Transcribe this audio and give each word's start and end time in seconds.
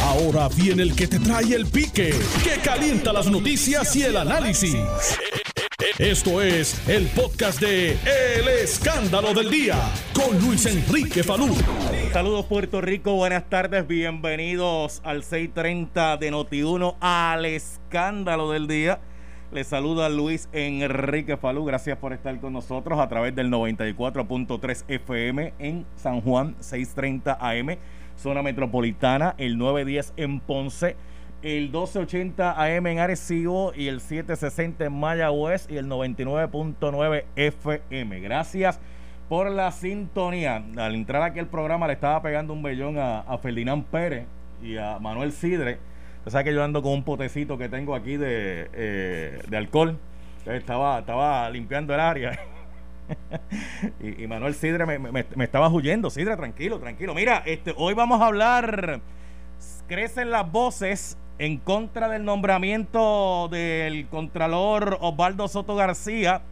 Ahora 0.00 0.48
viene 0.48 0.82
el 0.82 0.94
que 0.94 1.06
te 1.06 1.18
trae 1.18 1.54
el 1.54 1.66
pique, 1.66 2.14
que 2.42 2.60
calienta 2.62 3.12
las 3.12 3.30
noticias 3.30 3.94
y 3.96 4.02
el 4.02 4.16
análisis. 4.16 4.76
Esto 5.98 6.40
es 6.40 6.88
el 6.88 7.06
podcast 7.08 7.60
de 7.60 7.92
El 7.92 8.48
Escándalo 8.48 9.34
del 9.34 9.50
Día 9.50 9.76
con 10.14 10.38
Luis 10.40 10.64
Enrique 10.66 11.22
Falú. 11.22 11.54
Saludos 12.12 12.46
Puerto 12.46 12.80
Rico, 12.80 13.14
buenas 13.14 13.48
tardes, 13.48 13.86
bienvenidos 13.86 15.00
al 15.04 15.22
630 15.22 16.16
de 16.16 16.32
Noti1 16.32 16.96
al 17.00 17.44
Escándalo 17.44 18.50
del 18.50 18.66
Día. 18.66 19.00
Les 19.52 19.66
saluda 19.66 20.08
Luis 20.08 20.48
Enrique 20.52 21.36
Falú, 21.36 21.66
gracias 21.66 21.98
por 21.98 22.14
estar 22.14 22.40
con 22.40 22.54
nosotros 22.54 22.98
a 22.98 23.08
través 23.08 23.34
del 23.34 23.50
94.3 23.50 24.84
FM 24.88 25.52
en 25.58 25.84
San 25.96 26.22
Juan, 26.22 26.56
630 26.60 27.36
AM 27.38 27.76
zona 28.22 28.42
metropolitana, 28.42 29.34
el 29.36 29.58
910 29.58 30.14
en 30.16 30.40
Ponce, 30.40 30.96
el 31.42 31.64
1280 31.64 32.52
AM 32.52 32.86
en 32.86 32.98
Arecibo 33.00 33.72
y 33.74 33.88
el 33.88 34.00
760 34.00 34.84
en 34.84 34.92
Mayagüez 34.92 35.66
y 35.68 35.76
el 35.76 35.86
99.9 35.86 37.24
FM. 37.34 38.20
Gracias 38.20 38.80
por 39.28 39.50
la 39.50 39.72
sintonía. 39.72 40.62
Al 40.76 40.94
entrar 40.94 41.22
aquí 41.22 41.40
al 41.40 41.48
programa 41.48 41.88
le 41.88 41.94
estaba 41.94 42.22
pegando 42.22 42.52
un 42.52 42.62
bellón 42.62 42.96
a, 42.98 43.36
Ferdinand 43.42 43.84
Pérez 43.86 44.26
y 44.62 44.76
a 44.76 45.00
Manuel 45.00 45.32
Sidre. 45.32 45.78
Usted 46.18 46.30
sabe 46.30 46.44
que 46.44 46.54
yo 46.54 46.62
ando 46.62 46.80
con 46.80 46.92
un 46.92 47.02
potecito 47.02 47.58
que 47.58 47.68
tengo 47.68 47.96
aquí 47.96 48.16
de, 48.16 48.70
eh, 48.72 49.42
de 49.48 49.56
alcohol. 49.56 49.98
Estaba, 50.46 51.00
estaba 51.00 51.50
limpiando 51.50 51.92
el 51.92 52.00
área 52.00 52.38
y, 54.00 54.26
Manuel 54.26 54.54
Sidre 54.54 54.86
me, 54.86 55.44
estaba 55.44 55.68
huyendo. 55.68 56.10
Sidre, 56.10 56.36
tranquilo, 56.36 56.78
tranquilo. 56.78 57.14
Mira, 57.14 57.42
este, 57.46 57.74
hoy 57.76 57.94
vamos 57.94 58.20
a 58.20 58.26
hablar. 58.26 59.00
Crecen 59.88 60.30
las 60.30 60.50
voces 60.50 61.16
en 61.38 61.58
contra 61.58 62.08
del 62.08 62.24
nombramiento 62.24 63.48
del 63.50 64.06
Contralor 64.08 64.98
Osvaldo 65.00 65.48
Soto 65.48 65.74
García. 65.74 66.42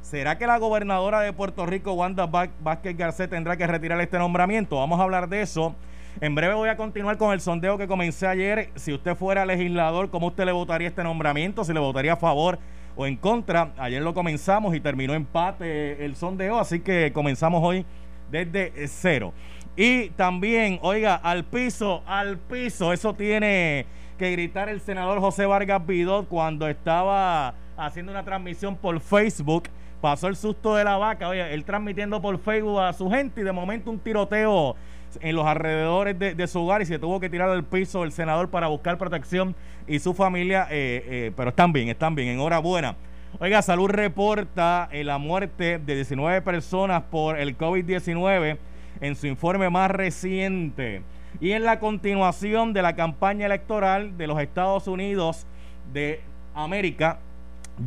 ¿Será 0.00 0.38
que 0.38 0.46
la 0.46 0.58
gobernadora 0.58 1.20
de 1.20 1.32
Puerto 1.32 1.66
Rico, 1.66 1.92
Wanda 1.92 2.26
Vázquez 2.26 2.96
Garcés, 2.96 3.28
tendrá 3.28 3.56
que 3.56 3.66
retirar 3.66 4.00
este 4.00 4.18
nombramiento? 4.18 4.76
Vamos 4.76 5.00
a 5.00 5.02
hablar 5.02 5.28
de 5.28 5.42
eso. 5.42 5.74
En 6.20 6.34
breve 6.34 6.54
voy 6.54 6.68
a 6.68 6.76
continuar 6.76 7.18
con 7.18 7.32
el 7.32 7.40
sondeo 7.40 7.78
que 7.78 7.86
comencé 7.86 8.26
ayer. 8.26 8.70
Si 8.74 8.92
usted 8.92 9.14
fuera 9.14 9.44
legislador, 9.44 10.10
¿cómo 10.10 10.28
usted 10.28 10.46
le 10.46 10.52
votaría 10.52 10.88
este 10.88 11.04
nombramiento? 11.04 11.62
Si 11.64 11.72
le 11.72 11.80
votaría 11.80 12.14
a 12.14 12.16
favor 12.16 12.58
o 12.98 13.06
en 13.06 13.16
contra. 13.16 13.72
Ayer 13.78 14.02
lo 14.02 14.12
comenzamos 14.12 14.74
y 14.74 14.80
terminó 14.80 15.14
empate 15.14 16.04
el 16.04 16.16
sondeo, 16.16 16.58
así 16.58 16.80
que 16.80 17.12
comenzamos 17.14 17.62
hoy 17.64 17.86
desde 18.30 18.72
cero. 18.88 19.32
Y 19.76 20.10
también, 20.10 20.80
oiga, 20.82 21.14
al 21.14 21.44
piso, 21.44 22.02
al 22.04 22.38
piso, 22.38 22.92
eso 22.92 23.14
tiene 23.14 23.86
que 24.18 24.32
gritar 24.32 24.68
el 24.68 24.80
senador 24.80 25.20
José 25.20 25.46
Vargas 25.46 25.86
Vidot 25.86 26.26
cuando 26.26 26.66
estaba 26.66 27.54
haciendo 27.76 28.10
una 28.10 28.24
transmisión 28.24 28.74
por 28.74 28.98
Facebook. 28.98 29.68
Pasó 30.00 30.26
el 30.26 30.34
susto 30.34 30.74
de 30.74 30.82
la 30.82 30.96
vaca, 30.96 31.28
oye, 31.28 31.54
él 31.54 31.64
transmitiendo 31.64 32.20
por 32.20 32.38
Facebook 32.40 32.80
a 32.80 32.92
su 32.92 33.08
gente 33.08 33.40
y 33.40 33.44
de 33.44 33.52
momento 33.52 33.92
un 33.92 34.00
tiroteo 34.00 34.74
en 35.20 35.36
los 35.36 35.46
alrededores 35.46 36.18
de, 36.18 36.46
su 36.46 36.60
hogar 36.60 36.82
y 36.82 36.86
se 36.86 36.98
tuvo 36.98 37.20
que 37.20 37.28
tirar 37.28 37.48
al 37.48 37.64
piso 37.64 38.04
el 38.04 38.12
senador 38.12 38.48
para 38.48 38.68
buscar 38.68 38.98
protección 38.98 39.54
y 39.86 39.98
su 39.98 40.14
familia, 40.14 40.66
eh, 40.70 41.04
eh, 41.06 41.32
pero 41.36 41.50
están 41.50 41.72
bien, 41.72 41.88
están 41.88 42.14
bien, 42.14 42.28
enhorabuena. 42.28 42.96
Oiga, 43.40 43.62
Salud 43.62 43.88
reporta 43.90 44.88
eh, 44.90 45.04
la 45.04 45.18
muerte 45.18 45.78
de 45.78 45.94
19 45.94 46.42
personas 46.42 47.02
por 47.10 47.38
el 47.38 47.56
COVID-19 47.56 48.58
en 49.00 49.16
su 49.16 49.26
informe 49.26 49.70
más 49.70 49.90
reciente. 49.90 51.02
Y 51.40 51.52
en 51.52 51.64
la 51.64 51.78
continuación 51.78 52.72
de 52.72 52.82
la 52.82 52.96
campaña 52.96 53.46
electoral 53.46 54.16
de 54.16 54.26
los 54.26 54.40
Estados 54.40 54.88
Unidos 54.88 55.46
de 55.92 56.20
América, 56.54 57.20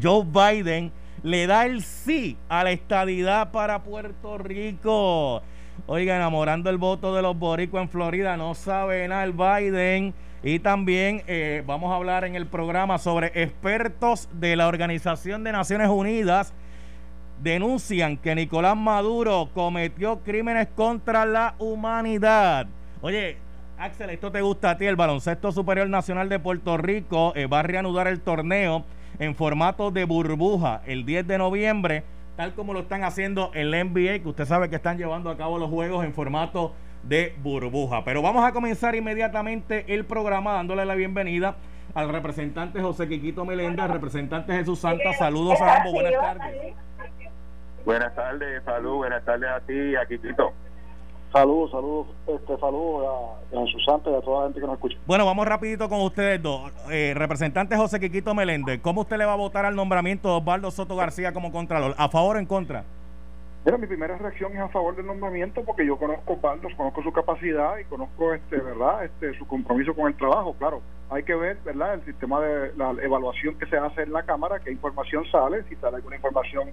Joe 0.01 0.25
Biden 0.25 0.91
le 1.23 1.47
da 1.47 1.65
el 1.65 1.83
sí 1.83 2.37
a 2.49 2.63
la 2.63 2.71
estadidad 2.71 3.51
para 3.51 3.83
Puerto 3.83 4.37
Rico. 4.37 5.43
Oiga, 5.87 6.15
enamorando 6.15 6.69
el 6.69 6.77
voto 6.77 7.15
de 7.15 7.21
los 7.21 7.37
boricos 7.37 7.81
en 7.81 7.89
Florida, 7.89 8.37
no 8.37 8.55
sabe 8.55 9.07
nada 9.07 9.23
el 9.23 9.33
Biden. 9.33 10.13
Y 10.43 10.59
también 10.59 11.23
eh, 11.27 11.63
vamos 11.65 11.91
a 11.91 11.95
hablar 11.95 12.23
en 12.23 12.35
el 12.35 12.47
programa 12.47 12.97
sobre 12.97 13.27
expertos 13.41 14.27
de 14.33 14.55
la 14.55 14.67
Organización 14.67 15.43
de 15.43 15.51
Naciones 15.51 15.89
Unidas 15.89 16.53
denuncian 17.41 18.17
que 18.17 18.35
Nicolás 18.35 18.77
Maduro 18.77 19.49
cometió 19.53 20.19
crímenes 20.19 20.67
contra 20.75 21.25
la 21.25 21.55
humanidad. 21.57 22.67
Oye, 23.01 23.37
Axel, 23.77 24.11
esto 24.11 24.31
te 24.31 24.41
gusta 24.41 24.71
a 24.71 24.77
ti. 24.77 24.85
El 24.85 24.95
Baloncesto 24.95 25.51
Superior 25.51 25.89
Nacional 25.89 26.29
de 26.29 26.39
Puerto 26.39 26.77
Rico 26.77 27.33
eh, 27.35 27.47
va 27.47 27.59
a 27.59 27.63
reanudar 27.63 28.07
el 28.07 28.21
torneo 28.21 28.83
en 29.19 29.35
formato 29.35 29.91
de 29.91 30.05
burbuja 30.05 30.81
el 30.85 31.05
10 31.05 31.27
de 31.27 31.37
noviembre 31.37 32.03
tal 32.41 32.55
como 32.55 32.73
lo 32.73 32.79
están 32.79 33.03
haciendo 33.03 33.51
en 33.53 33.69
la 33.69 33.83
NBA, 33.83 34.23
que 34.23 34.27
usted 34.29 34.45
sabe 34.45 34.67
que 34.67 34.75
están 34.75 34.97
llevando 34.97 35.29
a 35.29 35.37
cabo 35.37 35.59
los 35.59 35.69
juegos 35.69 36.03
en 36.03 36.11
formato 36.11 36.73
de 37.03 37.35
burbuja. 37.43 38.03
Pero 38.03 38.23
vamos 38.23 38.43
a 38.43 38.51
comenzar 38.51 38.95
inmediatamente 38.95 39.85
el 39.93 40.05
programa 40.05 40.53
dándole 40.53 40.83
la 40.85 40.95
bienvenida 40.95 41.57
al 41.93 42.09
representante 42.09 42.81
José 42.81 43.07
Quiquito 43.07 43.45
Melenda, 43.45 43.83
al 43.83 43.91
representante 43.91 44.53
Jesús 44.53 44.79
Santa. 44.79 45.13
Saludos 45.13 45.61
a 45.61 45.75
ambos, 45.75 45.93
buenas 45.93 46.13
tardes. 46.13 46.73
Buenas 47.85 48.15
tardes, 48.15 48.63
salud, 48.63 48.95
buenas 48.95 49.23
tardes 49.23 49.47
a 49.47 49.59
ti 49.59 49.73
y 49.73 49.95
a 49.95 50.07
Quiquito. 50.07 50.51
Saludos, 51.31 51.71
saludos, 51.71 52.07
este, 52.27 52.57
saludos 52.57 53.07
a, 53.07 53.57
a 53.57 53.65
Jesús 53.65 53.81
y 53.87 53.89
a 53.89 54.21
toda 54.21 54.39
la 54.39 54.43
gente 54.47 54.59
que 54.59 54.65
nos 54.65 54.75
escucha. 54.75 54.97
Bueno, 55.07 55.25
vamos 55.25 55.47
rapidito 55.47 55.87
con 55.87 56.01
ustedes 56.01 56.41
dos. 56.41 56.71
Eh, 56.91 57.13
representante 57.15 57.77
José 57.77 58.01
Quiquito 58.01 58.35
Meléndez, 58.35 58.81
¿cómo 58.81 59.01
usted 59.01 59.17
le 59.17 59.23
va 59.23 59.33
a 59.33 59.37
votar 59.37 59.65
al 59.65 59.73
nombramiento 59.73 60.27
de 60.27 60.35
Osvaldo 60.35 60.71
Soto 60.71 60.97
García 60.97 61.31
como 61.31 61.53
contralor? 61.53 61.95
¿A 61.97 62.09
favor 62.09 62.35
o 62.35 62.39
en 62.39 62.45
contra? 62.45 62.83
Mira, 63.63 63.77
mi 63.77 63.87
primera 63.87 64.17
reacción 64.17 64.51
es 64.53 64.59
a 64.59 64.67
favor 64.69 64.95
del 64.95 65.05
nombramiento 65.05 65.63
porque 65.63 65.85
yo 65.85 65.97
conozco 65.97 66.33
a 66.33 66.35
Osvaldo, 66.35 66.67
conozco 66.75 67.01
su 67.01 67.13
capacidad 67.13 67.77
y 67.77 67.85
conozco, 67.85 68.33
este, 68.33 68.57
¿verdad?, 68.57 69.05
este, 69.05 69.37
su 69.37 69.47
compromiso 69.47 69.93
con 69.93 70.07
el 70.07 70.17
trabajo. 70.17 70.53
Claro, 70.59 70.81
hay 71.09 71.23
que 71.23 71.35
ver, 71.35 71.59
¿verdad?, 71.63 71.93
el 71.93 72.03
sistema 72.03 72.41
de 72.41 72.75
la 72.75 72.91
evaluación 73.01 73.57
que 73.57 73.67
se 73.67 73.77
hace 73.77 74.01
en 74.01 74.11
la 74.11 74.23
Cámara, 74.23 74.59
qué 74.59 74.71
información 74.71 75.23
sale, 75.31 75.63
si 75.69 75.75
sale 75.75 75.97
alguna 75.97 76.17
información 76.17 76.71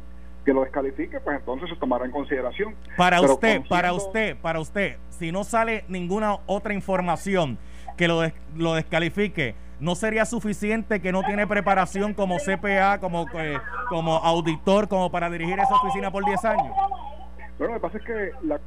que 0.48 0.54
lo 0.54 0.62
descalifique, 0.62 1.20
pues 1.20 1.40
entonces 1.40 1.68
se 1.68 1.76
tomará 1.76 2.06
en 2.06 2.10
consideración. 2.10 2.74
Para 2.96 3.20
usted, 3.20 3.60
para 3.68 3.92
usted, 3.92 4.34
para 4.40 4.60
usted, 4.60 4.96
si 5.10 5.30
no 5.30 5.44
sale 5.44 5.84
ninguna 5.88 6.38
otra 6.46 6.72
información 6.72 7.58
que 7.98 8.08
lo, 8.08 8.22
lo 8.56 8.72
descalifique, 8.72 9.54
¿no 9.78 9.94
sería 9.94 10.24
suficiente 10.24 11.02
que 11.02 11.12
no 11.12 11.22
tiene 11.22 11.46
preparación 11.46 12.14
como 12.14 12.38
CPA, 12.38 12.98
como, 12.98 13.26
eh, 13.34 13.58
como 13.90 14.16
auditor, 14.16 14.88
como 14.88 15.10
para 15.10 15.28
dirigir 15.28 15.58
esa 15.58 15.74
oficina 15.74 16.10
por 16.10 16.24
10 16.24 16.42
años? 16.46 16.74
Bueno, 17.58 17.74
lo 17.74 17.80
que 17.80 17.86
pasa 17.86 17.98
es 17.98 18.04
que, 18.04 18.30
la, 18.46 18.58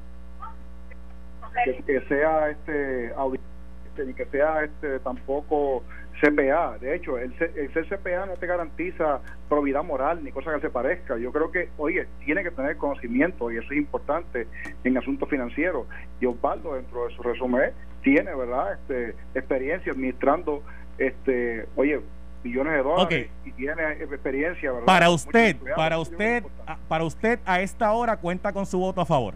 que, 1.65 2.01
sea 2.07 2.49
este 2.51 3.11
auditor, 3.17 3.50
ni 3.97 4.13
que 4.13 4.25
sea 4.25 4.63
este 4.63 4.99
tampoco 4.99 5.83
CPA. 6.21 6.77
De 6.79 6.95
hecho, 6.95 7.17
el, 7.17 7.33
el 7.39 7.73
ser 7.73 7.87
CPA 7.87 8.25
no 8.25 8.33
te 8.33 8.45
garantiza 8.47 9.19
probidad 9.49 9.83
moral 9.83 10.23
ni 10.23 10.31
cosa 10.31 10.53
que 10.53 10.61
se 10.61 10.69
parezca. 10.69 11.17
Yo 11.17 11.31
creo 11.31 11.51
que, 11.51 11.69
oye, 11.77 12.07
tiene 12.23 12.43
que 12.43 12.51
tener 12.51 12.77
conocimiento 12.77 13.51
y 13.51 13.57
eso 13.57 13.67
es 13.71 13.77
importante 13.77 14.47
en 14.83 14.97
asuntos 14.97 15.29
financieros. 15.29 15.87
Y 16.19 16.25
Osvaldo, 16.25 16.75
dentro 16.75 17.07
de 17.07 17.15
su 17.15 17.23
resumen, 17.23 17.71
tiene, 18.03 18.33
¿verdad?, 18.35 18.73
este, 18.73 19.15
experiencia 19.33 19.91
administrando, 19.91 20.63
este, 20.97 21.65
oye, 21.75 21.99
millones 22.43 22.73
de 22.73 22.83
dólares 22.83 23.29
y 23.45 23.51
tiene 23.51 23.91
experiencia, 23.93 24.71
¿verdad? 24.71 24.85
Para 24.85 25.09
usted, 25.09 25.57
para 25.75 25.99
usted, 25.99 26.43
para 26.87 27.03
usted 27.03 27.39
a 27.45 27.61
esta 27.61 27.91
hora 27.91 28.17
cuenta 28.17 28.51
con 28.51 28.65
su 28.65 28.79
voto 28.79 29.01
a 29.01 29.05
favor. 29.05 29.35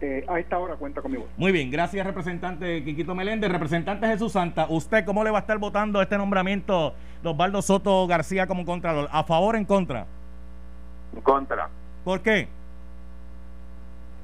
Eh, 0.00 0.26
a 0.28 0.38
esta 0.38 0.58
hora 0.58 0.76
cuenta 0.76 1.00
conmigo. 1.00 1.26
Muy 1.38 1.52
bien, 1.52 1.70
gracias 1.70 2.06
representante 2.06 2.84
Quiquito 2.84 3.14
Meléndez. 3.14 3.50
Representante 3.50 4.06
Jesús 4.06 4.32
Santa, 4.32 4.66
¿usted 4.68 5.06
cómo 5.06 5.24
le 5.24 5.30
va 5.30 5.38
a 5.38 5.40
estar 5.40 5.56
votando 5.58 6.02
este 6.02 6.18
nombramiento 6.18 6.92
de 7.22 7.30
Osvaldo 7.30 7.62
Soto 7.62 8.06
García 8.06 8.46
como 8.46 8.66
contralor? 8.66 9.08
¿A 9.10 9.24
favor 9.24 9.54
o 9.54 9.58
en 9.58 9.64
contra? 9.64 10.06
En 11.14 11.22
contra. 11.22 11.70
¿Por 12.04 12.20
qué? 12.20 12.46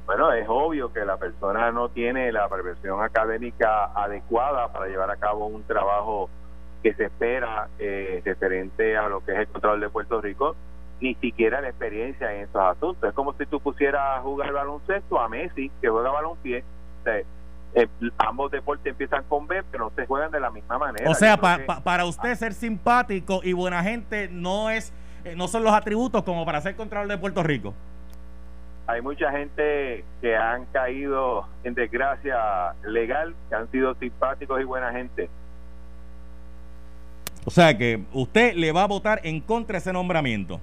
Bueno, 0.04 0.30
es 0.32 0.46
obvio 0.46 0.92
que 0.92 1.06
la 1.06 1.16
persona 1.16 1.72
no 1.72 1.88
tiene 1.88 2.30
la 2.32 2.48
preparación 2.48 3.02
académica 3.02 3.86
adecuada 3.94 4.70
para 4.70 4.88
llevar 4.88 5.10
a 5.10 5.16
cabo 5.16 5.46
un 5.46 5.62
trabajo 5.62 6.28
que 6.82 6.92
se 6.92 7.04
espera 7.04 7.68
eh, 7.78 8.20
referente 8.24 8.96
a 8.96 9.08
lo 9.08 9.24
que 9.24 9.32
es 9.32 9.38
el 9.38 9.46
control 9.46 9.80
de 9.80 9.88
Puerto 9.88 10.20
Rico 10.20 10.54
ni 11.02 11.14
siquiera 11.16 11.60
la 11.60 11.68
experiencia 11.68 12.32
en 12.32 12.44
estos 12.44 12.62
asuntos. 12.62 13.08
Es 13.08 13.14
como 13.14 13.34
si 13.34 13.44
tú 13.44 13.60
pusieras 13.60 14.18
a 14.18 14.22
jugar 14.22 14.52
baloncesto 14.52 15.20
a 15.20 15.28
Messi, 15.28 15.70
que 15.82 15.88
juega 15.88 16.10
balonpié. 16.10 16.64
Eh, 17.74 17.88
ambos 18.18 18.50
deportes 18.50 18.86
empiezan 18.86 19.24
con 19.24 19.46
B, 19.46 19.62
pero 19.70 19.84
no 19.84 19.92
se 19.94 20.06
juegan 20.06 20.30
de 20.30 20.40
la 20.40 20.50
misma 20.50 20.78
manera. 20.78 21.10
O 21.10 21.14
sea, 21.14 21.36
para 21.36 22.04
usted 22.06 22.34
ser 22.36 22.54
simpático 22.54 23.40
y 23.42 23.52
buena 23.52 23.82
gente 23.82 24.28
no 24.30 24.70
es 24.70 24.92
eh, 25.24 25.34
no 25.36 25.46
son 25.46 25.62
los 25.62 25.72
atributos 25.72 26.24
como 26.24 26.44
para 26.44 26.60
ser 26.60 26.74
Contralor 26.74 27.08
de 27.08 27.18
Puerto 27.18 27.42
Rico. 27.42 27.74
hay 28.86 29.00
mucha 29.00 29.30
gente 29.30 30.04
que 30.20 30.36
han 30.36 30.66
caído 30.66 31.46
en 31.62 31.74
desgracia 31.74 32.74
legal, 32.84 33.34
que 33.48 33.54
han 33.54 33.70
sido 33.70 33.94
simpáticos 33.94 34.60
y 34.60 34.64
buena 34.64 34.92
gente. 34.92 35.30
O 37.44 37.50
sea 37.50 37.76
que 37.76 38.04
usted 38.12 38.54
le 38.54 38.72
va 38.72 38.82
a 38.82 38.86
votar 38.86 39.20
en 39.22 39.40
contra 39.40 39.74
de 39.74 39.78
ese 39.78 39.92
nombramiento. 39.92 40.60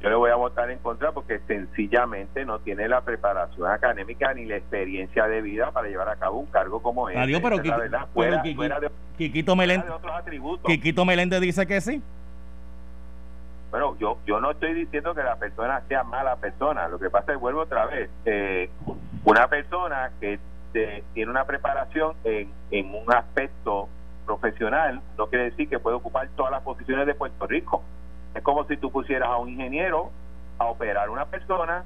Yo 0.00 0.08
le 0.08 0.14
voy 0.16 0.30
a 0.30 0.34
votar 0.36 0.70
en 0.70 0.78
contra 0.78 1.12
porque 1.12 1.40
sencillamente 1.46 2.44
no 2.46 2.58
tiene 2.60 2.88
la 2.88 3.02
preparación 3.02 3.70
académica 3.70 4.32
ni 4.32 4.46
la 4.46 4.56
experiencia 4.56 5.26
de 5.26 5.42
vida 5.42 5.70
para 5.72 5.88
llevar 5.88 6.08
a 6.08 6.16
cabo 6.16 6.38
un 6.38 6.46
cargo 6.46 6.80
como 6.82 7.08
ese. 7.10 7.18
Adiós, 7.18 7.40
pero, 7.42 7.56
verdad. 7.78 8.06
Fuera- 8.14 8.42
fuera 8.56 8.80
de- 8.80 8.90
Quiquito, 9.18 9.54
fuera. 9.54 9.84
Quiquito 10.64 11.04
Meléndez 11.04 11.40
dice 11.42 11.66
que 11.66 11.80
sí. 11.82 12.02
Bueno, 13.70 13.96
yo, 13.98 14.18
yo 14.26 14.40
no 14.40 14.50
estoy 14.52 14.72
diciendo 14.74 15.14
que 15.14 15.22
la 15.22 15.36
persona 15.36 15.82
sea 15.86 16.02
mala 16.02 16.36
persona. 16.36 16.88
Lo 16.88 16.98
que 16.98 17.10
pasa 17.10 17.32
es, 17.34 17.38
vuelvo 17.38 17.60
otra 17.60 17.86
vez, 17.86 18.10
eh, 18.24 18.70
una 19.24 19.48
persona 19.48 20.10
que 20.20 20.38
eh, 20.74 21.04
tiene 21.14 21.30
una 21.30 21.44
preparación 21.44 22.14
en, 22.24 22.50
en 22.70 22.94
un 22.94 23.12
aspecto 23.12 23.88
profesional 24.26 25.00
no 25.18 25.26
quiere 25.26 25.46
decir 25.46 25.68
que 25.68 25.78
puede 25.80 25.96
ocupar 25.96 26.28
todas 26.36 26.52
las 26.52 26.62
posiciones 26.62 27.06
de 27.06 27.14
Puerto 27.14 27.46
Rico. 27.46 27.82
Es 28.34 28.42
como 28.42 28.64
si 28.64 28.76
tú 28.76 28.90
pusieras 28.90 29.28
a 29.28 29.36
un 29.36 29.48
ingeniero 29.48 30.10
a 30.58 30.66
operar 30.66 31.10
una 31.10 31.26
persona. 31.26 31.84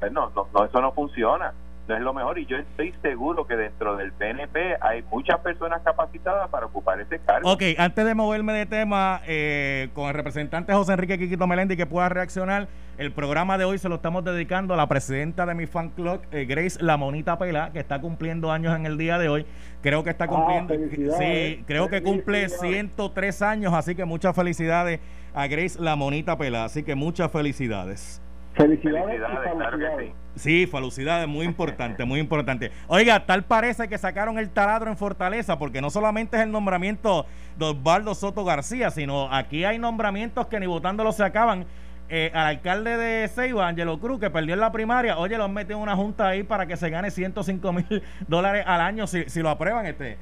Pues 0.00 0.12
no, 0.12 0.30
no, 0.34 0.48
no, 0.52 0.64
eso 0.64 0.80
no 0.80 0.92
funciona. 0.92 1.52
No 1.88 1.96
es 1.96 2.02
lo 2.02 2.12
mejor. 2.12 2.38
Y 2.38 2.44
yo 2.44 2.56
estoy 2.58 2.92
seguro 3.00 3.46
que 3.46 3.56
dentro 3.56 3.96
del 3.96 4.12
PNP 4.12 4.76
hay 4.80 5.02
muchas 5.10 5.40
personas 5.40 5.80
capacitadas 5.82 6.50
para 6.50 6.66
ocupar 6.66 7.00
ese 7.00 7.18
cargo. 7.18 7.50
Ok, 7.50 7.62
antes 7.78 8.04
de 8.04 8.14
moverme 8.14 8.52
de 8.52 8.66
tema, 8.66 9.22
eh, 9.26 9.88
con 9.94 10.08
el 10.08 10.14
representante 10.14 10.72
José 10.74 10.92
Enrique 10.92 11.18
Quiquito 11.18 11.46
Meléndez 11.46 11.78
que 11.78 11.86
pueda 11.86 12.10
reaccionar, 12.10 12.68
el 12.98 13.12
programa 13.12 13.56
de 13.56 13.64
hoy 13.64 13.78
se 13.78 13.88
lo 13.88 13.94
estamos 13.94 14.22
dedicando 14.24 14.74
a 14.74 14.76
la 14.76 14.86
presidenta 14.86 15.46
de 15.46 15.54
mi 15.54 15.66
fan 15.66 15.88
club, 15.90 16.20
eh, 16.30 16.44
Grace 16.44 16.82
La 16.82 16.98
Monita 16.98 17.38
Pela, 17.38 17.70
que 17.72 17.78
está 17.78 18.00
cumpliendo 18.00 18.52
años 18.52 18.76
en 18.76 18.84
el 18.84 18.98
día 18.98 19.18
de 19.18 19.30
hoy. 19.30 19.46
Creo 19.80 20.04
que 20.04 20.10
está 20.10 20.26
cumpliendo, 20.26 20.74
felicidades. 20.74 21.18
sí, 21.18 21.64
creo 21.66 21.88
que 21.88 22.02
cumple 22.02 22.48
Felicidades. 22.48 22.70
103 22.70 23.42
años, 23.42 23.72
así 23.72 23.94
que 23.94 24.04
muchas 24.04 24.36
felicidades 24.36 25.00
a 25.32 25.46
Grace 25.46 25.80
La 25.80 25.96
Monita 25.96 26.36
Pela, 26.36 26.64
así 26.64 26.82
que 26.82 26.94
muchas 26.94 27.30
felicidades. 27.32 28.20
Felicidades, 28.54 29.04
Felicidades, 29.06 29.16
y 29.16 29.56
claro 29.56 29.78
que 29.78 29.84
felicidades. 29.84 30.08
sí. 30.08 30.27
Sí, 30.38 30.66
felicidades, 30.66 31.26
muy 31.28 31.44
importante, 31.44 32.04
muy 32.04 32.20
importante. 32.20 32.70
Oiga, 32.86 33.26
tal 33.26 33.44
parece 33.44 33.88
que 33.88 33.98
sacaron 33.98 34.38
el 34.38 34.50
taladro 34.50 34.90
en 34.90 34.96
Fortaleza, 34.96 35.58
porque 35.58 35.80
no 35.80 35.90
solamente 35.90 36.36
es 36.36 36.42
el 36.42 36.52
nombramiento 36.52 37.26
de 37.56 37.66
Osvaldo 37.66 38.14
Soto 38.14 38.44
García, 38.44 38.90
sino 38.90 39.32
aquí 39.34 39.64
hay 39.64 39.78
nombramientos 39.78 40.46
que 40.46 40.60
ni 40.60 40.66
votándolo 40.66 41.12
se 41.12 41.24
acaban. 41.24 41.66
Eh, 42.10 42.30
al 42.32 42.46
alcalde 42.46 42.96
de 42.96 43.28
Ceiba, 43.28 43.68
Angelo 43.68 44.00
Cruz, 44.00 44.18
que 44.18 44.30
perdió 44.30 44.54
en 44.54 44.60
la 44.60 44.72
primaria, 44.72 45.18
oye, 45.18 45.36
lo 45.36 45.44
han 45.44 45.52
metido 45.52 45.76
en 45.76 45.82
una 45.82 45.94
junta 45.94 46.28
ahí 46.28 46.42
para 46.42 46.64
que 46.64 46.74
se 46.78 46.88
gane 46.88 47.10
105 47.10 47.72
mil 47.72 48.02
dólares 48.28 48.64
al 48.66 48.80
año 48.80 49.06
si, 49.06 49.24
si 49.28 49.42
lo 49.42 49.50
aprueban. 49.50 49.84
Este 49.84 50.16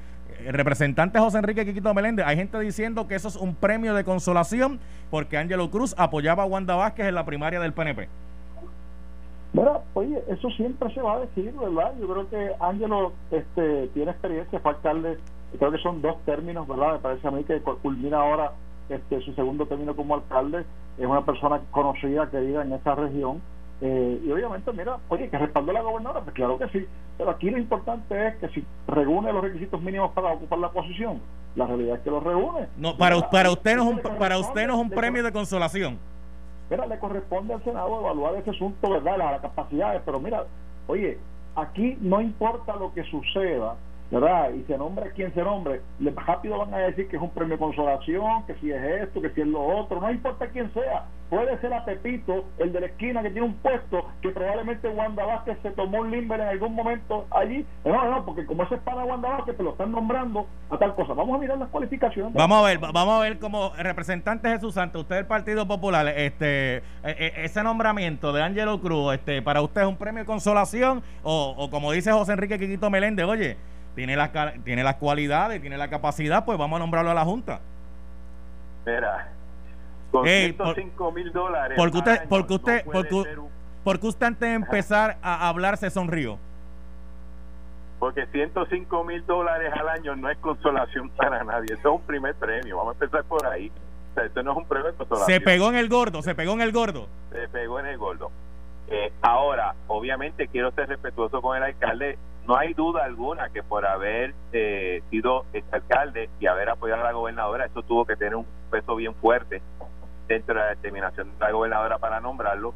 el 0.45 0.53
representante 0.53 1.19
José 1.19 1.39
Enrique 1.39 1.65
Quiquito 1.65 1.93
Meléndez, 1.93 2.25
hay 2.25 2.35
gente 2.35 2.59
diciendo 2.59 3.07
que 3.07 3.15
eso 3.15 3.27
es 3.27 3.35
un 3.35 3.55
premio 3.55 3.93
de 3.93 4.03
consolación 4.03 4.79
porque 5.09 5.37
Angelo 5.37 5.71
Cruz 5.71 5.95
apoyaba 5.97 6.43
a 6.43 6.45
Wanda 6.45 6.75
Vázquez 6.75 7.07
en 7.07 7.15
la 7.15 7.25
primaria 7.25 7.59
del 7.59 7.73
PNP. 7.73 8.07
Mira, 9.53 9.81
oye, 9.93 10.23
eso 10.27 10.49
siempre 10.51 10.93
se 10.93 11.01
va 11.01 11.13
a 11.13 11.19
decir, 11.19 11.53
¿verdad? 11.53 11.93
Yo 11.99 12.07
creo 12.07 12.29
que 12.29 12.51
Ángelo 12.59 13.13
este, 13.31 13.87
tiene 13.87 14.11
experiencia, 14.11 14.59
fue 14.59 14.71
alcalde, 14.71 15.17
creo 15.57 15.71
que 15.71 15.77
son 15.79 16.01
dos 16.01 16.17
términos, 16.25 16.67
¿verdad? 16.67 16.93
Me 16.93 16.99
parece 16.99 17.27
a 17.27 17.31
mí 17.31 17.43
que 17.43 17.61
culmina 17.61 18.19
ahora 18.19 18.51
este, 18.89 19.21
su 19.21 19.33
segundo 19.33 19.65
término 19.65 19.95
como 19.95 20.15
alcalde, 20.15 20.65
es 20.97 21.05
una 21.05 21.25
persona 21.25 21.61
conocida, 21.71 22.29
querida 22.29 22.63
en 22.63 22.73
esa 22.73 22.95
región, 22.95 23.41
eh, 23.79 24.21
y 24.25 24.31
obviamente, 24.31 24.71
mira, 24.73 24.97
oye, 25.09 25.29
que 25.29 25.37
respaldó 25.37 25.71
a 25.71 25.75
la 25.75 25.81
gobernadora, 25.81 26.21
pues 26.21 26.33
claro 26.35 26.57
que 26.57 26.67
sí, 26.69 26.87
pero 27.17 27.29
aquí 27.29 27.49
lo 27.49 27.59
importante 27.59 28.27
es 28.27 28.35
que 28.37 28.49
si 28.49 28.65
reúne 28.87 29.31
los 29.31 29.43
requisitos 29.43 29.79
mínimos 29.81 30.11
para 30.13 30.33
ocupar 30.33 30.59
la 30.59 30.71
posición, 30.71 31.21
la 31.55 31.67
realidad 31.67 31.97
es 31.97 32.01
que 32.01 32.09
los 32.09 32.23
reúne. 32.23 32.67
No, 32.77 32.97
para, 32.97 33.19
para 33.29 33.51
usted 33.51 33.75
no 33.75 33.83
es 33.83 33.89
un, 33.89 34.17
para 34.17 34.37
usted 34.39 34.67
no 34.67 34.73
es 34.73 34.79
un 34.79 34.89
premio 34.89 35.23
de 35.23 35.31
consolación. 35.31 35.99
Mira, 36.69 36.85
le 36.85 36.99
corresponde 36.99 37.53
al 37.53 37.63
Senado 37.63 37.99
evaluar 37.99 38.35
ese 38.35 38.49
asunto, 38.49 38.89
¿verdad? 38.89 39.17
Las, 39.17 39.41
capacidades, 39.41 40.01
pero 40.05 40.19
mira, 40.19 40.45
oye, 40.87 41.17
aquí 41.55 41.97
no 42.01 42.19
importa 42.19 42.75
lo 42.75 42.93
que 42.93 43.03
suceda, 43.03 43.75
¿verdad? 44.11 44.51
Y 44.53 44.63
se 44.63 44.77
nombre 44.77 45.11
quien 45.15 45.33
se 45.33 45.41
nombre, 45.43 45.81
rápido 46.25 46.59
van 46.59 46.73
a 46.73 46.77
decir 46.79 47.07
que 47.09 47.17
es 47.17 47.21
un 47.21 47.29
premio 47.31 47.57
consolación, 47.57 48.45
que 48.45 48.55
si 48.55 48.71
es 48.71 48.81
esto, 49.03 49.21
que 49.21 49.29
si 49.31 49.41
es 49.41 49.47
lo 49.47 49.61
otro, 49.65 49.99
no 49.99 50.09
importa 50.11 50.47
quién 50.47 50.71
sea. 50.73 51.05
Puede 51.29 51.59
ser 51.59 51.73
a 51.73 51.83
Pepito, 51.83 52.45
el 52.57 52.71
de 52.71 52.79
la 52.79 52.85
esquina 52.85 53.21
que 53.21 53.31
tiene 53.31 53.45
un 53.47 53.55
puesto, 53.55 54.05
que 54.21 54.29
probablemente 54.29 54.87
Wanda 54.87 55.25
Vázquez 55.25 55.57
se 55.61 55.71
tomó 55.71 55.99
un 55.99 56.09
limber 56.11 56.39
en 56.39 56.47
algún 56.47 56.73
momento 56.73 57.25
allí. 57.31 57.65
No, 57.83 58.09
no, 58.09 58.23
porque 58.25 58.45
como 58.45 58.63
ese 58.63 58.75
es 58.75 58.81
para 58.81 59.03
Wanda 59.03 59.27
Vázquez, 59.29 59.57
te 59.57 59.63
lo 59.63 59.71
están 59.71 59.91
nombrando 59.91 60.47
a 60.69 60.77
tal 60.77 60.95
cosa. 60.95 61.13
Vamos 61.13 61.35
a 61.35 61.39
mirar 61.39 61.57
las 61.57 61.67
cualificaciones. 61.67 62.33
Vamos 62.33 62.59
a 62.59 62.65
ver, 62.67 62.81
va- 62.81 62.93
vamos 62.93 63.15
a 63.15 63.23
ver 63.23 63.39
como 63.39 63.73
representante 63.77 64.47
Jesús 64.49 64.73
Santos, 64.75 65.01
usted 65.01 65.17
del 65.17 65.25
Partido 65.25 65.67
Popular, 65.67 66.07
este, 66.07 66.77
eh, 66.77 66.81
eh, 67.03 67.33
ese 67.43 67.61
nombramiento 67.61 68.31
de 68.31 68.41
Ángelo 68.43 68.79
Cruz, 68.79 69.15
este, 69.15 69.41
para 69.41 69.61
usted 69.61 69.81
es 69.81 69.87
un 69.87 69.97
premio 69.97 70.21
de 70.21 70.25
consolación 70.25 71.03
o, 71.23 71.53
o 71.57 71.69
como 71.69 71.91
dice 71.91 72.13
José 72.13 72.31
Enrique 72.31 72.57
Quiquito 72.57 72.89
Meléndez, 72.89 73.25
oye, 73.25 73.57
tiene 73.97 74.15
las 74.15 74.31
tiene 74.63 74.83
las 74.83 74.95
cualidades, 74.95 75.59
tiene 75.59 75.75
la 75.77 75.89
capacidad, 75.89 76.45
pues 76.45 76.57
vamos 76.57 76.77
a 76.77 76.79
nombrarlo 76.79 77.09
a 77.11 77.13
la 77.15 77.25
Junta. 77.25 77.59
Mira, 78.85 79.29
con 80.11 80.25
Ey, 80.25 80.53
por- 80.53 80.75
105 80.75 81.11
mil 81.11 81.33
dólares. 81.33 81.75
porque 81.77 81.97
usted- 81.97 82.19
año 82.19 82.29
porque 82.29 82.53
usted- 82.53 82.85
no 82.85 82.91
porque- 82.91 83.15
un- 83.15 83.49
Porque 83.83 84.07
usted 84.07 84.25
antes 84.27 84.47
de 84.49 84.53
empezar 84.55 85.17
a 85.21 85.47
hablar 85.49 85.77
se 85.77 85.89
sonrió. 85.89 86.37
porque 87.99 88.27
105 88.27 89.03
mil 89.03 89.25
dólares 89.25 89.73
al 89.73 89.89
año 89.89 90.15
no 90.15 90.29
es 90.29 90.37
consolación 90.37 91.09
para 91.09 91.43
nadie. 91.43 91.73
Eso 91.73 91.89
es 91.89 91.95
un 91.95 92.01
primer 92.01 92.35
premio. 92.35 92.77
Vamos 92.77 92.91
a 92.91 93.03
empezar 93.03 93.23
por 93.23 93.45
ahí. 93.47 93.71
O 94.11 94.13
sea, 94.13 94.25
esto 94.25 94.43
no 94.43 94.51
es 94.51 94.57
un 94.57 94.65
premio 94.67 94.91
de 94.91 94.93
consolación. 94.97 95.33
Se 95.39 95.41
pegó 95.41 95.69
en 95.69 95.75
el 95.77 95.89
gordo, 95.89 96.21
se 96.21 96.35
pegó 96.35 96.53
en 96.53 96.61
el 96.61 96.71
gordo. 96.71 97.07
se 97.31 97.47
pegó 97.47 97.79
en 97.79 97.87
el 97.87 97.97
gordo. 97.97 98.29
Eh, 98.89 99.11
ahora, 99.21 99.75
obviamente 99.87 100.47
quiero 100.47 100.71
ser 100.71 100.87
respetuoso 100.89 101.41
con 101.41 101.57
el 101.57 101.63
alcalde. 101.63 102.17
No 102.47 102.55
hay 102.55 102.73
duda 102.73 103.03
alguna 103.03 103.49
que 103.49 103.61
por 103.61 103.85
haber 103.85 104.33
eh, 104.53 105.03
sido 105.09 105.45
alcalde 105.71 106.29
y 106.39 106.47
haber 106.47 106.69
apoyado 106.69 107.01
a 107.01 107.05
la 107.05 107.11
gobernadora, 107.11 107.65
eso 107.65 107.83
tuvo 107.83 108.05
que 108.05 108.15
tener 108.15 108.35
un 108.35 108.45
peso 108.71 108.95
bien 108.95 109.13
fuerte 109.15 109.61
dentro 110.27 110.55
de 110.55 110.61
la 110.61 110.69
determinación 110.69 111.31
de 111.37 111.45
la 111.45 111.51
gobernadora 111.51 111.97
para 111.97 112.21
nombrarlo. 112.21 112.73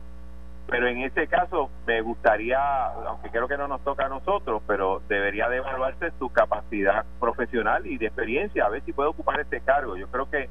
Pero 0.67 0.87
en 0.87 0.99
ese 0.99 1.27
caso 1.27 1.69
me 1.85 2.01
gustaría, 2.01 2.87
aunque 3.07 3.29
creo 3.29 3.47
que 3.47 3.57
no 3.57 3.67
nos 3.67 3.81
toca 3.81 4.05
a 4.05 4.09
nosotros, 4.09 4.61
pero 4.67 5.01
debería 5.07 5.49
de 5.49 5.57
evaluarse 5.57 6.11
su 6.19 6.29
capacidad 6.29 7.05
profesional 7.19 7.85
y 7.85 7.97
de 7.97 8.07
experiencia, 8.07 8.65
a 8.65 8.69
ver 8.69 8.83
si 8.83 8.93
puede 8.93 9.09
ocupar 9.09 9.39
este 9.39 9.61
cargo. 9.61 9.95
Yo 9.97 10.07
creo 10.07 10.29
que 10.29 10.49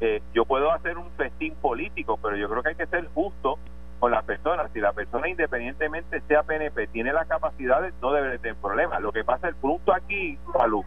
eh, 0.00 0.22
yo 0.32 0.44
puedo 0.44 0.72
hacer 0.72 0.96
un 0.98 1.10
festín 1.12 1.54
político, 1.54 2.18
pero 2.22 2.36
yo 2.36 2.48
creo 2.48 2.62
que 2.62 2.68
hay 2.70 2.74
que 2.74 2.86
ser 2.86 3.08
justo 3.14 3.58
con 4.00 4.10
la 4.10 4.22
persona. 4.22 4.53
Si 4.74 4.80
la 4.80 4.92
persona 4.92 5.28
independientemente 5.28 6.20
sea 6.26 6.42
PNP, 6.42 6.88
tiene 6.88 7.12
las 7.12 7.28
capacidades, 7.28 7.94
no 8.02 8.12
debe 8.12 8.30
de 8.30 8.38
tener 8.38 8.56
problemas. 8.56 9.00
Lo 9.00 9.12
que 9.12 9.22
pasa, 9.22 9.46
el 9.46 9.54
punto 9.54 9.94
aquí, 9.94 10.36
Salud, 10.52 10.84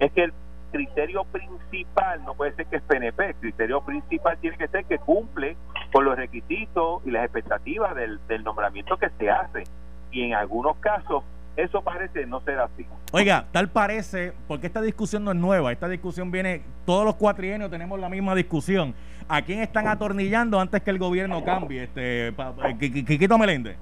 es 0.00 0.10
que 0.10 0.24
el 0.24 0.32
criterio 0.72 1.24
principal 1.24 2.24
no 2.24 2.34
puede 2.34 2.52
ser 2.54 2.66
que 2.66 2.76
es 2.76 2.82
PNP, 2.82 3.28
el 3.28 3.34
criterio 3.36 3.80
principal 3.82 4.36
tiene 4.38 4.58
que 4.58 4.66
ser 4.68 4.84
que 4.84 4.98
cumple 4.98 5.56
con 5.92 6.04
los 6.04 6.16
requisitos 6.16 7.00
y 7.06 7.12
las 7.12 7.24
expectativas 7.24 7.94
del 7.94 8.44
nombramiento 8.44 8.96
que 8.96 9.08
se 9.18 9.30
hace. 9.30 9.64
Y 10.10 10.24
en 10.24 10.34
algunos 10.34 10.76
casos 10.78 11.22
eso 11.56 11.82
parece 11.82 12.26
no 12.26 12.40
ser 12.40 12.58
así. 12.58 12.86
Oiga, 13.12 13.46
tal 13.52 13.68
parece, 13.68 14.32
porque 14.46 14.66
esta 14.66 14.82
discusión 14.82 15.24
no 15.24 15.30
es 15.30 15.36
nueva, 15.36 15.72
esta 15.72 15.88
discusión 15.88 16.30
viene, 16.30 16.62
todos 16.84 17.04
los 17.04 17.14
cuatrienios 17.14 17.70
tenemos 17.70 17.98
la 17.98 18.08
misma 18.08 18.34
discusión. 18.34 18.94
¿A 19.28 19.42
quién 19.42 19.60
están 19.60 19.86
atornillando 19.88 20.58
antes 20.58 20.82
que 20.82 20.90
el 20.90 20.98
gobierno 20.98 21.44
cambie? 21.44 21.84
Este, 21.84 22.32
pa- 22.32 22.52
pa- 22.52 22.70
Qui- 22.70 22.92
Qui- 22.92 23.04
Quiquito 23.06 23.36
Meléndez. 23.38 23.76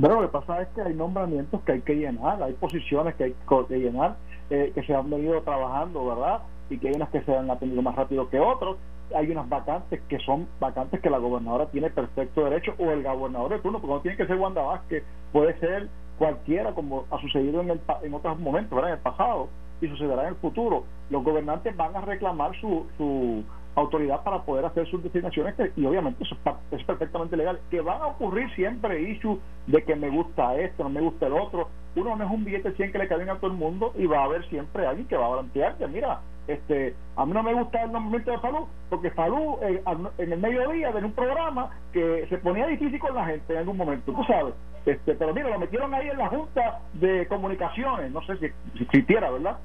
Pero 0.00 0.14
lo 0.20 0.22
que 0.22 0.28
pasa 0.38 0.62
es 0.62 0.68
que 0.68 0.80
hay 0.80 0.94
nombramientos 0.94 1.60
que 1.62 1.72
hay 1.72 1.80
que 1.82 1.94
llenar, 1.94 2.42
hay 2.42 2.54
posiciones 2.54 3.14
que 3.16 3.24
hay 3.24 3.34
que 3.68 3.78
llenar, 3.78 4.16
eh, 4.48 4.72
que 4.74 4.82
se 4.84 4.94
han 4.94 5.10
venido 5.10 5.40
trabajando, 5.42 6.06
¿verdad? 6.06 6.40
Y 6.70 6.78
que 6.78 6.88
hay 6.88 6.94
unas 6.94 7.10
que 7.10 7.20
se 7.22 7.36
han 7.36 7.50
atendido 7.50 7.82
más 7.82 7.94
rápido 7.94 8.28
que 8.30 8.40
otros. 8.40 8.78
Hay 9.14 9.30
unas 9.30 9.46
vacantes 9.50 10.00
que 10.08 10.18
son 10.20 10.48
vacantes 10.58 10.98
que 11.00 11.10
la 11.10 11.18
gobernadora 11.18 11.66
tiene 11.66 11.90
perfecto 11.90 12.44
derecho, 12.44 12.74
o 12.78 12.90
el 12.90 13.02
gobernador 13.02 13.50
de 13.50 13.58
turno, 13.58 13.78
porque 13.80 13.94
no 13.94 14.00
tiene 14.00 14.16
que 14.16 14.26
ser 14.26 14.36
Wanda 14.36 14.62
Vázquez, 14.62 15.04
puede 15.30 15.58
ser 15.60 15.88
cualquiera, 16.18 16.72
como 16.72 17.04
ha 17.10 17.20
sucedido 17.20 17.60
en, 17.60 17.70
el, 17.72 17.80
en 18.02 18.14
otros 18.14 18.38
momentos, 18.38 18.74
¿verdad? 18.74 18.92
En 18.92 18.96
el 18.96 19.02
pasado, 19.02 19.48
y 19.82 19.88
sucederá 19.88 20.22
en 20.22 20.28
el 20.28 20.34
futuro. 20.36 20.84
Los 21.10 21.22
gobernantes 21.22 21.76
van 21.76 21.94
a 21.94 22.00
reclamar 22.00 22.58
su, 22.58 22.86
su 22.96 23.44
autoridad 23.74 24.22
para 24.22 24.42
poder 24.42 24.64
hacer 24.64 24.86
sus 24.90 25.02
designaciones 25.02 25.54
y 25.76 25.86
obviamente 25.86 26.24
eso 26.24 26.36
es, 26.70 26.84
perfectamente 26.84 27.36
legal 27.36 27.58
que 27.70 27.80
van 27.80 28.02
a 28.02 28.08
ocurrir 28.08 28.52
siempre 28.54 29.00
issues 29.00 29.38
de 29.66 29.82
que 29.82 29.96
me 29.96 30.10
gusta 30.10 30.56
esto, 30.56 30.84
no 30.84 30.90
me 30.90 31.00
gusta 31.00 31.26
el 31.26 31.32
otro 31.32 31.68
uno 31.94 32.16
no 32.16 32.24
es 32.24 32.30
un 32.30 32.44
billete 32.44 32.72
100 32.72 32.92
que 32.92 32.98
le 32.98 33.08
caen 33.08 33.28
a 33.28 33.36
todo 33.36 33.50
el 33.50 33.56
mundo 33.56 33.92
y 33.96 34.06
va 34.06 34.20
a 34.20 34.24
haber 34.24 34.48
siempre 34.48 34.86
alguien 34.86 35.06
que 35.08 35.16
va 35.16 35.26
a 35.26 35.32
plantear 35.34 35.76
que 35.76 35.86
mira, 35.86 36.20
este, 36.48 36.94
a 37.16 37.26
mí 37.26 37.32
no 37.32 37.42
me 37.42 37.54
gusta 37.54 37.82
el 37.82 37.92
nombramiento 37.92 38.30
de 38.30 38.38
Falú, 38.38 38.66
porque 38.88 39.10
Falú 39.10 39.58
eh, 39.62 39.82
en 40.18 40.32
el 40.32 40.40
mediodía 40.40 40.90
de 40.90 41.04
un 41.04 41.12
programa 41.12 41.70
que 41.92 42.26
se 42.28 42.38
ponía 42.38 42.66
difícil 42.66 42.98
con 42.98 43.14
la 43.14 43.26
gente 43.26 43.52
en 43.52 43.58
algún 43.60 43.76
momento, 43.76 44.12
tú 44.12 44.24
sabes. 44.24 44.54
Este, 44.86 45.14
pero 45.14 45.32
mira, 45.32 45.50
lo 45.50 45.58
metieron 45.60 45.94
ahí 45.94 46.08
en 46.08 46.18
la 46.18 46.28
Junta 46.28 46.80
de 46.94 47.26
Comunicaciones, 47.28 48.10
no 48.10 48.22
sé 48.22 48.36
si, 48.38 48.48
si 48.76 48.84
existiera, 48.84 49.30
¿verdad? 49.30 49.58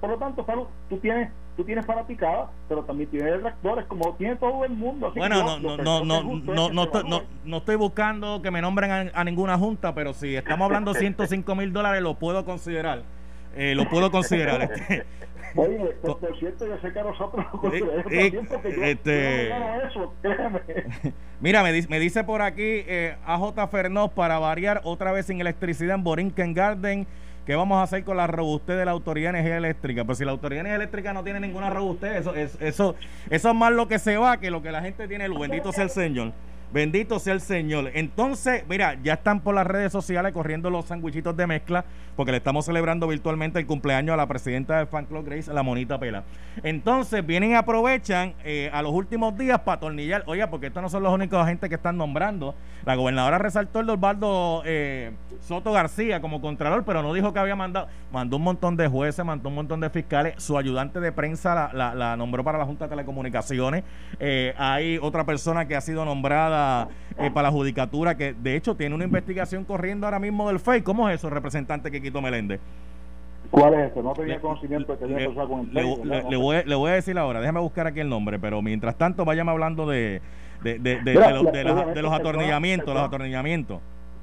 Por 0.00 0.10
lo 0.10 0.18
tanto, 0.18 0.44
Falú, 0.44 0.66
tú 0.90 0.98
tienes 0.98 1.30
tú 1.60 1.66
tienes 1.66 1.84
fanaticada, 1.84 2.50
pero 2.70 2.82
también 2.84 3.10
tienes 3.10 3.34
detractores, 3.34 3.84
como 3.84 4.14
tiene 4.14 4.36
todo 4.36 4.64
el 4.64 4.72
mundo. 4.72 5.12
bueno, 5.14 5.42
no, 5.44 5.60
no, 5.60 5.76
no, 5.76 6.04
no, 6.04 6.70
no, 6.70 6.82
estoy, 6.84 7.04
no, 7.44 7.56
estoy 7.58 7.76
buscando 7.76 8.40
que 8.40 8.50
me 8.50 8.62
nombren 8.62 9.10
a, 9.12 9.24
ninguna 9.24 9.58
junta, 9.58 9.94
pero 9.94 10.14
si 10.14 10.36
estamos 10.36 10.64
hablando 10.64 10.94
105 11.00 11.54
mil 11.54 11.70
dólares, 11.70 12.00
lo 12.00 12.14
puedo 12.14 12.46
considerar. 12.46 13.02
Eh, 13.54 13.74
lo 13.74 13.86
puedo 13.90 14.10
considerar. 14.10 14.62
Este. 14.62 15.04
Oye, 15.54 15.76
por, 16.00 16.18
cierto, 16.38 16.66
yo 16.66 16.78
sé 16.78 16.92
que 16.94 17.00
a 17.00 17.02
nosotros 17.02 17.44
eh, 18.10 18.40
este, 18.82 19.48
eso, 19.48 20.14
Mira, 21.40 21.62
me, 21.62 21.72
me 21.88 21.98
dice 21.98 22.24
por 22.24 22.40
aquí 22.40 22.62
eh, 22.86 23.16
AJ 23.26 23.68
Fernós 23.70 24.12
para 24.12 24.38
variar 24.38 24.80
otra 24.84 25.12
vez 25.12 25.26
sin 25.26 25.42
electricidad 25.42 25.96
en 25.96 26.04
Borinquen 26.04 26.54
Garden 26.54 27.06
¿Qué 27.50 27.56
vamos 27.56 27.78
a 27.78 27.82
hacer 27.82 28.04
con 28.04 28.16
la 28.16 28.28
robustez 28.28 28.76
de 28.76 28.84
la 28.84 28.92
Autoridad 28.92 29.32
de 29.32 29.40
Energía 29.40 29.56
Eléctrica? 29.56 30.04
Pues 30.04 30.18
si 30.18 30.24
la 30.24 30.30
Autoridad 30.30 30.60
Energía 30.60 30.76
Eléctrica 30.76 31.12
no 31.12 31.24
tiene 31.24 31.40
ninguna 31.40 31.68
robustez, 31.68 32.20
eso, 32.20 32.32
es, 32.32 32.56
eso, 32.60 32.94
eso 33.28 33.48
es 33.48 33.54
más 33.56 33.72
lo 33.72 33.88
que 33.88 33.98
se 33.98 34.16
va 34.16 34.36
que 34.36 34.52
lo 34.52 34.62
que 34.62 34.70
la 34.70 34.80
gente 34.80 35.08
tiene. 35.08 35.28
Bendito 35.28 35.72
sea 35.72 35.82
el 35.82 35.90
Señor. 35.90 36.32
Bendito 36.72 37.18
sea 37.18 37.32
el 37.32 37.40
Señor. 37.40 37.90
Entonces, 37.94 38.62
mira, 38.68 38.96
ya 39.02 39.14
están 39.14 39.40
por 39.40 39.56
las 39.56 39.66
redes 39.66 39.90
sociales 39.90 40.32
corriendo 40.32 40.70
los 40.70 40.84
sandwichitos 40.84 41.36
de 41.36 41.48
mezcla, 41.48 41.84
porque 42.14 42.30
le 42.30 42.38
estamos 42.38 42.64
celebrando 42.64 43.08
virtualmente 43.08 43.58
el 43.58 43.66
cumpleaños 43.66 44.14
a 44.14 44.16
la 44.16 44.28
presidenta 44.28 44.78
del 44.78 44.86
Fan 44.86 45.06
Club 45.06 45.24
Grace, 45.24 45.52
la 45.52 45.64
monita 45.64 45.98
pela. 45.98 46.22
Entonces, 46.62 47.26
vienen 47.26 47.50
y 47.50 47.54
aprovechan 47.54 48.34
eh, 48.44 48.70
a 48.72 48.82
los 48.82 48.92
últimos 48.92 49.36
días 49.36 49.58
para 49.60 49.78
atornillar. 49.78 50.22
Oiga, 50.26 50.48
porque 50.48 50.68
estos 50.68 50.80
no 50.80 50.88
son 50.88 51.02
los 51.02 51.12
únicos 51.12 51.42
agentes 51.42 51.68
que 51.68 51.74
están 51.74 51.96
nombrando. 51.96 52.54
La 52.84 52.94
gobernadora 52.94 53.38
resaltó 53.38 53.80
el 53.80 53.86
de 53.86 53.92
Osvaldo 53.92 54.62
eh, 54.64 55.12
Soto 55.40 55.72
García 55.72 56.20
como 56.20 56.40
contralor, 56.40 56.84
pero 56.84 57.02
no 57.02 57.12
dijo 57.12 57.32
que 57.32 57.40
había 57.40 57.56
mandado. 57.56 57.88
Mandó 58.12 58.36
un 58.36 58.44
montón 58.44 58.76
de 58.76 58.86
jueces, 58.86 59.24
mandó 59.24 59.48
un 59.48 59.56
montón 59.56 59.80
de 59.80 59.90
fiscales. 59.90 60.34
Su 60.40 60.56
ayudante 60.56 61.00
de 61.00 61.10
prensa 61.10 61.70
la, 61.72 62.16
nombró 62.16 62.44
para 62.44 62.58
la 62.58 62.64
Junta 62.64 62.84
de 62.84 62.90
Telecomunicaciones. 62.90 63.82
Eh, 64.20 64.54
hay 64.56 64.98
otra 65.02 65.24
persona 65.24 65.66
que 65.66 65.74
ha 65.74 65.80
sido 65.80 66.04
nombrada 66.04 66.59
eh, 67.18 67.30
para 67.30 67.48
la 67.48 67.52
judicatura, 67.52 68.16
que 68.16 68.32
de 68.32 68.56
hecho 68.56 68.74
tiene 68.74 68.94
una 68.94 69.04
investigación 69.04 69.64
corriendo 69.64 70.06
ahora 70.06 70.18
mismo 70.18 70.48
del 70.48 70.60
FEI. 70.60 70.82
¿Cómo 70.82 71.08
es 71.08 71.16
eso, 71.16 71.30
representante 71.30 71.90
Quito 71.90 72.22
Meléndez? 72.22 72.60
¿Cuál 73.50 73.74
es 73.74 73.90
eso? 73.90 74.02
No 74.02 74.12
tenía 74.12 74.40
conocimiento 74.40 74.92
de 74.92 74.98
que 74.98 75.06
tenía 75.06 75.34
con 75.34 75.60
el 75.60 75.74
le, 75.74 75.82
le, 76.30 76.36
voy, 76.36 76.62
le, 76.64 76.74
voy, 76.74 76.90
a 76.90 76.94
decir 76.94 77.18
ahora, 77.18 77.40
déjame 77.40 77.60
buscar 77.60 77.86
aquí 77.86 78.00
el 78.00 78.08
nombre, 78.08 78.38
pero 78.38 78.62
mientras 78.62 78.96
tanto 78.96 79.24
váyame 79.24 79.50
hablando 79.50 79.86
de, 79.86 80.20
de, 80.62 80.78
de, 80.78 81.00
de, 81.00 81.12
de 81.12 82.02
los, 82.02 82.12
atornillamientos, 82.12 82.94
los 82.94 83.02
atornillamientos. 83.02 83.80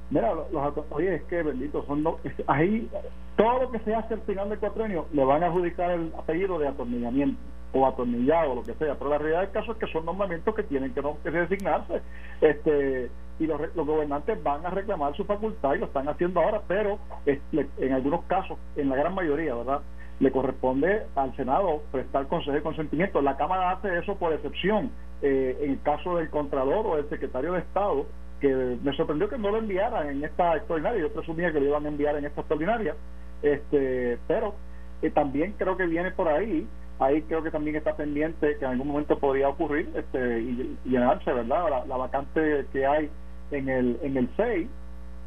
Mira, 0.10 0.34
los, 0.34 0.74
oye, 0.92 1.16
es 1.16 1.24
que 1.24 1.44
bendito, 1.44 1.84
son 1.86 2.04
ahí 2.48 2.88
todo 3.36 3.64
lo 3.64 3.72
que 3.72 3.80
se 3.80 3.94
hace 3.94 4.14
al 4.14 4.22
final 4.22 4.50
del 4.50 4.60
cuatrenio 4.60 5.06
le 5.12 5.24
van 5.26 5.44
a 5.44 5.48
adjudicar 5.48 5.92
el 5.92 6.14
apellido 6.18 6.58
de 6.60 6.70
atornillamiento 6.70 7.40
o 7.74 7.86
atornillado, 7.86 8.52
o 8.52 8.56
lo 8.56 8.64
que 8.64 8.74
sea, 8.74 8.96
pero 8.96 9.10
la 9.10 9.18
realidad 9.18 9.42
del 9.42 9.52
caso 9.52 9.74
es 9.74 9.78
que 9.78 9.88
son 9.88 10.06
nombramientos 10.06 10.56
que 10.56 10.64
tienen 10.64 10.94
que, 10.94 11.02
no, 11.02 11.18
que 11.24 11.32
designarse 11.32 12.02
este 12.42 13.10
y 13.40 13.46
los, 13.46 13.60
los, 13.76 13.86
gobernantes 13.86 14.42
van 14.42 14.66
a 14.66 14.70
reclamar 14.70 15.16
su 15.16 15.24
facultad 15.26 15.76
y 15.76 15.80
lo 15.80 15.86
están 15.86 16.10
haciendo 16.10 16.42
ahora, 16.42 16.62
pero 16.68 16.98
en 17.26 17.94
algunos 17.94 18.24
casos, 18.26 18.58
en 18.76 18.90
la 18.90 18.96
gran 18.96 19.14
mayoría, 19.14 19.54
¿verdad? 19.54 19.82
Le 20.20 20.32
corresponde 20.32 21.04
al 21.16 21.36
Senado 21.36 21.84
prestar 21.92 22.28
consejo 22.28 22.54
de 22.54 22.64
consentimiento. 22.64 23.22
La 23.22 23.38
Cámara 23.38 23.72
hace 23.72 24.00
eso 24.00 24.16
por 24.16 24.34
excepción. 24.34 24.90
Eh, 25.22 25.58
en 25.62 25.72
el 25.72 25.82
caso 25.82 26.18
del 26.18 26.30
Contralor 26.30 26.88
o 26.88 26.96
del 26.96 27.10
Secretario 27.10 27.54
de 27.54 27.60
Estado, 27.60 28.08
que 28.40 28.78
me 28.84 28.96
sorprendió 28.96 29.30
que 29.30 29.38
no 29.38 29.50
lo 29.50 29.58
enviaran 29.58 30.10
en 30.10 30.24
esta 30.24 30.56
extraordinaria, 30.56 31.02
yo 31.02 31.14
presumía 31.14 31.52
que 31.52 31.60
lo 31.60 31.68
iban 31.68 31.86
a 31.86 31.90
enviar 31.90 32.16
en 32.18 32.26
esta 32.26 32.42
extraordinaria, 32.42 32.96
este, 33.42 34.18
pero 34.28 34.54
eh, 35.02 35.10
también 35.10 35.54
creo 35.58 35.78
que 35.78 35.86
viene 35.86 36.12
por 36.12 36.28
ahí 36.28 36.68
ahí 37.00 37.22
creo 37.24 37.44
que 37.44 37.52
también 37.52 37.76
está 37.76 37.96
pendiente 37.96 38.58
que 38.58 38.66
en 38.66 38.72
algún 38.72 38.88
momento 38.88 39.20
podría 39.20 39.50
ocurrir 39.50 39.90
este 39.96 40.40
y, 40.40 40.78
llenarse 40.86 41.32
verdad 41.32 41.86
la, 41.88 41.98
vacante 41.98 42.66
que 42.72 42.86
hay 42.86 43.10
en 43.52 43.70
el 43.70 44.00
en 44.02 44.18
el 44.18 44.30
6 44.36 44.68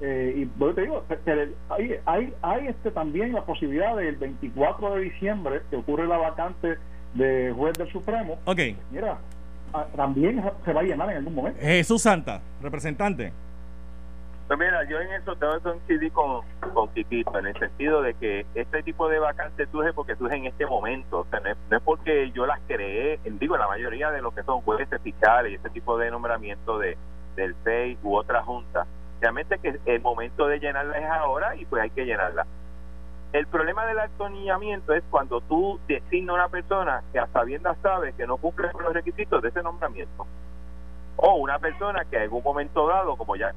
eh, 0.03 0.35
y 0.37 0.45
bueno, 0.59 0.75
te 0.75 0.83
digo 0.83 1.05
hay, 1.69 1.97
hay 2.07 2.33
hay 2.43 2.67
este 2.69 2.91
también 2.91 3.33
la 3.33 3.45
posibilidad 3.45 3.97
del 3.97 4.17
24 4.17 4.95
de 4.95 5.01
diciembre 5.03 5.61
que 5.71 5.77
ocurre 5.77 6.07
la 6.07 6.17
vacante 6.17 6.77
de 7.15 7.53
juez 7.57 7.77
del 7.77 7.91
Supremo. 7.91 8.39
Ok. 8.45 8.61
Mira 8.91 9.19
también 9.95 10.43
se 10.65 10.73
va 10.73 10.81
a 10.81 10.85
llenar 10.85 11.11
en 11.11 11.19
algún 11.19 11.35
momento. 11.35 11.61
Jesús 11.61 12.03
Santa 12.03 12.41
representante 12.61 13.33
pues 14.51 14.59
mira, 14.59 14.83
yo 14.83 15.01
en 15.01 15.13
eso 15.13 15.37
tengo 15.37 15.53
que 15.53 15.61
coincidir 15.61 16.13
con, 16.13 16.41
con 16.75 16.89
Kikito, 16.89 17.39
en 17.39 17.47
el 17.47 17.57
sentido 17.57 18.03
de 18.03 18.15
que 18.15 18.45
este 18.57 18.83
tipo 18.83 19.09
de 19.09 19.21
vacantes 19.21 19.69
surge 19.71 19.93
porque 19.93 20.17
surge 20.17 20.35
en 20.35 20.47
este 20.47 20.67
momento. 20.67 21.21
O 21.21 21.27
sea, 21.27 21.39
no 21.39 21.77
es, 21.77 21.83
porque 21.85 22.33
yo 22.33 22.47
las 22.47 22.59
creé, 22.67 23.21
digo, 23.25 23.57
la 23.57 23.69
mayoría 23.69 24.11
de 24.11 24.21
lo 24.21 24.33
que 24.33 24.43
son 24.43 24.61
jueces 24.63 25.01
fiscales 25.03 25.53
y 25.53 25.55
este 25.55 25.71
tipo 25.71 25.97
de 25.99 26.11
nombramiento 26.11 26.81
de, 26.81 26.99
del 27.37 27.55
FEI 27.63 27.99
u 28.03 28.17
otra 28.17 28.43
junta. 28.43 28.89
Realmente 29.21 29.57
que 29.61 29.79
el 29.87 30.01
momento 30.01 30.49
de 30.49 30.59
llenarla 30.59 30.99
es 30.99 31.09
ahora 31.09 31.55
y 31.55 31.65
pues 31.67 31.85
hay 31.85 31.91
que 31.91 32.05
llenarla. 32.05 32.45
El 33.33 33.47
problema 33.47 33.87
del 33.87 34.01
atornillamiento 34.01 34.95
es 34.95 35.05
cuando 35.11 35.43
tú 35.43 35.79
designas 35.87 36.31
a 36.31 36.35
una 36.35 36.49
persona 36.49 37.05
que 37.13 37.21
a 37.21 37.29
sabiendas 37.29 37.77
sabes 37.85 38.17
que 38.17 38.27
no 38.27 38.37
cumple 38.37 38.73
con 38.73 38.83
los 38.83 38.95
requisitos 38.95 39.41
de 39.43 39.51
ese 39.51 39.63
nombramiento. 39.63 40.27
O 41.15 41.35
una 41.35 41.61
persona 41.61 42.05
que 42.05 42.17
en 42.17 42.23
algún 42.23 42.43
momento 42.43 42.89
dado, 42.89 43.15
como 43.15 43.37
ya 43.37 43.55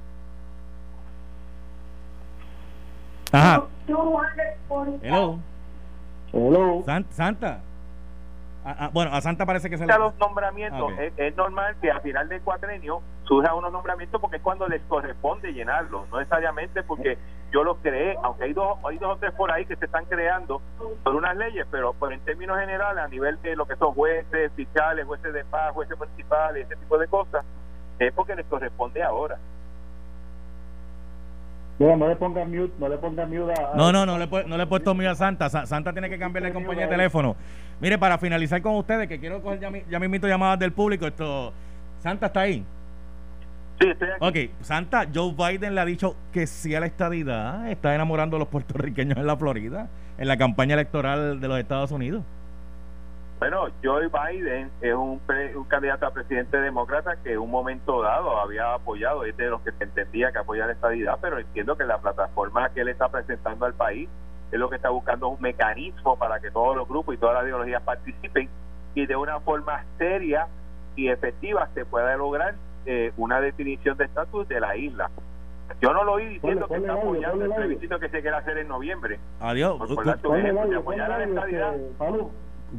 Ajá. 3.33 3.63
Hello. 5.01 5.39
Hello. 6.31 6.83
Santa. 7.09 7.61
Bueno, 8.93 9.11
a 9.11 9.21
Santa 9.21 9.45
parece 9.45 9.69
que 9.69 9.77
se 9.77 9.85
le... 9.85 9.97
los 9.97 10.15
nombramientos, 10.19 10.93
ah, 10.97 11.03
es, 11.17 11.35
normal 11.35 11.75
que 11.81 11.91
a 11.91 11.99
final 11.99 12.29
del 12.29 12.41
cuatrenio 12.41 13.01
surja 13.23 13.53
unos 13.55 13.73
nombramientos 13.73 14.21
porque 14.21 14.37
es 14.37 14.41
cuando 14.41 14.67
les 14.67 14.81
corresponde 14.83 15.51
llenarlos, 15.51 16.07
no 16.09 16.19
necesariamente 16.19 16.81
porque 16.83 17.17
yo 17.51 17.63
los 17.65 17.77
creé, 17.79 18.17
aunque 18.23 18.45
hay 18.45 18.53
dos, 18.53 18.77
hay 18.85 18.97
dos 18.99 19.15
o 19.15 19.17
tres 19.17 19.33
por 19.33 19.51
ahí 19.51 19.65
que 19.65 19.75
se 19.75 19.85
están 19.85 20.05
creando 20.05 20.61
por 21.03 21.15
unas 21.15 21.35
leyes, 21.35 21.67
pero, 21.71 21.93
pero 21.99 22.13
en 22.13 22.21
términos 22.21 22.57
generales, 22.57 23.03
a 23.03 23.07
nivel 23.09 23.41
de 23.41 23.55
lo 23.57 23.65
que 23.65 23.75
son 23.75 23.93
jueces, 23.93 24.51
fiscales, 24.53 25.05
jueces 25.05 25.33
de 25.33 25.43
paz, 25.43 25.73
jueces 25.73 25.97
municipales, 25.97 26.65
ese 26.65 26.77
tipo 26.77 26.97
de 26.97 27.07
cosas, 27.07 27.43
es 27.99 28.13
porque 28.13 28.35
les 28.35 28.45
corresponde 28.45 29.03
ahora. 29.03 29.39
No, 31.80 31.98
no 31.98 32.08
le 32.08 32.15
ponga 32.15 32.46
mute, 32.46 32.74
no 32.80 32.88
le 32.88 32.98
ponga 32.98 33.25
mute 33.25 33.51
a... 33.53 33.75
No, 33.75 33.92
no, 33.92 34.06
no 34.06 34.18
le, 34.18 34.27
no 34.46 34.58
le 34.58 34.63
he 34.63 34.68
puesto 34.68 34.94
mute 34.94 35.08
a 35.08 35.15
Santa. 35.15 35.50
Santa 35.50 35.92
tiene 35.92 36.10
que 36.10 36.20
cambiarle 36.20 36.50
de 36.50 36.53
compañía 36.53 36.84
de 36.84 36.92
teléfono. 36.92 37.36
Mire, 37.82 37.98
para 37.98 38.18
finalizar 38.18 38.62
con 38.62 38.75
ustedes, 38.75 39.08
que 39.08 39.20
quiero 39.20 39.42
coger 39.42 39.60
ya, 39.60 39.72
ya 39.89 40.06
invito 40.06 40.27
llamadas 40.27 40.60
del 40.60 40.72
público, 40.72 41.08
esto... 41.08 41.51
Santa 42.00 42.27
está 42.27 42.42
ahí. 42.42 42.63
Sí, 43.82 43.88
estoy 43.89 44.10
aquí. 44.10 44.51
Ok, 44.51 44.62
Santa, 44.62 45.08
Joe 45.13 45.34
Biden 45.34 45.74
le 45.74 45.82
ha 45.82 45.86
dicho 45.86 46.15
que 46.32 46.46
sí 46.46 46.75
a 46.75 46.80
la 46.80 46.86
estadidad, 46.86 47.70
está 47.70 47.96
enamorando 47.96 48.36
a 48.36 48.39
los 48.39 48.50
puertorriqueños 48.50 49.18
en 49.18 49.25
la 49.25 49.36
Florida, 49.36 49.89
en 50.18 50.27
la 50.27 50.38
campaña 50.38 50.75
electoral 50.75 51.39
de 51.39 51.48
los 51.48 51.58
Estados 51.58 51.92
Unidos. 51.92 52.24
Bueno, 53.43 53.67
Joe 53.83 54.07
Biden 54.07 54.71
es 54.79 54.93
un, 54.93 55.19
un, 55.57 55.63
candidato 55.65 56.05
a 56.05 56.13
presidente 56.13 56.55
demócrata 56.62 57.17
que 57.21 57.33
en 57.33 57.39
un 57.39 57.51
momento 57.51 58.01
dado 58.01 58.39
había 58.39 58.73
apoyado, 58.73 59.25
es 59.25 59.35
de 59.35 59.50
los 59.50 59.59
que 59.63 59.73
se 59.73 59.83
entendía 59.83 60.31
que 60.31 60.38
apoya 60.38 60.65
la 60.65 60.71
estabilidad, 60.71 61.19
pero 61.21 61.38
entiendo 61.38 61.75
que 61.75 61.83
la 61.83 61.97
plataforma 61.97 62.69
que 62.69 62.79
él 62.79 62.88
está 62.88 63.09
presentando 63.09 63.65
al 63.65 63.73
país 63.73 64.07
es 64.50 64.57
lo 64.57 64.69
que 64.69 64.77
está 64.77 64.91
buscando 64.91 65.27
un 65.27 65.41
mecanismo 65.41 66.17
para 66.17 66.39
que 66.39 66.51
todos 66.51 66.77
los 66.77 66.88
grupos 66.88 67.15
y 67.15 67.17
todas 67.17 67.35
las 67.35 67.43
ideologías 67.43 67.81
participen 67.81 68.47
y 68.95 69.05
de 69.07 69.15
una 69.17 69.41
forma 69.41 69.83
seria 69.97 70.47
y 70.95 71.09
efectiva 71.09 71.67
se 71.73 71.83
pueda 71.83 72.15
lograr 72.15 72.55
eh, 72.85 73.12
una 73.17 73.41
definición 73.41 73.97
de 73.97 74.05
estatus 74.05 74.47
de 74.47 74.62
la 74.62 74.77
isla. 74.77 75.12
Yo 75.81 75.91
no 75.91 76.05
lo 76.05 76.13
oí 76.13 76.27
diciendo 76.27 76.65
que 76.69 76.75
está 76.75 76.93
apoyando 76.93 77.43
el 77.43 77.51
plebiscito 77.51 78.00
que 78.00 78.07
se 78.07 78.21
quiere 78.21 78.38
hacer 78.38 78.57
en 78.59 78.69
noviembre. 78.69 79.19
Adiós. 79.41 79.77
Por, 79.79 80.09
apoyar 80.09 81.12
a 81.12 81.17
la 81.17 81.23
estabilidad. 81.25 81.73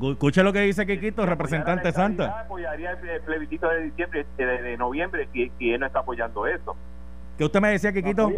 Escuche 0.03 0.43
lo 0.43 0.53
que 0.53 0.61
dice 0.61 0.87
Kikito, 0.87 1.25
representante 1.25 1.93
Santa. 1.93 2.41
Apoyaría 2.41 2.93
el 2.93 3.21
plebiscito 3.23 3.69
de 3.69 3.83
diciembre, 3.83 4.27
de, 4.37 4.77
noviembre, 4.77 5.29
si, 5.33 5.51
él 5.61 5.81
no 5.81 5.87
está 5.87 6.01
apoyando 6.01 6.47
eso. 6.47 6.77
¿Qué 7.39 7.45
usted 7.45 7.61
me 7.61 7.71
decía, 7.71 7.93
Kikito? 7.93 8.31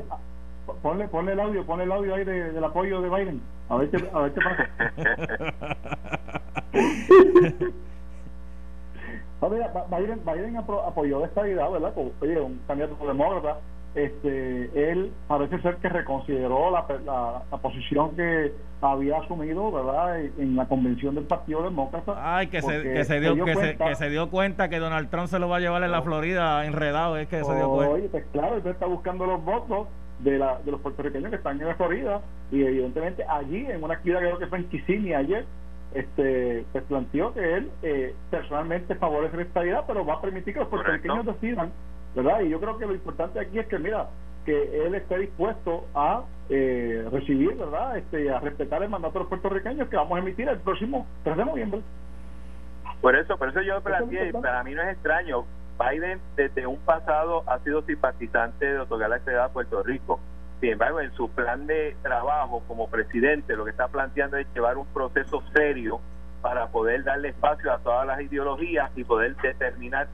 Ponle, 0.82 1.08
ponle 1.08 1.32
el 1.32 1.40
audio, 1.40 1.64
ponle 1.64 1.84
el 1.84 1.92
audio 1.92 2.14
ahí 2.14 2.24
del 2.24 2.64
apoyo 2.64 3.00
de 3.00 3.08
Biden. 3.08 3.40
A 3.68 3.76
ver 3.76 3.90
qué, 3.90 4.08
a 4.12 4.20
ver 4.20 4.32
qué 4.32 4.40
pasa. 4.40 4.68
Biden, 9.40 10.20
Biden 10.24 10.56
apoyó 10.56 11.24
esta 11.24 11.46
idea, 11.46 11.68
¿verdad? 11.68 11.92
Oye, 12.20 12.40
un 12.40 12.60
candidato 12.66 13.06
demócrata 13.06 13.58
este, 13.96 14.90
él 14.92 15.10
parece 15.26 15.58
ser 15.62 15.76
que 15.76 15.88
reconsideró 15.88 16.70
la, 16.70 16.84
la, 17.50 17.56
posición 17.56 18.14
que 18.14 18.52
había 18.82 19.18
asumido, 19.18 19.72
¿verdad?, 19.72 20.20
en 20.20 20.54
la 20.54 20.66
convención 20.66 21.14
del 21.14 21.24
Partido 21.24 21.62
Demócrata. 21.62 22.14
Ay, 22.18 22.48
que 22.48 22.60
se, 22.60 22.82
que 22.82 23.04
se, 23.04 23.20
dio, 23.20 23.34
que, 23.34 23.54
cuenta, 23.54 23.62
se, 23.62 23.76
que 23.90 23.94
se 23.94 24.10
dio 24.10 24.28
cuenta 24.28 24.68
que 24.68 24.78
Donald 24.78 25.08
Trump 25.08 25.28
se 25.28 25.38
lo 25.38 25.48
va 25.48 25.56
a 25.56 25.60
llevar 25.60 25.82
en 25.82 25.92
la 25.92 26.02
Florida 26.02 26.66
enredado, 26.66 27.16
es 27.16 27.26
que 27.28 27.42
se 27.42 27.54
dio 27.54 27.70
cuenta. 27.70 27.94
Oye, 27.94 28.08
pues 28.10 28.26
claro, 28.32 28.56
él 28.56 28.66
está 28.66 28.84
buscando 28.84 29.24
los 29.24 29.42
votos 29.42 29.88
de, 30.18 30.38
la, 30.38 30.58
de 30.62 30.72
los 30.72 30.80
puertorriqueños 30.82 31.30
que 31.30 31.36
están 31.36 31.58
en 31.58 31.66
la 31.66 31.74
Florida 31.76 32.20
y 32.52 32.62
evidentemente 32.64 33.24
allí, 33.26 33.64
en 33.64 33.82
una 33.82 33.94
actividad 33.94 34.20
que 34.20 34.26
creo 34.26 34.38
que 34.38 34.46
fue 34.46 34.58
en 34.58 34.68
Kissimmee 34.68 35.14
ayer, 35.14 35.46
este, 35.94 36.66
pues 36.72 36.84
planteó 36.84 37.32
que 37.32 37.54
él 37.54 37.70
eh, 37.82 38.14
personalmente 38.30 38.94
favorece 38.96 39.38
la 39.38 39.42
estabilidad, 39.44 39.84
pero 39.86 40.04
va 40.04 40.14
a 40.14 40.20
permitir 40.20 40.52
que 40.52 40.60
los 40.60 40.68
puertorriqueños 40.68 41.24
decidan 41.24 41.72
¿verdad? 42.16 42.40
Y 42.40 42.48
yo 42.48 42.58
creo 42.58 42.78
que 42.78 42.86
lo 42.86 42.94
importante 42.94 43.38
aquí 43.38 43.58
es 43.58 43.66
que, 43.66 43.78
mira, 43.78 44.08
que 44.46 44.86
él 44.86 44.94
esté 44.94 45.18
dispuesto 45.18 45.86
a 45.94 46.24
eh, 46.48 47.06
recibir, 47.12 47.54
¿verdad? 47.56 47.98
Este, 47.98 48.30
a 48.30 48.40
respetar 48.40 48.82
el 48.82 48.88
mandato 48.88 49.14
de 49.14 49.20
los 49.20 49.28
puertorriqueños 49.28 49.88
que 49.88 49.96
vamos 49.96 50.16
a 50.16 50.20
emitir 50.20 50.48
el 50.48 50.58
próximo 50.60 51.06
3 51.24 51.36
de 51.36 51.44
noviembre. 51.44 51.80
Por 53.02 53.14
eso, 53.14 53.36
por 53.36 53.50
eso 53.50 53.60
yo 53.60 53.80
planteé, 53.82 54.32
para 54.32 54.64
mí 54.64 54.74
no 54.74 54.82
es 54.82 54.94
extraño, 54.94 55.44
Biden 55.78 56.18
desde 56.36 56.66
un 56.66 56.78
pasado 56.78 57.44
ha 57.46 57.58
sido 57.58 57.82
simpatizante 57.82 58.64
de 58.64 58.78
otorgar 58.78 59.10
la 59.10 59.16
estabilidad 59.16 59.46
a 59.46 59.52
Puerto 59.52 59.82
Rico. 59.82 60.18
Sin 60.60 60.70
embargo, 60.70 61.00
en 61.00 61.12
su 61.12 61.28
plan 61.28 61.66
de 61.66 61.94
trabajo 62.02 62.62
como 62.66 62.88
presidente, 62.88 63.54
lo 63.54 63.66
que 63.66 63.72
está 63.72 63.88
planteando 63.88 64.38
es 64.38 64.46
llevar 64.54 64.78
un 64.78 64.86
proceso 64.86 65.42
serio 65.54 66.00
para 66.40 66.68
poder 66.68 67.04
darle 67.04 67.28
espacio 67.28 67.70
a 67.70 67.78
todas 67.78 68.06
las 68.06 68.22
ideologías 68.22 68.90
y 68.96 69.04
poder 69.04 69.36
determinar 69.36 70.08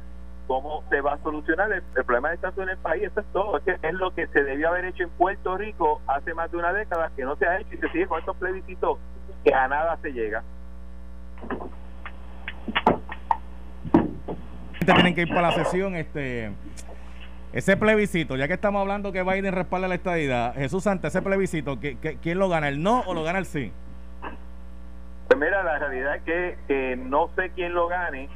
cómo 0.47 0.85
se 0.91 1.01
va 1.01 1.15
a 1.15 1.19
solucionar 1.19 1.73
el, 1.73 1.83
problema 2.05 2.31
de 2.31 2.37
estatus 2.37 2.63
en 2.63 2.71
el 2.71 2.79
país. 2.79 3.05
Eso 3.05 3.21
es 3.21 3.27
todo. 3.33 3.59
Es, 3.59 3.65
que 3.65 3.77
es 3.83 3.95
lo 3.95 4.15
que 4.15 4.27
se 4.29 4.43
debió 4.43 4.69
haber 4.69 4.87
hecho 4.87 5.05
en 5.05 5.11
Puerto 5.11 5.57
Rico 5.57 6.01
hace 6.07 6.35
más 6.35 6.51
de 6.51 6.59
una 6.59 6.73
década, 6.73 7.11
que 7.17 7.25
no 7.25 7.37
se 7.37 7.47
ha 7.47 7.61
hecho 7.61 7.75
y 7.75 7.79
se 7.79 7.89
sigue 7.91 8.07
con 8.07 8.19
estos 8.19 8.37
plebiscitos 8.37 8.99
que 9.45 9.55
a 9.55 9.69
nada 9.69 9.99
se 10.03 10.13
llega. 10.13 10.43
Tienen 14.85 15.15
que 15.15 15.23
ir 15.23 15.29
para 15.29 15.43
la 15.43 15.53
sesión. 15.53 15.95
este 15.95 16.53
ese 17.53 17.77
plebiscito, 17.77 18.37
ya 18.37 18.49
que 18.49 18.55
estamos 18.55 18.81
hablando 18.81 19.13
que 19.13 19.23
Biden 19.23 19.53
respalda 19.53 19.87
la 19.87 19.97
estadidad, 19.97 20.55
Jesús 20.55 20.85
Santa, 20.85 21.09
ese 21.09 21.21
plebiscito, 21.21 21.79
quién 22.23 22.39
lo 22.39 22.49
gana? 22.49 22.69
¿El 22.69 22.83
no 22.83 23.01
o 23.01 23.13
lo 23.13 23.23
gana 23.25 23.39
el 23.39 23.45
sí? 23.45 23.71
Pues 25.29 25.39
mira, 25.39 25.63
la 25.63 25.79
realidad 25.79 26.17
es 26.17 26.23
que, 26.23 26.59
que 26.67 26.97
no 26.97 27.29
sé 27.37 27.51
quién 27.55 27.75
lo 27.75 27.89
gane, 27.89 28.31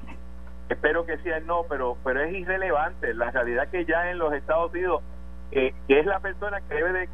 espero 0.68 1.06
que 1.06 1.18
sea 1.18 1.40
no, 1.40 1.64
pero 1.68 1.96
pero 2.04 2.22
es 2.22 2.34
irrelevante. 2.34 3.14
La 3.14 3.30
realidad 3.30 3.68
que 3.68 3.84
ya 3.84 4.10
en 4.10 4.18
los 4.18 4.32
Estados 4.32 4.72
Unidos, 4.72 5.02
eh, 5.52 5.74
que 5.88 6.00
es 6.00 6.06
la 6.06 6.20
persona 6.20 6.60
que 6.68 6.74
debe 6.74 6.92
de 6.92 7.08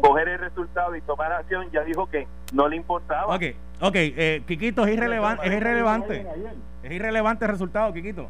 coger 0.00 0.28
el 0.28 0.38
resultado 0.38 0.94
y 0.94 1.00
tomar 1.02 1.32
acción, 1.32 1.70
ya 1.72 1.82
dijo 1.82 2.08
que 2.08 2.26
no 2.52 2.68
le 2.68 2.76
importaba. 2.76 3.34
Ok, 3.34 3.42
ok, 3.80 3.94
eh, 3.94 4.42
Quiquito, 4.46 4.84
es 4.84 4.94
irrelevante, 4.94 5.46
es 5.46 5.52
irrelevante. 5.54 6.26
Es 6.82 6.92
irrelevante 6.92 7.44
el 7.44 7.50
resultado, 7.50 7.92
Quiquito. 7.92 8.28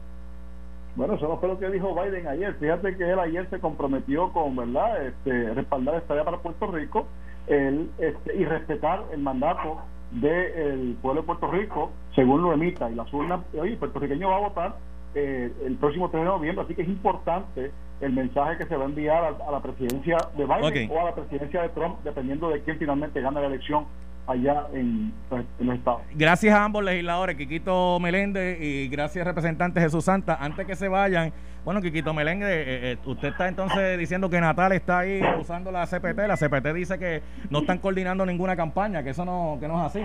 Bueno, 0.96 1.14
eso 1.14 1.38
fue 1.38 1.48
lo 1.48 1.58
que 1.58 1.68
dijo 1.68 1.94
Biden 1.94 2.26
ayer. 2.26 2.54
Fíjate 2.54 2.96
que 2.96 3.08
él 3.08 3.18
ayer 3.20 3.48
se 3.50 3.60
comprometió 3.60 4.32
con, 4.32 4.56
¿verdad?, 4.56 5.06
este, 5.06 5.54
respaldar 5.54 5.94
esta 5.96 6.14
idea 6.14 6.24
para 6.24 6.38
Puerto 6.38 6.66
Rico 6.72 7.06
el, 7.46 7.90
este, 7.98 8.36
y 8.36 8.44
respetar 8.44 9.04
el 9.12 9.20
mandato 9.20 9.82
del 10.10 10.96
pueblo 11.00 11.20
de 11.20 11.26
Puerto 11.26 11.50
Rico, 11.50 11.92
según 12.18 12.42
lo 12.42 12.52
emita. 12.52 12.90
Y 12.90 12.96
la 12.96 13.06
urnas, 13.12 13.40
oye, 13.56 13.72
el 13.72 13.78
puertorriqueño 13.78 14.28
va 14.28 14.36
a 14.36 14.40
votar 14.40 14.76
eh, 15.14 15.52
el 15.64 15.76
próximo 15.76 16.10
3 16.10 16.24
de 16.24 16.28
noviembre, 16.28 16.64
así 16.64 16.74
que 16.74 16.82
es 16.82 16.88
importante 16.88 17.70
el 18.00 18.12
mensaje 18.12 18.58
que 18.58 18.66
se 18.66 18.76
va 18.76 18.84
a 18.84 18.86
enviar 18.86 19.24
a, 19.24 19.50
la 19.52 19.60
presidencia 19.60 20.16
de 20.36 20.44
Biden 20.44 20.90
o 20.90 21.00
a 21.00 21.04
la 21.04 21.14
presidencia 21.14 21.62
de 21.62 21.68
Trump, 21.70 21.96
dependiendo 22.02 22.50
de 22.50 22.60
quién 22.62 22.76
finalmente 22.78 23.20
gane 23.20 23.40
la 23.40 23.46
elección 23.46 23.86
allá 24.26 24.66
en, 24.74 25.12
pues, 25.28 25.44
en 25.60 25.66
los 25.66 25.76
estados. 25.76 26.02
Gracias 26.14 26.54
a 26.54 26.64
ambos 26.64 26.84
legisladores, 26.84 27.36
Quiquito 27.36 27.98
Meléndez 28.00 28.60
y 28.60 28.88
gracias 28.88 29.24
representante 29.24 29.80
Jesús 29.80 30.04
Santa. 30.04 30.36
Antes 30.40 30.66
que 30.66 30.74
se 30.74 30.88
vayan, 30.88 31.32
bueno, 31.64 31.80
Quiquito 31.80 32.12
Meléndez, 32.12 32.48
eh, 32.48 32.92
eh, 32.92 32.98
usted 33.06 33.28
está 33.28 33.48
entonces 33.48 33.96
diciendo 33.96 34.28
que 34.28 34.40
Natal 34.40 34.72
está 34.72 34.98
ahí 35.00 35.22
usando 35.40 35.70
la 35.70 35.86
CPT. 35.86 36.26
La 36.26 36.36
CPT 36.36 36.74
dice 36.74 36.98
que 36.98 37.22
no 37.48 37.60
están 37.60 37.78
coordinando 37.78 38.26
ninguna 38.26 38.56
campaña, 38.56 39.02
que 39.02 39.10
eso 39.10 39.24
no, 39.24 39.56
que 39.60 39.68
no 39.68 39.78
es 39.80 39.86
así. 39.86 40.00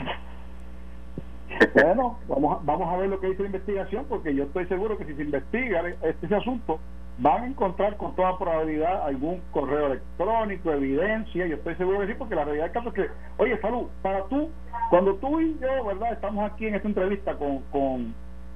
Bueno, 1.73 2.19
vamos 2.27 2.57
a, 2.57 2.63
vamos 2.63 2.93
a 2.93 2.97
ver 2.97 3.09
lo 3.09 3.19
que 3.19 3.27
dice 3.27 3.43
la 3.43 3.47
investigación, 3.47 4.05
porque 4.09 4.33
yo 4.33 4.43
estoy 4.43 4.65
seguro 4.67 4.97
que 4.97 5.05
si 5.05 5.15
se 5.15 5.23
investiga 5.23 5.87
este, 5.87 6.25
ese 6.25 6.35
asunto, 6.35 6.79
van 7.17 7.43
a 7.43 7.47
encontrar 7.47 7.97
con 7.97 8.15
toda 8.15 8.37
probabilidad 8.37 9.05
algún 9.05 9.41
correo 9.51 9.87
electrónico, 9.87 10.71
evidencia, 10.71 11.45
yo 11.45 11.55
estoy 11.55 11.75
seguro 11.75 11.99
que 11.99 12.07
sí, 12.07 12.13
porque 12.17 12.35
la 12.35 12.45
realidad 12.45 12.65
del 12.65 12.73
caso 12.73 12.89
es 12.89 12.95
que, 12.95 13.07
oye, 13.37 13.59
Salud, 13.61 13.87
para 14.01 14.23
tú, 14.25 14.49
cuando 14.89 15.15
tú 15.15 15.39
y 15.39 15.57
yo, 15.59 15.85
¿verdad? 15.85 16.13
Estamos 16.13 16.51
aquí 16.51 16.67
en 16.67 16.75
esta 16.75 16.87
entrevista 16.87 17.35
con, 17.35 17.59
con 17.71 18.13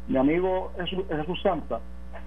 mi 0.08 0.18
amigo 0.18 0.72
Jesús, 0.78 1.06
Jesús 1.10 1.42
Santa, 1.42 1.80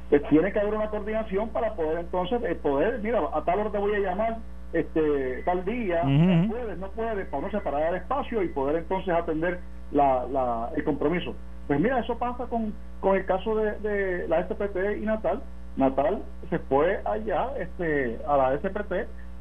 pues 0.08 0.22
tiene 0.28 0.52
que 0.52 0.60
haber 0.60 0.74
una 0.74 0.90
coordinación 0.90 1.48
para 1.50 1.74
poder 1.74 1.98
entonces, 1.98 2.40
eh, 2.44 2.54
poder, 2.54 3.00
mira, 3.00 3.20
a 3.32 3.44
tal 3.44 3.60
hora 3.60 3.70
te 3.70 3.78
voy 3.78 3.94
a 3.94 3.98
llamar, 3.98 4.38
este 4.72 5.42
tal 5.42 5.64
día, 5.64 6.04
no 6.04 6.48
puedes, 6.48 6.78
no 6.78 6.90
puedes, 6.90 7.26
para 7.26 7.42
no 7.42 7.50
separar 7.50 7.94
el 7.94 7.96
espacio 7.96 8.40
y 8.42 8.48
poder 8.48 8.76
entonces 8.76 9.12
atender 9.12 9.58
la, 9.92 10.26
la, 10.30 10.70
el 10.76 10.84
compromiso. 10.84 11.34
Pues 11.66 11.80
mira, 11.80 12.00
eso 12.00 12.18
pasa 12.18 12.46
con, 12.46 12.72
con 13.00 13.16
el 13.16 13.24
caso 13.26 13.54
de, 13.56 13.78
de 13.80 14.28
la 14.28 14.46
SPT 14.46 14.98
y 15.00 15.06
Natal, 15.06 15.40
Natal 15.76 16.22
se 16.48 16.58
fue 16.58 17.00
allá 17.04 17.50
este, 17.58 18.18
a 18.26 18.36
la 18.36 18.58
SPT 18.58 18.92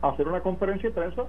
a 0.02 0.10
hacer 0.10 0.28
una 0.28 0.42
conferencia 0.42 0.90
de 0.90 0.96
prensa 0.96 1.24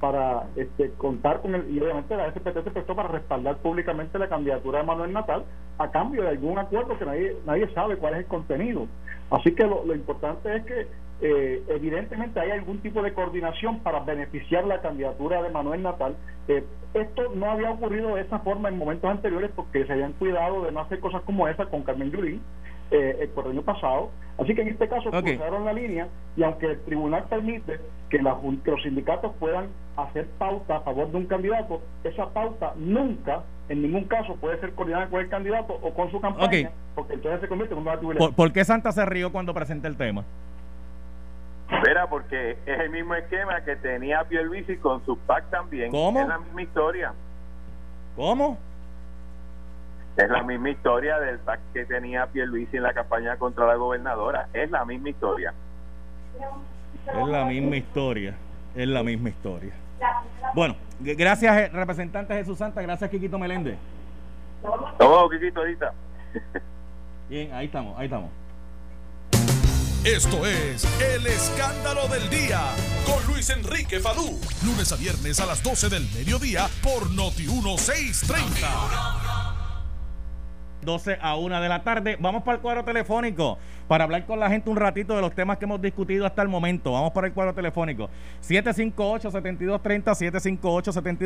para 0.00 0.44
este, 0.56 0.90
contar 0.92 1.40
con 1.40 1.54
el, 1.54 1.70
y 1.70 1.80
obviamente 1.80 2.16
la 2.16 2.30
SPT 2.30 2.64
se 2.64 2.70
prestó 2.70 2.94
para 2.94 3.08
respaldar 3.08 3.56
públicamente 3.58 4.18
la 4.18 4.28
candidatura 4.28 4.80
de 4.80 4.86
Manuel 4.86 5.12
Natal 5.12 5.44
a 5.78 5.90
cambio 5.90 6.22
de 6.22 6.28
algún 6.28 6.58
acuerdo 6.58 6.98
que 6.98 7.04
nadie, 7.04 7.36
nadie 7.46 7.68
sabe 7.74 7.96
cuál 7.96 8.14
es 8.14 8.20
el 8.20 8.26
contenido. 8.26 8.86
Así 9.30 9.54
que 9.54 9.64
lo, 9.66 9.94
importante 9.94 10.54
es 10.56 10.64
que 10.64 10.86
eh, 11.20 11.62
evidentemente 11.68 12.38
hay 12.40 12.50
algún 12.50 12.80
tipo 12.80 13.02
de 13.02 13.14
coordinación 13.14 13.80
para 13.80 14.00
beneficiar 14.00 14.64
la 14.64 14.80
candidatura 14.80 15.42
de 15.42 15.50
Manuel 15.50 15.82
Natal. 15.82 16.16
Eh, 16.48 16.64
esto 16.94 17.22
no 17.34 17.50
había 17.50 17.70
ocurrido 17.70 18.14
de 18.14 18.22
esa 18.22 18.38
forma 18.40 18.68
en 18.68 18.78
momentos 18.78 19.10
anteriores 19.10 19.50
porque 19.56 19.86
se 19.86 19.92
habían 19.92 20.12
cuidado 20.14 20.64
de 20.64 20.72
no 20.72 20.80
hacer 20.80 21.00
cosas 21.00 21.22
como 21.22 21.48
esa 21.48 21.66
con 21.66 21.82
Carmen 21.82 22.10
Yulín 22.10 22.42
eh, 22.90 23.30
el 23.34 23.50
año 23.50 23.62
pasado. 23.62 24.10
Así 24.38 24.54
que 24.54 24.62
en 24.62 24.68
este 24.68 24.88
caso 24.88 25.08
okay. 25.08 25.36
cruzaron 25.36 25.64
la 25.64 25.72
línea 25.72 26.08
y 26.36 26.42
aunque 26.42 26.66
el 26.66 26.80
tribunal 26.82 27.24
permite 27.30 27.80
que, 28.10 28.18
los 28.20 28.82
sindicatos 28.82 29.32
puedan 29.40 29.68
hacer 29.96 30.26
pauta 30.38 30.76
a 30.76 30.80
favor 30.80 31.10
de 31.10 31.16
un 31.16 31.26
candidato, 31.26 31.80
esa 32.04 32.28
pauta 32.28 32.74
nunca, 32.76 33.42
en 33.70 33.80
ningún 33.80 34.04
caso, 34.04 34.36
puede 34.36 34.60
ser 34.60 34.72
coordinada 34.72 35.08
con 35.08 35.20
el 35.20 35.28
candidato 35.30 35.78
o 35.82 35.94
con 35.94 36.10
su 36.10 36.20
campaña, 36.20 36.70
porque 36.94 37.14
entonces 37.14 37.40
se 37.40 37.48
convierte 37.48 37.74
en 37.74 37.80
un 37.80 38.16
¿Por, 38.18 38.34
¿Por 38.34 38.52
qué 38.52 38.64
Santa 38.64 38.92
se 38.92 39.06
rió 39.06 39.32
cuando 39.32 39.54
presenté 39.54 39.88
el 39.88 39.96
tema? 39.96 40.24
Espera, 41.70 42.08
porque 42.08 42.58
es 42.64 42.80
el 42.80 42.90
mismo 42.90 43.14
esquema 43.14 43.60
que 43.62 43.76
tenía 43.76 44.24
Pierluisi 44.24 44.76
con 44.76 45.04
su 45.04 45.18
PAC 45.18 45.50
también. 45.50 45.90
¿Cómo? 45.90 46.20
Es 46.20 46.28
la 46.28 46.38
misma 46.38 46.62
historia. 46.62 47.12
¿Cómo? 48.14 48.58
Es 50.16 50.30
la 50.30 50.42
misma 50.42 50.70
historia 50.70 51.18
del 51.18 51.38
PAC 51.38 51.60
que 51.74 51.84
tenía 51.84 52.26
Pierluisi 52.26 52.76
en 52.76 52.84
la 52.84 52.94
campaña 52.94 53.36
contra 53.36 53.66
la 53.66 53.74
gobernadora. 53.74 54.48
Es 54.52 54.70
la 54.70 54.84
misma 54.84 55.10
historia. 55.10 55.52
Es 57.06 57.28
la 57.28 57.44
misma 57.44 57.76
historia. 57.76 58.34
Es 58.74 58.88
la 58.88 59.02
misma 59.02 59.28
historia. 59.30 59.72
Bueno, 60.54 60.76
gracias 61.00 61.56
eh, 61.56 61.68
representante 61.72 62.34
Jesús 62.34 62.58
Santa, 62.58 62.82
gracias 62.82 63.10
Quiquito 63.10 63.38
Meléndez. 63.38 63.76
Todo, 64.98 65.28
Quiquito, 65.30 65.60
ahorita. 65.60 65.92
Bien, 67.28 67.52
ahí 67.52 67.66
estamos, 67.66 67.98
ahí 67.98 68.04
estamos. 68.06 68.30
Esto 70.06 70.46
es 70.46 70.86
El 71.02 71.26
Escándalo 71.26 72.06
del 72.06 72.30
Día 72.30 72.60
con 73.04 73.26
Luis 73.26 73.50
Enrique 73.50 73.98
Falú. 73.98 74.38
Lunes 74.64 74.92
a 74.92 74.96
viernes 74.96 75.40
a 75.40 75.46
las 75.46 75.60
12 75.64 75.88
del 75.88 76.08
mediodía 76.14 76.68
por 76.80 77.10
Noti 77.10 77.42
1630. 77.48 78.68
12 80.82 81.18
a 81.20 81.34
1 81.34 81.60
de 81.60 81.68
la 81.68 81.82
tarde. 81.82 82.16
Vamos 82.20 82.44
para 82.44 82.54
el 82.54 82.62
cuadro 82.62 82.84
telefónico 82.84 83.58
para 83.88 84.04
hablar 84.04 84.24
con 84.26 84.38
la 84.38 84.48
gente 84.48 84.70
un 84.70 84.76
ratito 84.76 85.16
de 85.16 85.22
los 85.22 85.34
temas 85.34 85.58
que 85.58 85.64
hemos 85.64 85.82
discutido 85.82 86.24
hasta 86.24 86.40
el 86.40 86.46
momento. 86.48 86.92
Vamos 86.92 87.10
para 87.10 87.26
el 87.26 87.32
cuadro 87.32 87.52
telefónico. 87.52 88.08
758-7230, 88.42 90.14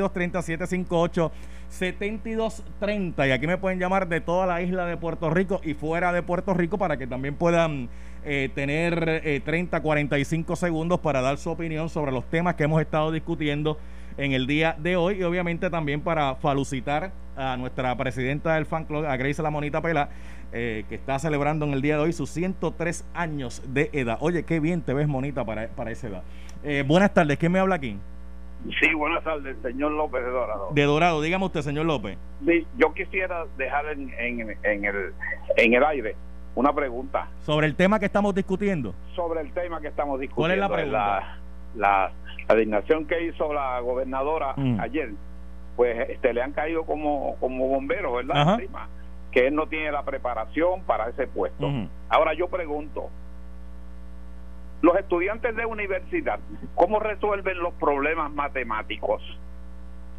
758-7230, 0.08 1.30
758-7230. 1.70 3.28
Y 3.28 3.30
aquí 3.30 3.46
me 3.46 3.58
pueden 3.58 3.78
llamar 3.78 4.08
de 4.08 4.22
toda 4.22 4.46
la 4.46 4.62
isla 4.62 4.86
de 4.86 4.96
Puerto 4.96 5.28
Rico 5.28 5.60
y 5.62 5.74
fuera 5.74 6.14
de 6.14 6.22
Puerto 6.22 6.54
Rico 6.54 6.78
para 6.78 6.96
que 6.96 7.06
también 7.06 7.34
puedan 7.36 7.90
eh, 8.24 8.50
tener 8.54 9.22
eh, 9.24 9.40
30, 9.44 9.80
45 9.80 10.56
segundos 10.56 11.00
para 11.00 11.20
dar 11.20 11.38
su 11.38 11.50
opinión 11.50 11.88
sobre 11.88 12.12
los 12.12 12.24
temas 12.28 12.54
que 12.54 12.64
hemos 12.64 12.80
estado 12.80 13.12
discutiendo 13.12 13.78
en 14.16 14.32
el 14.32 14.46
día 14.46 14.76
de 14.78 14.96
hoy 14.96 15.20
y 15.20 15.22
obviamente 15.22 15.70
también 15.70 16.00
para 16.02 16.34
falucitar 16.36 17.12
a 17.36 17.56
nuestra 17.56 17.96
presidenta 17.96 18.54
del 18.54 18.66
fan 18.66 18.84
club, 18.84 19.06
a 19.06 19.16
Grace 19.16 19.42
La 19.42 19.50
Monita 19.50 19.80
Pela, 19.80 20.10
eh, 20.52 20.84
que 20.88 20.96
está 20.96 21.18
celebrando 21.18 21.64
en 21.64 21.72
el 21.72 21.80
día 21.80 21.96
de 21.96 22.02
hoy 22.02 22.12
sus 22.12 22.28
103 22.30 23.06
años 23.14 23.62
de 23.68 23.88
edad. 23.92 24.18
Oye, 24.20 24.44
qué 24.44 24.60
bien 24.60 24.82
te 24.82 24.92
ves, 24.92 25.08
Monita, 25.08 25.44
para, 25.44 25.68
para 25.68 25.90
esa 25.90 26.08
edad. 26.08 26.22
Eh, 26.62 26.84
buenas 26.86 27.14
tardes, 27.14 27.38
¿quién 27.38 27.52
me 27.52 27.58
habla 27.58 27.76
aquí? 27.76 27.96
Sí, 28.78 28.92
buenas 28.92 29.24
tardes, 29.24 29.56
señor 29.62 29.92
López 29.92 30.22
de 30.22 30.30
Dorado. 30.30 30.68
De 30.72 30.82
Dorado, 30.82 31.22
dígame 31.22 31.46
usted, 31.46 31.62
señor 31.62 31.86
López. 31.86 32.18
Yo 32.76 32.92
quisiera 32.92 33.46
dejar 33.56 33.86
en, 33.86 34.12
en, 34.18 34.58
en, 34.62 34.84
el, 34.84 35.14
en 35.56 35.74
el 35.74 35.84
aire 35.84 36.14
una 36.54 36.72
pregunta. 36.72 37.28
Sobre 37.44 37.66
el 37.66 37.74
tema 37.74 37.98
que 37.98 38.06
estamos 38.06 38.34
discutiendo. 38.34 38.94
Sobre 39.14 39.40
el 39.40 39.52
tema 39.52 39.80
que 39.80 39.88
estamos 39.88 40.20
discutiendo. 40.20 40.36
¿Cuál 40.36 40.52
es 40.52 40.58
la 40.58 40.68
pregunta? 40.68 41.38
La, 41.76 42.12
asignación 42.48 43.06
que 43.06 43.26
hizo 43.26 43.52
la 43.52 43.78
gobernadora 43.78 44.54
mm. 44.56 44.80
ayer, 44.80 45.10
pues 45.76 46.10
este 46.10 46.34
le 46.34 46.42
han 46.42 46.52
caído 46.52 46.84
como, 46.84 47.36
como 47.36 47.68
bomberos, 47.68 48.12
¿verdad? 48.16 48.54
Encima, 48.54 48.88
que 49.30 49.46
él 49.46 49.54
no 49.54 49.68
tiene 49.68 49.92
la 49.92 50.02
preparación 50.02 50.82
para 50.82 51.08
ese 51.08 51.28
puesto. 51.28 51.70
Ahora 52.08 52.34
yo 52.34 52.48
pregunto, 52.48 53.08
los 54.82 54.96
estudiantes 54.96 55.54
de 55.54 55.64
universidad, 55.64 56.40
¿cómo 56.74 56.98
resuelven 56.98 57.58
los 57.58 57.72
problemas 57.74 58.32
matemáticos? 58.32 59.22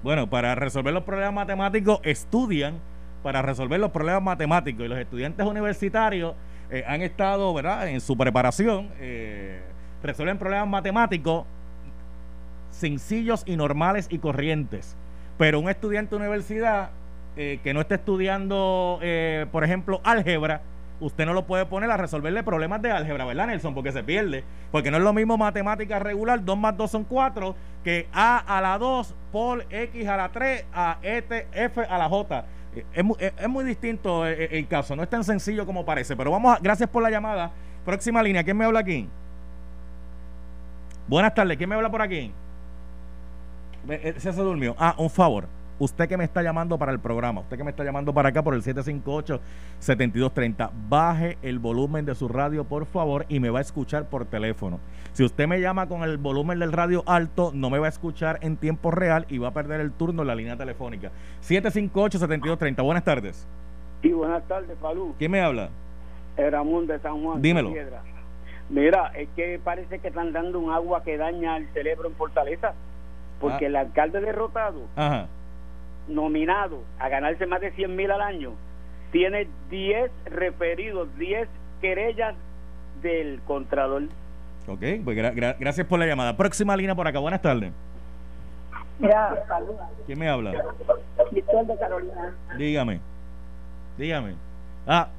Bueno, 0.04 0.28
para 0.28 0.56
resolver 0.56 0.94
los 0.94 1.04
problemas 1.04 1.34
matemáticos 1.34 2.00
estudian 2.04 2.80
para 3.24 3.42
resolver 3.42 3.80
los 3.80 3.92
problemas 3.92 4.24
matemáticos 4.24 4.86
y 4.86 4.88
los 4.88 4.98
estudiantes 4.98 5.46
universitarios 5.46 6.36
eh, 6.70 6.84
han 6.88 7.02
estado, 7.02 7.54
¿verdad?, 7.54 7.88
en 7.90 8.02
su 8.02 8.18
preparación, 8.18 8.90
eh, 9.00 9.62
resuelven 10.02 10.38
problemas 10.38 10.68
matemáticos 10.68 11.46
sencillos 12.70 13.44
y 13.46 13.58
normales 13.58 14.08
y 14.10 14.20
corrientes. 14.20 14.96
Pero 15.38 15.60
un 15.60 15.70
estudiante 15.70 16.16
de 16.16 16.22
universidad 16.22 16.92
eh, 17.36 17.60
que 17.64 17.74
no 17.74 17.82
esté 17.82 17.96
estudiando, 17.96 19.00
por 19.52 19.64
ejemplo, 19.64 20.02
álgebra, 20.04 20.62
usted 21.02 21.26
no 21.26 21.34
lo 21.34 21.46
puede 21.46 21.66
poner 21.66 21.92
a 21.92 21.98
resolverle 21.98 22.44
problemas 22.44 22.82
de 22.82 22.92
álgebra, 22.92 23.26
¿verdad, 23.26 23.48
Nelson? 23.48 23.74
Porque 23.74 23.92
se 23.92 24.04
pierde. 24.04 24.44
Porque 24.72 24.92
no 24.92 24.98
es 24.98 25.04
lo 25.04 25.14
mismo 25.14 25.38
matemática 25.38 26.00
regular, 26.00 26.46
2 26.46 26.58
más 26.58 26.78
2 26.78 26.92
son 26.92 27.04
4, 27.04 27.56
que 27.84 28.08
A 28.14 28.38
a 28.38 28.62
la 28.62 28.78
2 28.78 29.16
por 29.32 29.66
X 29.70 30.08
a 30.08 30.18
la 30.18 30.30
3, 30.30 30.66
a 30.74 30.98
E, 31.02 31.24
F 31.54 31.82
a 31.82 31.98
la 31.98 32.08
J. 32.08 32.46
Es 32.94 33.06
es 33.38 33.50
muy 33.50 33.66
distinto 33.66 34.26
el, 34.26 34.68
caso, 34.68 34.96
no 34.96 35.04
es 35.04 35.10
tan 35.10 35.24
sencillo 35.24 35.66
como 35.66 35.86
parece. 35.86 36.16
Pero 36.16 36.32
vamos 36.32 36.56
a, 36.56 36.60
gracias 36.62 36.90
por 36.90 37.04
la 37.04 37.10
llamada. 37.10 37.52
Próxima 37.86 38.22
línea, 38.24 38.44
¿quién 38.44 38.58
me 38.58 38.66
habla 38.66 38.80
aquí? 38.80 39.08
Buenas 41.08 41.34
tardes, 41.34 41.58
¿quién 41.58 41.70
me 41.70 41.76
habla 41.76 41.90
por 41.90 42.02
aquí? 42.02 42.32
Eh, 43.90 44.16
se 44.18 44.32
durmió. 44.32 44.76
Ah, 44.78 44.96
un 44.98 45.10
favor 45.10 45.61
usted 45.82 46.08
que 46.08 46.16
me 46.16 46.24
está 46.24 46.42
llamando 46.44 46.78
para 46.78 46.92
el 46.92 47.00
programa, 47.00 47.42
usted 47.42 47.58
que 47.58 47.64
me 47.64 47.72
está 47.72 47.84
llamando 47.84 48.14
para 48.14 48.30
acá 48.30 48.44
por 48.44 48.54
el 48.54 48.62
758-7230, 48.62 50.70
baje 50.88 51.40
el 51.42 51.58
volumen 51.58 52.06
de 52.06 52.14
su 52.14 52.28
radio, 52.28 52.66
por 52.66 52.86
favor, 52.86 53.26
y 53.30 53.40
me 53.40 53.50
va 53.50 53.58
a 53.58 53.64
escuchar 53.64 54.06
por 54.06 54.26
teléfono. 54.26 54.80
Si 55.14 55.24
usted 55.24 55.48
me 55.48 55.60
llama 55.60 55.88
con 55.88 56.04
el 56.04 56.20
volumen 56.20 56.60
del 56.60 56.72
radio 56.72 57.04
alto, 57.08 57.52
no 57.56 57.72
me 57.72 57.80
va 57.80 57.88
a 57.88 57.90
escuchar 57.90 58.38
en 58.42 58.58
tiempo 58.58 58.92
real 58.92 59.26
y 59.28 59.40
va 59.40 59.48
a 59.48 59.54
perder 59.54 59.82
el 59.82 59.92
turno 59.92 60.22
en 60.22 60.28
la 60.28 60.36
línea 60.36 60.56
telefónica. 60.56 61.10
758-7230, 61.42 62.84
buenas 62.84 63.04
tardes. 63.04 63.48
Sí, 64.04 64.14
buenas 64.14 64.48
tardes, 64.48 64.78
Falú. 64.80 65.16
¿Quién 65.18 65.32
me 65.32 65.42
habla? 65.42 65.72
Ramón 66.38 66.86
de 66.86 67.00
San 67.00 67.24
Juan. 67.24 67.42
Dímelo. 67.42 67.74
Mira, 68.70 69.12
es 69.16 69.30
que 69.36 69.60
parece 69.64 69.98
que 69.98 70.10
están 70.10 70.32
dando 70.32 70.60
un 70.60 70.72
agua 70.72 71.02
que 71.04 71.18
daña 71.18 71.58
el 71.58 71.68
cerebro 71.74 72.08
en 72.08 72.14
Fortaleza, 72.16 72.76
porque 73.40 73.66
ah. 73.66 73.68
el 73.68 73.76
alcalde 73.76 74.22
derrotado 74.22 74.82
Ajá 74.96 75.28
nominado 76.08 76.84
a 77.00 77.10
ganarse 77.10 77.46
más 77.46 77.62
de 77.62 77.72
100 77.72 77.96
mil 77.96 78.12
al 78.12 78.22
año, 78.22 78.54
tiene 79.12 79.48
10 79.70 80.12
referidos, 80.26 81.08
10 81.18 81.48
querellas 81.82 82.36
del 83.02 83.42
Contralor. 83.46 84.04
Ok, 84.68 84.84
pues 85.04 85.18
gracias 85.60 85.88
por 85.88 86.00
la 86.00 86.06
llamada. 86.06 86.38
Próxima 86.38 86.76
línea 86.78 86.96
por 86.96 87.08
acá, 87.08 87.20
buenas 87.20 87.42
tardes. 87.42 87.72
Mira, 89.00 89.44
saluda. 89.48 89.90
¿Quién 90.06 90.20
me 90.20 90.30
habla? 90.30 90.54
Víctor 91.32 91.66
de 91.66 91.78
Carolina. 91.78 92.36
Dígame, 92.58 93.00
dígame. 93.98 94.36
Ah, 94.86 95.10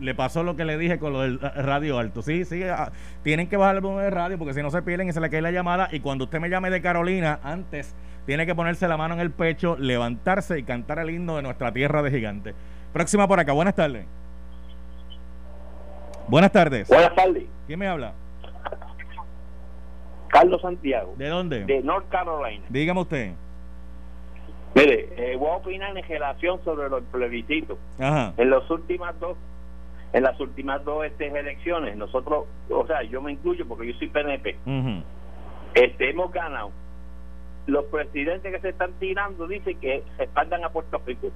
le 0.00 0.14
pasó 0.14 0.44
lo 0.44 0.54
que 0.54 0.64
le 0.64 0.78
dije 0.78 0.98
con 0.98 1.12
lo 1.12 1.22
del 1.22 1.40
radio 1.40 1.98
alto. 1.98 2.22
Sí, 2.22 2.44
sí, 2.44 2.62
ah, 2.62 2.92
tienen 3.24 3.48
que 3.48 3.56
bajar 3.56 3.76
el 3.76 3.80
volumen 3.80 4.04
de 4.04 4.10
radio 4.10 4.38
porque 4.38 4.54
si 4.54 4.62
no 4.62 4.70
se 4.70 4.82
pierden 4.82 5.08
y 5.08 5.12
se 5.12 5.20
le 5.20 5.30
cae 5.30 5.42
la 5.42 5.50
llamada. 5.50 5.88
Y 5.90 6.00
cuando 6.00 6.24
usted 6.24 6.38
me 6.40 6.48
llame 6.48 6.70
de 6.70 6.80
Carolina, 6.80 7.40
antes 7.42 7.94
tiene 8.28 8.44
que 8.44 8.54
ponerse 8.54 8.86
la 8.86 8.98
mano 8.98 9.14
en 9.14 9.20
el 9.20 9.30
pecho, 9.30 9.78
levantarse 9.78 10.58
y 10.58 10.62
cantar 10.62 10.98
el 10.98 11.08
himno 11.08 11.36
de 11.36 11.42
nuestra 11.42 11.72
tierra 11.72 12.02
de 12.02 12.10
gigantes. 12.10 12.54
Próxima 12.92 13.26
por 13.26 13.40
acá, 13.40 13.54
buenas 13.54 13.74
tardes. 13.74 14.04
Buenas 16.28 16.52
tardes. 16.52 16.86
Buenas 16.88 17.14
tardes. 17.14 17.44
¿Quién 17.66 17.78
me 17.78 17.88
habla? 17.88 18.12
Carlos 20.28 20.60
Santiago. 20.60 21.14
¿De 21.16 21.26
dónde? 21.26 21.64
De 21.64 21.82
North 21.82 22.06
Carolina. 22.10 22.66
Dígame 22.68 23.00
usted. 23.00 23.32
Mire, 24.74 25.08
eh, 25.16 25.36
voy 25.36 25.48
a 25.48 25.56
opinar 25.56 25.96
en 25.96 26.06
relación 26.06 26.62
sobre 26.64 26.90
los 26.90 27.02
plebiscitos. 27.04 27.78
Ajá. 27.98 28.34
En 28.36 28.50
las 28.50 28.70
últimas 28.70 29.18
dos 29.20 29.38
en 30.12 30.22
las 30.22 30.38
últimas 30.38 30.84
dos 30.84 31.06
este, 31.06 31.28
elecciones, 31.28 31.96
nosotros, 31.96 32.44
o 32.68 32.86
sea, 32.86 33.02
yo 33.04 33.22
me 33.22 33.32
incluyo 33.32 33.66
porque 33.66 33.90
yo 33.90 33.98
soy 33.98 34.08
PNP, 34.08 34.56
este, 35.74 36.10
hemos 36.10 36.30
ganado 36.30 36.72
los 37.68 37.84
presidentes 37.84 38.50
que 38.50 38.60
se 38.60 38.70
están 38.70 38.92
tirando 38.98 39.46
dicen 39.46 39.78
que 39.78 40.02
se 40.16 40.24
espaldan 40.24 40.64
a 40.64 40.70
Puerto 40.70 41.00
Rico. 41.06 41.30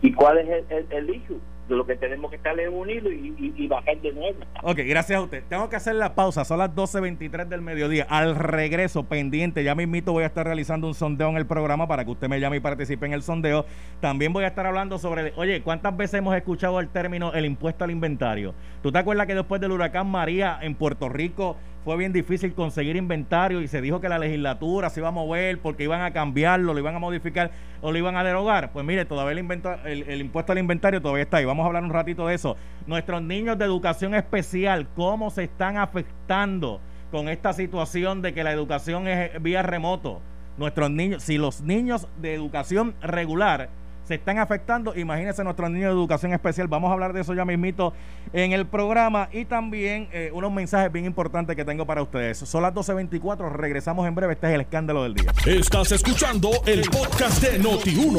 ¿Y 0.00 0.12
cuál 0.12 0.38
es 0.38 0.64
el, 0.70 0.86
el, 0.90 1.10
issue? 1.10 1.40
De 1.68 1.76
lo 1.76 1.84
que 1.84 1.96
tenemos 1.96 2.30
que 2.30 2.36
estar 2.36 2.56
unidos 2.70 3.12
y, 3.12 3.52
y, 3.54 3.68
bajar 3.68 4.00
de 4.00 4.10
nuevo. 4.12 4.38
Ok, 4.62 4.78
gracias 4.86 5.18
a 5.18 5.22
usted. 5.22 5.44
Tengo 5.50 5.68
que 5.68 5.76
hacer 5.76 5.96
la 5.96 6.14
pausa, 6.14 6.46
son 6.46 6.60
las 6.60 6.74
12.23 6.74 7.46
del 7.46 7.60
mediodía. 7.60 8.06
Al 8.08 8.36
regreso, 8.36 9.04
pendiente, 9.04 9.62
ya 9.62 9.74
mismito 9.74 10.12
voy 10.12 10.22
a 10.22 10.28
estar 10.28 10.46
realizando 10.46 10.86
un 10.86 10.94
sondeo 10.94 11.28
en 11.28 11.36
el 11.36 11.46
programa 11.46 11.86
para 11.86 12.06
que 12.06 12.12
usted 12.12 12.26
me 12.26 12.40
llame 12.40 12.56
y 12.56 12.60
participe 12.60 13.04
en 13.04 13.12
el 13.12 13.22
sondeo. 13.22 13.66
También 14.00 14.32
voy 14.32 14.44
a 14.44 14.48
estar 14.48 14.64
hablando 14.64 14.98
sobre, 14.98 15.34
oye, 15.36 15.60
¿cuántas 15.60 15.94
veces 15.94 16.14
hemos 16.14 16.34
escuchado 16.34 16.80
el 16.80 16.88
término 16.88 17.34
el 17.34 17.44
impuesto 17.44 17.84
al 17.84 17.90
inventario? 17.90 18.54
¿Tú 18.82 18.90
te 18.90 18.98
acuerdas 18.98 19.26
que 19.26 19.34
después 19.34 19.60
del 19.60 19.72
huracán 19.72 20.06
María 20.06 20.58
en 20.62 20.74
Puerto 20.74 21.10
Rico 21.10 21.58
fue 21.84 21.96
bien 21.96 22.12
difícil 22.12 22.54
conseguir 22.54 22.96
inventario 22.96 23.62
y 23.62 23.68
se 23.68 23.80
dijo 23.80 24.00
que 24.00 24.08
la 24.08 24.18
legislatura 24.18 24.90
se 24.90 25.00
iba 25.00 25.08
a 25.08 25.12
mover 25.12 25.58
porque 25.60 25.84
iban 25.84 26.02
a 26.02 26.12
cambiarlo, 26.12 26.74
lo 26.74 26.78
iban 26.78 26.94
a 26.94 26.98
modificar 26.98 27.50
o 27.80 27.92
lo 27.92 27.98
iban 27.98 28.16
a 28.16 28.24
derogar. 28.24 28.72
Pues 28.72 28.84
mire, 28.84 29.04
todavía 29.04 29.40
el, 29.84 30.20
impuesto 30.20 30.52
al 30.52 30.58
inventario 30.58 31.00
todavía 31.00 31.22
está 31.22 31.38
ahí. 31.38 31.44
Vamos 31.44 31.64
a 31.64 31.66
hablar 31.68 31.84
un 31.84 31.90
ratito 31.90 32.26
de 32.26 32.34
eso. 32.34 32.56
Nuestros 32.86 33.22
niños 33.22 33.58
de 33.58 33.64
educación 33.64 34.14
especial, 34.14 34.88
¿cómo 34.96 35.30
se 35.30 35.44
están 35.44 35.78
afectando 35.78 36.80
con 37.10 37.28
esta 37.28 37.52
situación 37.52 38.22
de 38.22 38.34
que 38.34 38.44
la 38.44 38.52
educación 38.52 39.08
es 39.08 39.40
vía 39.42 39.62
remoto? 39.62 40.20
Nuestros 40.58 40.90
niños, 40.90 41.22
si 41.22 41.38
los 41.38 41.60
niños 41.62 42.08
de 42.20 42.34
educación 42.34 42.94
regular 43.00 43.70
se 44.08 44.14
están 44.14 44.38
afectando. 44.38 44.96
Imagínense 44.96 45.44
nuestros 45.44 45.70
niños 45.70 45.90
de 45.90 45.92
educación 45.92 46.32
especial. 46.32 46.66
Vamos 46.66 46.88
a 46.88 46.94
hablar 46.94 47.12
de 47.12 47.20
eso 47.20 47.34
ya 47.34 47.44
mismito 47.44 47.92
en 48.32 48.52
el 48.52 48.66
programa 48.66 49.28
y 49.32 49.44
también 49.44 50.08
eh, 50.12 50.30
unos 50.32 50.50
mensajes 50.50 50.90
bien 50.90 51.04
importantes 51.04 51.54
que 51.54 51.64
tengo 51.64 51.84
para 51.84 52.02
ustedes. 52.02 52.38
Son 52.38 52.62
las 52.62 52.72
12.24, 52.72 53.52
regresamos 53.52 54.08
en 54.08 54.14
breve. 54.14 54.32
Este 54.32 54.48
es 54.48 54.54
el 54.54 54.62
escándalo 54.62 55.02
del 55.02 55.14
día. 55.14 55.30
Estás 55.44 55.92
escuchando 55.92 56.50
el 56.64 56.88
podcast 56.88 57.42
de 57.42 57.60
Noti1. 57.60 58.18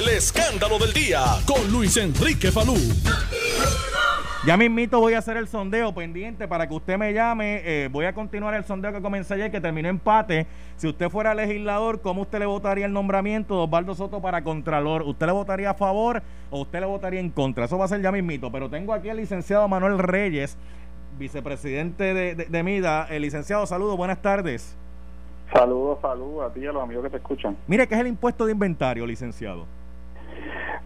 El 0.00 0.08
escándalo 0.08 0.78
del 0.78 0.92
día 0.92 1.20
con 1.46 1.70
Luis 1.70 1.96
Enrique 1.96 2.50
Falú. 2.50 2.74
Ya 4.46 4.56
mismito 4.56 4.98
voy 5.00 5.12
a 5.12 5.18
hacer 5.18 5.36
el 5.36 5.48
sondeo 5.48 5.94
pendiente 5.94 6.48
para 6.48 6.66
que 6.66 6.72
usted 6.72 6.96
me 6.96 7.12
llame. 7.12 7.60
Eh, 7.62 7.88
voy 7.92 8.06
a 8.06 8.14
continuar 8.14 8.54
el 8.54 8.64
sondeo 8.64 8.90
que 8.90 9.02
comencé 9.02 9.34
ayer, 9.34 9.50
que 9.50 9.60
terminó 9.60 9.90
empate. 9.90 10.46
Si 10.76 10.88
usted 10.88 11.10
fuera 11.10 11.34
legislador, 11.34 12.00
¿cómo 12.00 12.22
usted 12.22 12.38
le 12.38 12.46
votaría 12.46 12.86
el 12.86 12.92
nombramiento 12.94 13.54
de 13.54 13.64
Osvaldo 13.64 13.94
Soto 13.94 14.22
para 14.22 14.42
Contralor? 14.42 15.02
¿Usted 15.02 15.26
le 15.26 15.32
votaría 15.32 15.68
a 15.68 15.74
favor 15.74 16.22
o 16.50 16.62
usted 16.62 16.80
le 16.80 16.86
votaría 16.86 17.20
en 17.20 17.28
contra? 17.28 17.66
Eso 17.66 17.76
va 17.76 17.84
a 17.84 17.88
ser 17.88 18.00
ya 18.00 18.10
mismito. 18.10 18.50
Pero 18.50 18.70
tengo 18.70 18.94
aquí 18.94 19.10
al 19.10 19.18
licenciado 19.18 19.68
Manuel 19.68 19.98
Reyes, 19.98 20.56
vicepresidente 21.18 22.14
de, 22.14 22.34
de, 22.34 22.62
MIDA. 22.62 23.08
El 23.10 23.20
licenciado, 23.20 23.66
saludos, 23.66 23.98
buenas 23.98 24.22
tardes. 24.22 24.74
Saludos, 25.52 25.98
saludos 26.00 26.50
a 26.50 26.54
ti 26.54 26.60
y 26.60 26.66
a 26.66 26.72
los 26.72 26.82
amigos 26.82 27.04
que 27.04 27.10
te 27.10 27.16
escuchan. 27.18 27.58
Mire, 27.66 27.86
¿qué 27.86 27.94
es 27.94 28.00
el 28.00 28.06
impuesto 28.06 28.46
de 28.46 28.52
inventario, 28.52 29.06
licenciado? 29.06 29.66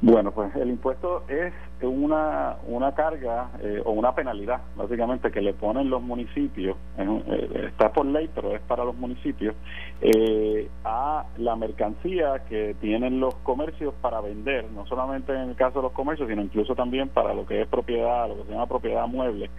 Bueno, 0.01 0.33
pues 0.33 0.55
el 0.57 0.69
impuesto 0.69 1.25
es 1.29 1.53
una, 1.81 2.57
una 2.67 2.93
carga 2.95 3.51
eh, 3.61 3.81
o 3.85 3.93
una 3.93 4.15
penalidad, 4.15 4.61
básicamente, 4.77 5.31
que 5.31 5.41
le 5.41 5.55
ponen 5.55 5.89
los 5.89 6.03
municipios, 6.03 6.77
eh, 6.99 7.69
está 7.69 7.93
por 7.93 8.05
ley, 8.07 8.29
pero 8.35 8.55
es 8.55 8.61
para 8.63 8.85
los 8.85 8.97
municipios, 8.97 9.55
eh, 10.01 10.69
a 10.85 11.25
la 11.39 11.57
mercancía 11.57 12.43
que 12.49 12.75
tienen 12.81 13.21
los 13.21 13.35
comercios 13.37 13.95
para 14.01 14.21
vender, 14.21 14.67
no 14.73 14.87
solamente 14.87 15.33
en 15.33 15.51
el 15.51 15.57
caso 15.57 15.79
de 15.79 15.85
los 15.85 15.93
comercios, 15.93 16.29
sino 16.29 16.43
incluso 16.43 16.75
también 16.75 17.09
para 17.09 17.33
lo 17.33 17.47
que 17.47 17.63
es 17.63 17.69
propiedad, 17.69 18.29
lo 18.29 18.37
que 18.37 18.45
se 18.45 18.53
llama 18.53 18.67
propiedad 18.67 19.07
mueble. 19.07 19.51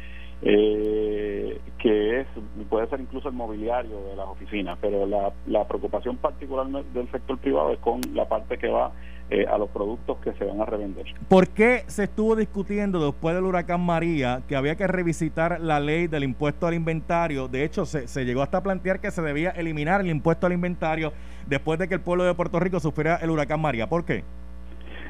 eh, 0.41 1.60
que 1.79 2.19
es 2.21 2.27
puede 2.69 2.88
ser 2.88 2.99
incluso 2.99 3.29
el 3.29 3.36
mobiliario 3.36 4.01
de 4.10 4.15
las 4.15 4.27
oficinas, 4.27 4.77
pero 4.81 5.05
la, 5.05 5.31
la 5.47 5.67
preocupación 5.67 6.17
particular 6.17 6.67
del 6.67 7.10
sector 7.12 7.38
privado 7.38 7.71
es 7.71 7.79
con 7.79 8.01
la 8.13 8.27
parte 8.27 8.58
que 8.58 8.67
va 8.67 8.91
eh, 9.29 9.45
a 9.47 9.57
los 9.57 9.69
productos 9.69 10.17
que 10.19 10.33
se 10.33 10.45
van 10.45 10.61
a 10.61 10.65
revender. 10.65 11.05
¿Por 11.27 11.47
qué 11.49 11.83
se 11.88 12.03
estuvo 12.03 12.35
discutiendo 12.35 13.03
después 13.03 13.33
del 13.33 13.45
huracán 13.45 13.81
María 13.81 14.41
que 14.47 14.55
había 14.55 14.75
que 14.75 14.85
revisitar 14.85 15.59
la 15.59 15.79
ley 15.79 16.07
del 16.07 16.23
impuesto 16.23 16.67
al 16.67 16.75
inventario? 16.75 17.47
De 17.47 17.63
hecho, 17.63 17.85
se, 17.85 18.07
se 18.07 18.23
llegó 18.23 18.41
hasta 18.43 18.59
a 18.59 18.63
plantear 18.63 18.99
que 18.99 19.09
se 19.11 19.21
debía 19.21 19.49
eliminar 19.49 20.01
el 20.01 20.11
impuesto 20.11 20.45
al 20.45 20.53
inventario 20.53 21.11
después 21.47 21.79
de 21.79 21.88
que 21.88 21.95
el 21.95 22.01
pueblo 22.01 22.23
de 22.23 22.33
Puerto 22.33 22.59
Rico 22.59 22.79
sufriera 22.79 23.15
el 23.17 23.29
huracán 23.29 23.59
María. 23.59 23.88
¿Por 23.88 24.05
qué? 24.05 24.23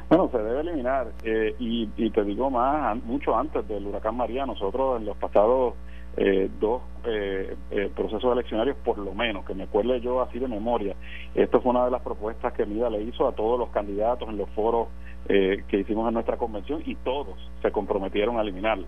Bueno, 0.08 0.30
se 0.32 0.38
debe 0.38 0.62
eliminar 0.62 1.08
eh, 1.24 1.56
y, 1.60 1.90
y, 1.98 2.10
te 2.12 2.24
digo 2.24 2.50
más, 2.50 2.96
mucho 3.04 3.36
antes 3.36 3.68
del 3.68 3.88
huracán 3.88 4.16
María, 4.16 4.46
nosotros 4.46 5.00
en 5.00 5.06
los 5.08 5.18
pasados 5.18 5.74
eh, 6.18 6.50
dos 6.60 6.82
eh, 7.06 7.56
eh, 7.72 7.92
procesos 7.96 8.32
eleccionarios 8.32 8.78
por 8.78 8.98
lo 8.98 9.14
menos, 9.14 9.46
que 9.46 9.54
me 9.54 9.64
acuerde 9.64 10.00
yo 10.02 10.22
así 10.22 10.40
de 10.40 10.48
memoria. 10.48 10.96
Esto 11.34 11.62
fue 11.62 11.72
una 11.72 11.86
de 11.86 11.92
las 11.92 12.02
propuestas 12.02 12.54
que 12.54 12.66
MIDA 12.66 12.90
le 12.90 13.04
hizo 13.04 13.28
a 13.28 13.34
todos 13.34 13.60
los 13.60 13.70
candidatos 13.70 14.30
en 14.30 14.38
los 14.38 14.50
foros 14.52 14.88
eh, 15.28 15.64
que 15.68 15.80
hicimos 15.80 16.08
en 16.08 16.14
nuestra 16.14 16.38
convención 16.38 16.84
y 16.86 16.94
todos 16.94 17.36
se 17.64 17.72
comprometieron 17.72 18.38
a 18.38 18.42
eliminarlo. 18.42 18.86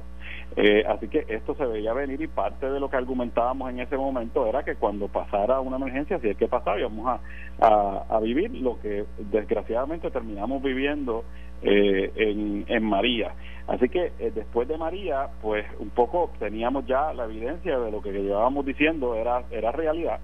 Eh, 0.55 0.83
así 0.87 1.07
que 1.07 1.25
esto 1.27 1.55
se 1.55 1.65
veía 1.65 1.93
venir 1.93 2.21
y 2.21 2.27
parte 2.27 2.69
de 2.69 2.79
lo 2.79 2.91
que 2.91 2.95
argumentábamos 2.95 3.71
en 3.71 3.79
ese 3.79 3.97
momento 3.97 4.45
era 4.45 4.63
que 4.63 4.75
cuando 4.75 5.07
pasara 5.07 5.59
una 5.61 5.77
emergencia, 5.77 6.19
si 6.19 6.29
es 6.29 6.37
que 6.37 6.47
pasaba, 6.47 6.79
íbamos 6.79 7.19
a, 7.59 8.05
a, 8.07 8.19
vivir 8.19 8.51
lo 8.51 8.79
que 8.79 9.05
desgraciadamente 9.17 10.11
terminamos 10.11 10.61
viviendo 10.61 11.23
eh, 11.61 12.11
en, 12.15 12.65
en 12.67 12.83
María. 12.83 13.33
Así 13.67 13.89
que 13.89 14.13
eh, 14.19 14.31
después 14.33 14.67
de 14.67 14.77
María, 14.77 15.27
pues 15.41 15.65
un 15.79 15.89
poco 15.89 16.31
teníamos 16.39 16.85
ya 16.85 17.13
la 17.13 17.25
evidencia 17.25 17.77
de 17.77 17.91
lo 17.91 18.01
que 18.01 18.11
llevábamos 18.11 18.65
diciendo 18.65 19.15
era, 19.15 19.43
era 19.51 19.71
realidad 19.71 20.19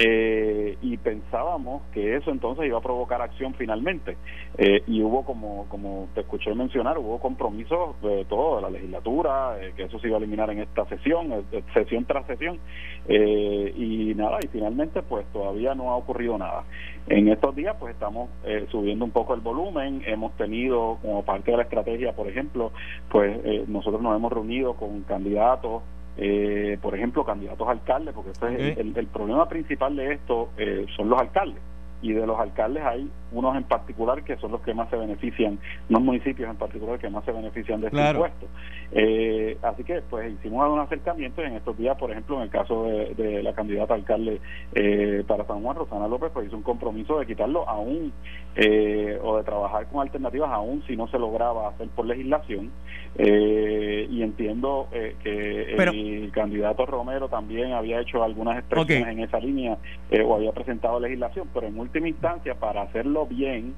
eh, 0.00 0.78
y 0.80 0.96
pensábamos 0.96 1.82
que 1.92 2.14
eso 2.14 2.30
entonces 2.30 2.66
iba 2.66 2.78
a 2.78 2.80
provocar 2.80 3.20
acción 3.20 3.52
finalmente. 3.54 4.16
Eh, 4.56 4.82
y 4.86 5.02
hubo 5.02 5.24
como 5.24 5.66
como 5.68 6.08
te 6.14 6.20
escuché 6.20 6.54
mencionar 6.54 6.98
hubo 6.98 7.18
compromisos 7.18 8.00
de 8.00 8.24
todo 8.26 8.56
de 8.56 8.62
la 8.62 8.70
legislatura 8.70 9.56
eh, 9.60 9.72
que 9.76 9.84
eso 9.84 9.98
se 9.98 10.06
iba 10.06 10.16
a 10.16 10.18
eliminar 10.18 10.50
en 10.50 10.60
esta 10.60 10.84
sesión 10.86 11.32
eh, 11.32 11.62
sesión 11.74 12.04
tras 12.04 12.26
sesión. 12.26 12.60
Y 13.08 14.14
nada 14.14 14.38
y 14.42 14.48
finalmente 14.48 15.02
pues 15.02 15.26
todavía 15.32 15.74
no 15.74 15.90
ha 15.90 15.96
ocurrido 15.96 16.38
nada. 16.38 16.64
En 17.08 17.28
estos 17.28 17.56
días 17.56 17.74
pues 17.80 17.94
estamos 17.94 18.28
subiendo 18.70 19.04
un 19.04 19.10
poco 19.10 19.34
el 19.34 19.40
volumen. 19.40 20.02
Hemos 20.06 20.36
tenido 20.36 20.98
como 21.02 21.24
parte 21.24 21.50
de 21.50 21.56
la 21.56 21.62
estrategia 21.64 22.12
por 22.12 22.28
ejemplo 22.28 22.72
pues 23.10 23.68
nosotros 23.68 24.00
nos 24.00 24.14
hemos 24.16 24.32
reunido 24.32 24.74
con 24.74 25.02
candidatos 25.02 25.82
eh, 26.18 26.78
por 26.82 26.94
ejemplo, 26.94 27.24
candidatos 27.24 27.66
a 27.66 27.70
alcaldes, 27.70 28.12
porque 28.12 28.32
el, 28.76 28.96
el, 28.96 29.06
problema 29.06 29.48
principal 29.48 29.94
de 29.94 30.14
esto 30.14 30.50
eh, 30.58 30.84
son 30.96 31.08
los 31.08 31.20
alcaldes 31.20 31.62
y 32.00 32.12
de 32.12 32.26
los 32.26 32.38
alcaldes 32.38 32.82
hay 32.84 33.10
unos 33.32 33.56
en 33.56 33.64
particular 33.64 34.22
que 34.24 34.36
son 34.36 34.52
los 34.52 34.60
que 34.62 34.72
más 34.72 34.88
se 34.90 34.96
benefician, 34.96 35.58
unos 35.88 36.02
municipios 36.02 36.48
en 36.48 36.56
particular 36.56 36.98
que 36.98 37.10
más 37.10 37.24
se 37.24 37.32
benefician 37.32 37.80
de 37.80 37.88
este 37.88 38.10
impuesto. 38.10 38.46
Eh, 38.90 39.58
así 39.62 39.84
que 39.84 40.00
pues 40.08 40.32
hicimos 40.32 40.64
algún 40.64 40.80
acercamiento 40.80 41.42
en 41.42 41.54
estos 41.54 41.76
días, 41.76 41.96
por 41.98 42.10
ejemplo, 42.10 42.36
en 42.36 42.42
el 42.42 42.50
caso 42.50 42.84
de, 42.84 43.42
la 43.42 43.52
candidata 43.52 43.94
alcalde 43.94 44.40
eh, 44.74 45.22
para 45.26 45.44
San 45.46 45.62
Juan, 45.62 45.76
Rosana 45.76 46.08
López, 46.08 46.30
pues 46.32 46.46
hizo 46.46 46.56
un 46.56 46.62
compromiso 46.62 47.18
de 47.18 47.26
quitarlo 47.26 47.68
aún 47.68 48.12
eh, 48.56 49.18
o 49.22 49.36
de 49.36 49.44
trabajar 49.44 49.86
con 49.88 50.00
alternativas 50.00 50.50
aún 50.50 50.82
si 50.86 50.96
no 50.96 51.06
se 51.08 51.18
lograba 51.18 51.68
hacer 51.68 51.88
por 51.88 52.06
legislación. 52.06 52.70
y 53.18 54.22
entiendo 54.22 54.88
que 54.90 55.74
el 55.74 56.30
candidato 56.32 56.86
Romero 56.86 57.28
también 57.28 57.72
había 57.72 58.00
hecho 58.00 58.22
algunas 58.22 58.58
expresiones 58.58 59.08
en 59.08 59.20
esa 59.20 59.38
línea 59.38 59.76
o 60.24 60.34
había 60.34 60.52
presentado 60.52 61.00
legislación, 61.00 61.48
pero 61.52 61.66
en 61.66 61.74
última 61.88 62.08
instancia 62.08 62.54
para 62.54 62.82
hacerlo 62.82 63.26
bien 63.26 63.74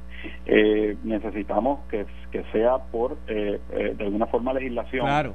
eh, 0.47 0.97
necesitamos 1.05 1.81
que, 1.89 2.07
que, 2.31 2.45
sea 2.53 2.79
por 2.79 3.17
eh, 3.29 3.61
eh, 3.73 3.95
de 3.97 4.05
alguna 4.05 4.27
forma 4.27 4.53
legislación. 4.53 5.07
Claro. 5.07 5.35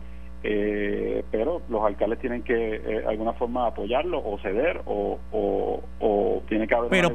Pero 1.31 1.63
los 1.69 1.83
alcaldes 1.83 2.19
tienen 2.19 2.43
que 2.43 2.53
de 2.53 3.05
alguna 3.07 3.33
forma 3.33 3.65
apoyarlo 3.65 4.19
o 4.23 4.37
ceder 4.43 4.79
o, 4.85 5.17
o, 5.31 6.43
tiene 6.47 6.67
que 6.67 6.75
haber 6.75 6.91
pero, 6.91 7.11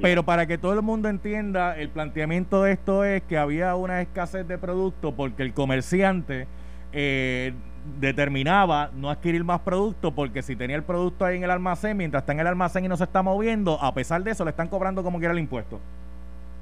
pero 0.00 0.22
para 0.22 0.46
que 0.46 0.56
todo 0.56 0.72
el 0.74 0.82
mundo 0.82 1.08
entienda 1.08 1.76
el 1.76 1.88
planteamiento 1.88 2.62
de 2.62 2.70
esto 2.70 3.04
es 3.04 3.24
que 3.24 3.36
había 3.36 3.74
una 3.74 4.00
escasez 4.00 4.46
de 4.46 4.58
producto 4.58 5.10
porque 5.16 5.42
el 5.42 5.54
comerciante 5.54 6.46
determinaba 7.98 8.90
no 8.94 9.10
adquirir 9.10 9.44
más 9.44 9.60
producto 9.60 10.12
porque 10.12 10.42
si 10.42 10.56
tenía 10.56 10.76
el 10.76 10.82
producto 10.82 11.24
ahí 11.24 11.36
en 11.36 11.44
el 11.44 11.50
almacén, 11.50 11.96
mientras 11.96 12.22
está 12.22 12.32
en 12.32 12.40
el 12.40 12.46
almacén 12.46 12.84
y 12.84 12.88
no 12.88 12.96
se 12.96 13.04
está 13.04 13.22
moviendo, 13.22 13.78
a 13.80 13.94
pesar 13.94 14.22
de 14.22 14.30
eso 14.32 14.44
le 14.44 14.50
están 14.50 14.68
cobrando 14.68 15.02
como 15.02 15.18
quiera 15.18 15.32
el 15.32 15.38
impuesto. 15.40 15.80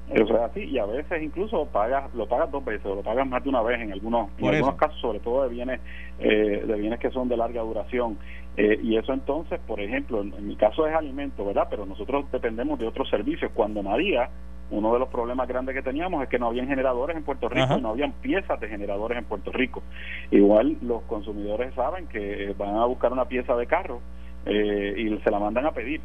Eso 0.09 0.35
es 0.35 0.41
así, 0.43 0.63
y 0.65 0.77
a 0.77 0.85
veces 0.85 1.23
incluso 1.23 1.65
pagas, 1.65 2.13
lo 2.13 2.27
pagas 2.27 2.51
dos 2.51 2.63
veces, 2.63 2.85
o 2.85 2.95
lo 2.95 3.01
pagas 3.01 3.27
más 3.27 3.43
de 3.43 3.49
una 3.49 3.63
vez 3.63 3.81
en 3.81 3.91
algunos, 3.91 4.29
en 4.37 4.47
algunos 4.47 4.75
casos, 4.75 4.99
sobre 5.01 5.19
todo 5.19 5.43
de 5.43 5.49
bienes, 5.49 5.81
eh, 6.19 6.63
de 6.65 6.75
bienes 6.75 6.99
que 6.99 7.09
son 7.09 7.27
de 7.27 7.35
larga 7.35 7.61
duración. 7.61 8.17
Eh, 8.55 8.79
y 8.83 8.97
eso 8.97 9.13
entonces, 9.13 9.59
por 9.65 9.79
ejemplo, 9.79 10.21
en, 10.21 10.47
mi 10.47 10.55
caso 10.55 10.87
es 10.87 10.95
alimento, 10.95 11.43
¿verdad? 11.43 11.67
Pero 11.71 11.87
nosotros 11.87 12.25
dependemos 12.31 12.77
de 12.77 12.87
otros 12.87 13.09
servicios. 13.09 13.51
Cuando 13.55 13.81
María, 13.81 14.29
uno 14.71 14.93
de 14.93 14.99
los 14.99 15.09
problemas 15.09 15.47
grandes 15.47 15.75
que 15.75 15.81
teníamos 15.81 16.23
es 16.23 16.29
que 16.29 16.39
no 16.39 16.47
habían 16.47 16.67
generadores 16.67 17.15
en 17.15 17.23
Puerto 17.23 17.49
Rico, 17.49 17.77
no 17.77 17.89
habían 17.89 18.13
piezas 18.13 18.59
de 18.59 18.67
generadores 18.67 19.17
en 19.17 19.25
Puerto 19.25 19.51
Rico. 19.51 19.83
Igual 20.31 20.77
los 20.81 21.03
consumidores 21.03 21.73
saben 21.75 22.07
que 22.07 22.53
van 22.57 22.75
a 22.75 22.85
buscar 22.85 23.13
una 23.13 23.25
pieza 23.25 23.55
de 23.55 23.67
carro 23.67 24.01
eh, 24.45 24.95
y 24.97 25.17
se 25.23 25.31
la 25.31 25.39
mandan 25.39 25.65
a 25.65 25.71
pedir 25.71 26.01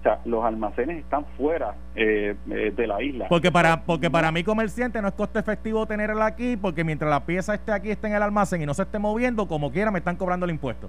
o 0.00 0.02
sea, 0.02 0.18
los 0.24 0.42
almacenes 0.42 0.96
están 0.96 1.26
fuera 1.36 1.74
eh, 1.94 2.34
eh, 2.50 2.72
de 2.74 2.86
la 2.86 3.02
isla. 3.02 3.26
Porque 3.28 3.52
para 3.52 3.82
porque 3.82 4.10
para 4.10 4.32
mí 4.32 4.42
comerciante 4.42 5.02
no 5.02 5.08
es 5.08 5.14
costo 5.14 5.38
efectivo 5.38 5.84
tenerla 5.84 6.24
aquí, 6.24 6.56
porque 6.56 6.84
mientras 6.84 7.10
la 7.10 7.26
pieza 7.26 7.52
esté 7.52 7.70
aquí, 7.72 7.90
esté 7.90 8.06
en 8.06 8.14
el 8.14 8.22
almacén 8.22 8.62
y 8.62 8.66
no 8.66 8.72
se 8.72 8.82
esté 8.82 8.98
moviendo, 8.98 9.46
como 9.46 9.70
quiera 9.70 9.90
me 9.90 9.98
están 9.98 10.16
cobrando 10.16 10.46
el 10.46 10.52
impuesto. 10.52 10.88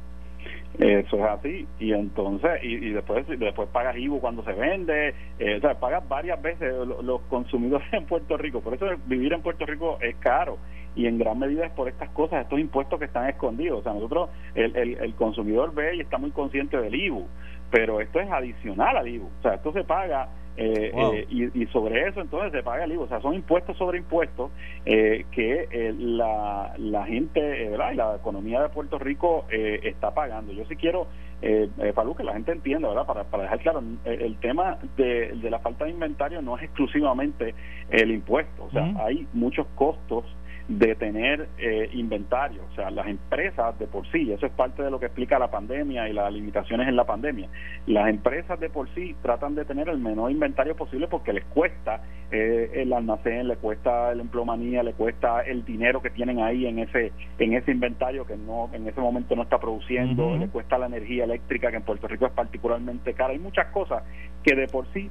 Eso 0.79 1.17
es 1.17 1.23
así. 1.23 1.67
Y 1.79 1.93
entonces, 1.93 2.63
y, 2.63 2.91
después 2.91 3.27
después 3.27 3.69
pagas 3.69 3.97
IVU 3.97 4.19
cuando 4.19 4.43
se 4.43 4.53
vende, 4.53 5.13
eh, 5.39 5.57
o 5.57 5.62
sea, 5.62 5.79
pagas 5.79 6.07
varias 6.07 6.41
veces 6.41 6.73
los, 7.03 7.21
consumidores 7.29 7.88
en 7.93 8.05
Puerto 8.05 8.38
Rico. 8.38 8.62
Por 8.62 8.73
eso 8.73 8.86
vivir 9.05 9.34
en 9.34 9.41
Puerto 9.41 9.65
Rico 9.65 9.97
es 10.01 10.15
caro 10.17 10.57
y 10.95 11.07
en 11.07 11.17
gran 11.17 11.39
medida 11.39 11.65
es 11.65 11.71
por 11.71 11.88
estas 11.88 12.10
cosas, 12.10 12.43
estos 12.43 12.60
impuestos 12.60 12.99
que 12.99 13.05
están 13.05 13.29
escondidos. 13.29 13.79
O 13.79 13.84
sea, 13.84 13.93
nosotros, 13.93 14.29
el, 14.55 14.75
el, 14.75 14.97
el 14.97 15.15
consumidor 15.15 15.73
ve 15.73 15.95
y 15.95 16.01
está 16.01 16.17
muy 16.17 16.31
consciente 16.31 16.77
del 16.77 16.95
IVU, 16.95 17.27
pero 17.71 18.01
esto 18.01 18.19
es 18.19 18.29
adicional 18.29 18.97
al 18.97 19.07
IVU. 19.07 19.29
O 19.39 19.41
sea, 19.41 19.55
esto 19.55 19.71
se 19.71 19.84
paga 19.84 20.27
eh, 20.57 20.91
eh, 20.93 21.51
y, 21.53 21.65
sobre 21.67 22.07
eso 22.07 22.19
entonces 22.19 22.51
se 22.51 22.62
paga 22.62 22.84
el 22.84 22.91
IVU. 22.91 23.03
O 23.03 23.07
sea, 23.07 23.21
son 23.21 23.34
impuestos 23.34 23.77
sobre 23.77 23.97
impuestos 23.97 24.51
eh, 24.86 25.25
que 25.31 25.95
la, 25.97 26.73
la 26.77 27.05
gente 27.05 27.39
¿verdad? 27.69 27.93
y 27.93 27.95
la 27.95 28.15
economía 28.17 28.62
de 28.62 28.69
Puerto 28.69 28.99
Rico 28.99 29.45
está 29.49 30.13
pagando. 30.13 30.51
Yo 30.51 30.65
sí 30.65 30.75
quiero, 30.75 31.07
eh, 31.41 31.69
Palú, 31.95 32.13
que 32.13 32.23
la 32.23 32.34
gente 32.34 32.51
entienda, 32.51 32.89
¿verdad? 32.89 33.05
Para, 33.05 33.23
para 33.23 33.43
dejar 33.43 33.60
claro, 33.60 33.84
el, 34.03 34.38
tema 34.38 34.77
de, 34.97 35.31
de, 35.34 35.49
la 35.49 35.60
falta 35.60 35.86
de 35.86 35.91
inventario 35.91 36.41
no 36.41 36.57
es 36.57 36.63
exclusivamente 36.63 37.55
el 37.89 38.12
impuesto. 38.12 38.65
O 38.65 38.71
sea, 38.71 38.93
hay 39.05 39.27
muchos 39.34 39.65
costos 39.75 40.25
de 40.67 40.95
tener 40.95 41.50
eh, 41.58 41.89
inventario, 41.93 42.62
o 42.71 42.76
sea, 42.76 42.89
las 42.91 43.08
empresas 43.08 43.78
de 43.80 43.88
por 43.88 44.10
sí, 44.12 44.32
eso 44.32 44.45
es 44.45 44.52
parte 44.52 44.84
de 44.84 44.91
lo 44.91 45.00
que 45.00 45.08
explica 45.08 45.39
la 45.39 45.50
pandemia 45.50 46.08
y 46.08 46.13
las 46.13 46.32
limitaciones 46.32 46.88
en 46.88 46.95
la 46.95 47.06
pandemia, 47.06 47.50
las 47.88 48.10
empresas 48.10 48.60
de 48.60 48.69
por 48.69 48.89
sí 48.93 49.15
tratan 49.21 49.56
de 49.56 49.65
tener 49.65 49.89
el 49.89 49.97
menor 50.00 50.32
inventario 50.32 50.76
posible 50.76 51.08
porque 51.08 51.34
les 51.34 51.43
cuesta 51.45 52.02
eh, 52.32 52.71
el 52.76 52.93
almacén, 52.93 53.47
le 53.47 53.58
cuesta 53.58 54.13
la 54.15 54.21
emplomanía, 54.21 54.84
le 54.84 54.93
cuesta 54.93 55.41
el 55.41 55.65
dinero 55.65 56.02
que 56.02 56.10
tienen 56.10 56.39
ahí 56.39 56.65
en 56.65 56.80
ese 56.80 57.12
en 57.39 57.54
ese 57.54 57.71
inventario 57.71 58.26
que 58.26 58.38
no 58.38 58.69
en 58.74 58.88
ese 58.88 59.02
momento 59.02 59.36
no 59.36 59.43
está 59.43 59.60
produciendo, 59.60 60.38
le 60.38 60.47
cuesta 60.47 60.78
la 60.78 60.86
energía 60.86 61.26
eléctrica 61.26 61.71
que 61.71 61.78
en 61.78 61.84
Puerto 61.84 62.08
Rico 62.08 62.26
es 62.26 62.32
particularmente 62.32 63.13
cara, 63.13 63.34
hay 63.34 63.39
muchas 63.39 63.67
cosas 63.67 64.04
que 64.43 64.56
de 64.56 64.67
por 64.67 64.88
sí 64.93 65.10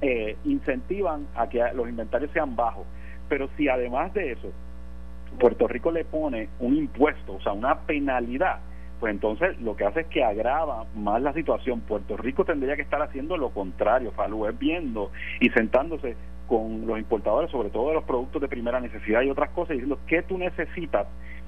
eh, 0.00 0.36
incentivan 0.44 1.26
a 1.34 1.48
que 1.48 1.62
los 1.74 1.88
inventarios 1.88 2.30
sean 2.32 2.54
bajos, 2.54 2.84
pero 3.28 3.48
si 3.56 3.68
además 3.68 4.12
de 4.14 4.32
eso 4.32 4.52
Puerto 5.38 5.66
Rico 5.66 5.90
le 5.90 6.04
pone 6.04 6.48
un 6.60 6.76
impuesto, 6.76 7.34
o 7.34 7.40
sea, 7.40 7.52
una 7.52 7.80
penalidad, 7.80 8.60
pues 9.00 9.12
entonces 9.12 9.60
lo 9.60 9.76
que 9.76 9.84
hace 9.84 10.00
es 10.00 10.06
que 10.06 10.24
agrava 10.24 10.86
más 10.94 11.20
la 11.20 11.32
situación. 11.32 11.80
Puerto 11.80 12.16
Rico 12.16 12.44
tendría 12.44 12.76
que 12.76 12.82
estar 12.82 13.02
haciendo 13.02 13.36
lo 13.36 13.50
contrario, 13.50 14.12
Falú, 14.12 14.46
es 14.46 14.58
viendo 14.58 15.10
y 15.40 15.50
sentándose 15.50 16.16
con 16.46 16.86
los 16.86 16.98
importadores, 16.98 17.50
sobre 17.50 17.70
todo 17.70 17.88
de 17.88 17.94
los 17.94 18.04
productos 18.04 18.40
de 18.40 18.48
primera 18.48 18.80
necesidad 18.80 19.22
y 19.22 19.30
otras 19.30 19.50
cosas, 19.50 19.70
y 19.70 19.74
diciendo 19.74 19.98
qué 20.06 20.22
tú 20.22 20.38
necesitas 20.38 21.06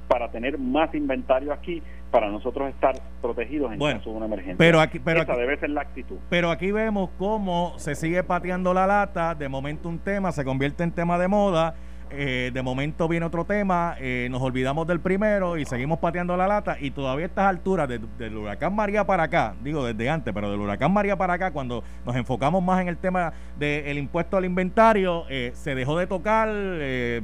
para 0.09 0.31
tener 0.31 0.59
más 0.59 0.95
inventario 0.95 1.53
aquí 1.53 1.83
para 2.11 2.31
nosotros 2.31 2.69
estar 2.69 2.95
protegidos 3.21 3.73
en 3.73 3.79
caso 3.79 4.11
de 4.11 4.16
una 4.16 4.27
emergencia. 4.27 4.57
Pero 4.59 4.81
aquí, 4.81 4.99
pero 4.99 5.23
Esa 5.23 5.37
debe 5.37 5.59
ser 5.59 5.71
la 5.71 5.83
actitud. 5.83 6.16
Pero 6.31 6.51
aquí 6.51 6.71
vemos 6.73 7.11
cómo 7.19 7.75
se 7.79 7.95
sigue 7.95 8.23
pateando 8.23 8.73
la 8.73 8.87
lata, 8.87 9.35
de 9.35 9.49
momento 9.49 9.88
un 9.88 9.99
tema 9.99 10.33
se 10.33 10.45
convierte 10.45 10.85
en 10.85 10.92
tema 10.92 11.19
de 11.19 11.29
moda 11.29 11.75
eh, 12.11 12.53
de 12.55 12.62
momento 12.62 13.09
viene 13.09 13.27
otro 13.27 13.45
tema, 13.45 13.97
eh, 13.99 14.29
nos 14.31 14.40
olvidamos 14.40 14.87
del 14.87 15.01
primero 15.01 15.57
y 15.57 15.64
seguimos 15.64 15.99
pateando 15.99 16.37
la 16.37 16.47
lata 16.47 16.77
y 16.81 16.92
todavía 16.92 17.25
a 17.25 17.29
estas 17.29 17.47
alturas, 17.47 17.88
del 17.88 18.37
huracán 18.37 18.77
María 18.77 19.05
para 19.05 19.25
acá, 19.25 19.57
digo 19.61 19.85
desde 19.85 20.09
antes, 20.09 20.33
pero 20.33 20.49
del 20.49 20.61
huracán 20.61 20.92
María 20.92 21.16
para 21.16 21.35
acá, 21.35 21.51
cuando 21.51 21.83
nos 22.05 22.14
enfocamos 22.14 22.62
más 22.62 22.81
en 22.81 22.88
el 22.88 22.97
tema 22.97 23.33
del 23.59 23.99
impuesto 23.99 24.37
al 24.37 24.45
inventario, 24.45 25.25
eh, 25.29 25.51
se 25.55 25.75
dejó 25.75 25.99
de 25.99 26.07
tocar, 26.07 26.49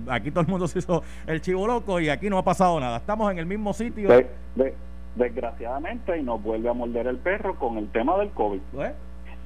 aquí 0.09 0.33
todo 0.33 0.41
el 0.41 0.49
mundo 0.49 0.67
se 0.69 0.81
hizo 0.81 1.05
el 1.29 1.41
chivo 1.41 1.67
loco 1.69 2.01
y 2.01 2.09
aquí 2.09 2.29
no 2.29 2.39
ha 2.39 2.45
pasado 2.45 2.81
nada, 2.81 2.97
estamos 2.97 3.31
en 3.31 3.39
el 3.39 3.47
mismo 3.47 3.73
sitio. 3.73 4.09
desgraciadamente 5.15 6.19
y 6.19 6.25
nos 6.25 6.43
vuelve 6.43 6.69
a 6.69 6.73
morder 6.73 7.07
el 7.07 7.19
perro 7.19 7.57
con 7.57 7.79
el 7.79 7.89
tema 7.93 8.17
del 8.19 8.31
COVID. 8.31 8.61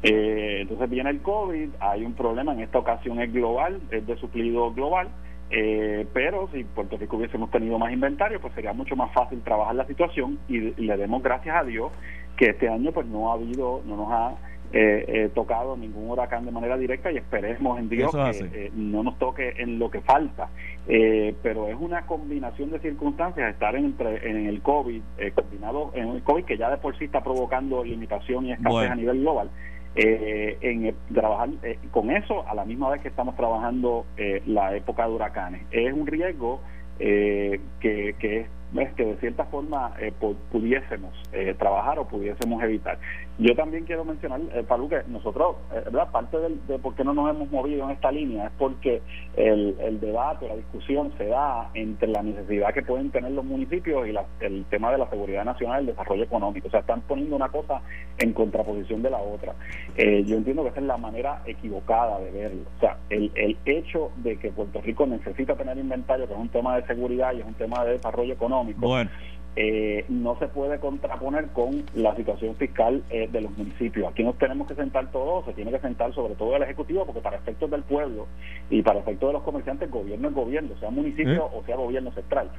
entonces 0.02 0.88
viene 0.88 1.10
el 1.10 1.20
COVID, 1.20 1.68
hay 1.80 2.06
un 2.06 2.14
problema, 2.14 2.54
en 2.54 2.60
esta 2.60 2.78
ocasión 2.78 3.20
es 3.20 3.30
global, 3.30 3.82
es 3.90 4.06
de 4.06 4.16
suplido 4.16 4.72
global, 4.72 5.08
eh, 5.50 6.06
pero 6.12 6.48
si 6.52 6.64
Puerto 6.64 6.96
Rico 6.96 7.16
hubiésemos 7.16 7.50
tenido 7.50 7.78
más 7.78 7.92
inventario, 7.92 8.40
pues 8.40 8.52
sería 8.54 8.72
mucho 8.72 8.96
más 8.96 9.12
fácil 9.12 9.40
trabajar 9.42 9.74
la 9.76 9.86
situación 9.86 10.38
y, 10.48 10.72
le 10.80 10.96
demos 10.96 11.22
gracias 11.22 11.56
a 11.56 11.64
Dios 11.64 11.92
que 12.36 12.50
este 12.50 12.68
año 12.68 12.92
pues 12.92 13.06
no 13.06 13.30
ha 13.30 13.34
habido, 13.34 13.82
no 13.86 13.96
nos 13.96 14.08
ha 14.10 14.34
eh, 14.72 15.04
eh, 15.06 15.30
tocado 15.34 15.76
ningún 15.76 16.10
huracán 16.10 16.44
de 16.44 16.50
manera 16.50 16.76
directa 16.76 17.12
y 17.12 17.16
esperemos 17.16 17.78
en 17.78 17.88
Dios 17.88 18.10
que 18.12 18.70
no 18.74 19.04
nos 19.04 19.18
toque 19.18 19.54
en 19.58 19.78
lo 19.78 19.90
que 19.90 20.00
falta. 20.00 20.48
pero 20.86 21.68
es 21.68 21.76
una 21.78 22.02
combinación 22.06 22.70
de 22.72 22.80
circunstancias 22.80 23.48
estar 23.50 23.76
en, 23.76 23.94
en 24.00 24.46
el 24.46 24.60
COVID, 24.62 25.02
combinado 25.34 25.92
en 25.94 26.08
el 26.08 26.22
COVID 26.22 26.44
que 26.44 26.58
ya 26.58 26.70
de 26.70 26.78
por 26.78 26.98
sí 26.98 27.04
está 27.04 27.22
provocando 27.22 27.84
limitación 27.84 28.46
y 28.46 28.52
escasez 28.52 28.90
a 28.90 28.94
nivel 28.96 29.20
global 29.20 29.50
eh, 29.96 30.58
en 30.60 30.94
trabajar 31.14 31.48
eh, 31.62 31.78
con 31.90 32.10
eso 32.10 32.46
a 32.46 32.54
la 32.54 32.64
misma 32.64 32.90
vez 32.90 33.00
que 33.00 33.08
estamos 33.08 33.34
trabajando 33.34 34.04
eh, 34.16 34.42
la 34.46 34.76
época 34.76 35.06
de 35.06 35.14
huracanes. 35.14 35.62
Es 35.70 35.92
un 35.92 36.06
riesgo 36.06 36.60
eh, 36.98 37.60
que, 37.80 38.14
que 38.18 38.40
es 38.40 38.46
que 38.94 39.04
de 39.04 39.16
cierta 39.16 39.44
forma 39.46 39.92
eh, 39.98 40.12
pudiésemos 40.50 41.12
eh, 41.32 41.54
trabajar 41.58 41.98
o 41.98 42.06
pudiésemos 42.06 42.62
evitar. 42.62 42.98
Yo 43.38 43.54
también 43.54 43.84
quiero 43.84 44.04
mencionar, 44.04 44.40
eh, 44.54 44.62
Palu, 44.66 44.88
que 44.88 45.02
nosotros, 45.08 45.56
eh, 45.72 45.82
¿verdad? 45.84 46.10
parte 46.10 46.38
de 46.38 46.78
por 46.78 46.94
qué 46.94 47.04
no 47.04 47.12
nos 47.12 47.30
hemos 47.30 47.50
movido 47.50 47.84
en 47.84 47.90
esta 47.90 48.10
línea 48.10 48.46
es 48.46 48.52
porque 48.58 49.02
el, 49.36 49.76
el 49.80 50.00
debate, 50.00 50.48
la 50.48 50.56
discusión 50.56 51.12
se 51.18 51.26
da 51.26 51.70
entre 51.74 52.08
la 52.08 52.22
necesidad 52.22 52.72
que 52.72 52.82
pueden 52.82 53.10
tener 53.10 53.32
los 53.32 53.44
municipios 53.44 54.06
y 54.06 54.14
el 54.44 54.64
tema 54.66 54.90
de 54.92 54.98
la 54.98 55.10
seguridad 55.10 55.44
nacional 55.44 55.80
el 55.80 55.86
desarrollo 55.86 56.24
económico. 56.24 56.68
O 56.68 56.70
sea, 56.70 56.80
están 56.80 57.02
poniendo 57.02 57.36
una 57.36 57.48
cosa 57.48 57.82
en 58.18 58.32
contraposición 58.32 59.02
de 59.02 59.10
la 59.10 59.18
otra. 59.18 59.54
yo 59.96 60.36
entiendo 60.36 60.62
que 60.62 60.70
esa 60.70 60.80
es 60.80 60.86
la 60.86 60.96
manera 60.96 61.42
equivocada 61.46 62.18
de 62.20 62.30
verlo. 62.30 62.62
O 62.76 62.80
sea, 62.80 62.96
el, 63.10 63.30
el 63.34 63.56
hecho 63.66 64.10
de 64.16 64.38
que 64.38 64.50
Puerto 64.50 64.80
Rico 64.80 65.06
necesita 65.06 65.54
tener 65.54 65.76
inventario, 65.78 66.26
que 66.26 66.32
es 66.32 66.38
un 66.38 66.48
tema 66.48 66.76
de 66.76 66.86
seguridad 66.86 67.34
y 67.34 67.40
es 67.40 67.46
un 67.46 67.54
tema 67.54 67.84
de 67.84 67.92
desarrollo 67.92 68.32
económico, 68.32 68.56
bueno. 68.74 69.10
Eh, 69.58 70.04
no 70.10 70.38
se 70.38 70.48
puede 70.48 70.78
contraponer 70.78 71.46
con 71.48 71.84
la 71.94 72.14
situación 72.14 72.54
fiscal 72.56 73.02
eh, 73.08 73.26
de 73.32 73.40
los 73.40 73.56
municipios. 73.56 74.06
Aquí 74.10 74.22
nos 74.22 74.36
tenemos 74.36 74.68
que 74.68 74.74
sentar 74.74 75.10
todos, 75.10 75.46
se 75.46 75.54
tiene 75.54 75.70
que 75.70 75.78
sentar 75.78 76.14
sobre 76.14 76.34
todo 76.34 76.54
el 76.56 76.62
Ejecutivo, 76.62 77.06
porque 77.06 77.22
para 77.22 77.38
efectos 77.38 77.70
del 77.70 77.82
pueblo 77.82 78.26
y 78.68 78.82
para 78.82 79.00
efectos 79.00 79.30
de 79.30 79.32
los 79.32 79.42
comerciantes, 79.42 79.90
gobierno 79.90 80.28
es 80.28 80.34
gobierno, 80.34 80.78
sea 80.78 80.90
municipio 80.90 81.46
¿Eh? 81.46 81.50
o 81.54 81.64
sea 81.64 81.76
gobierno 81.76 82.12
central. 82.12 82.50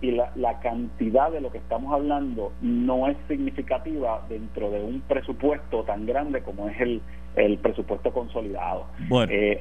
Y 0.00 0.12
la, 0.12 0.30
la, 0.36 0.60
cantidad 0.60 1.32
de 1.32 1.40
lo 1.40 1.50
que 1.50 1.58
estamos 1.58 1.92
hablando 1.92 2.52
no 2.60 3.08
es 3.08 3.16
significativa 3.26 4.24
dentro 4.28 4.70
de 4.70 4.80
un 4.80 5.00
presupuesto 5.00 5.82
tan 5.82 6.06
grande 6.06 6.42
como 6.42 6.68
es 6.68 6.80
el, 6.80 7.00
el 7.34 7.58
presupuesto 7.58 8.12
consolidado. 8.12 8.86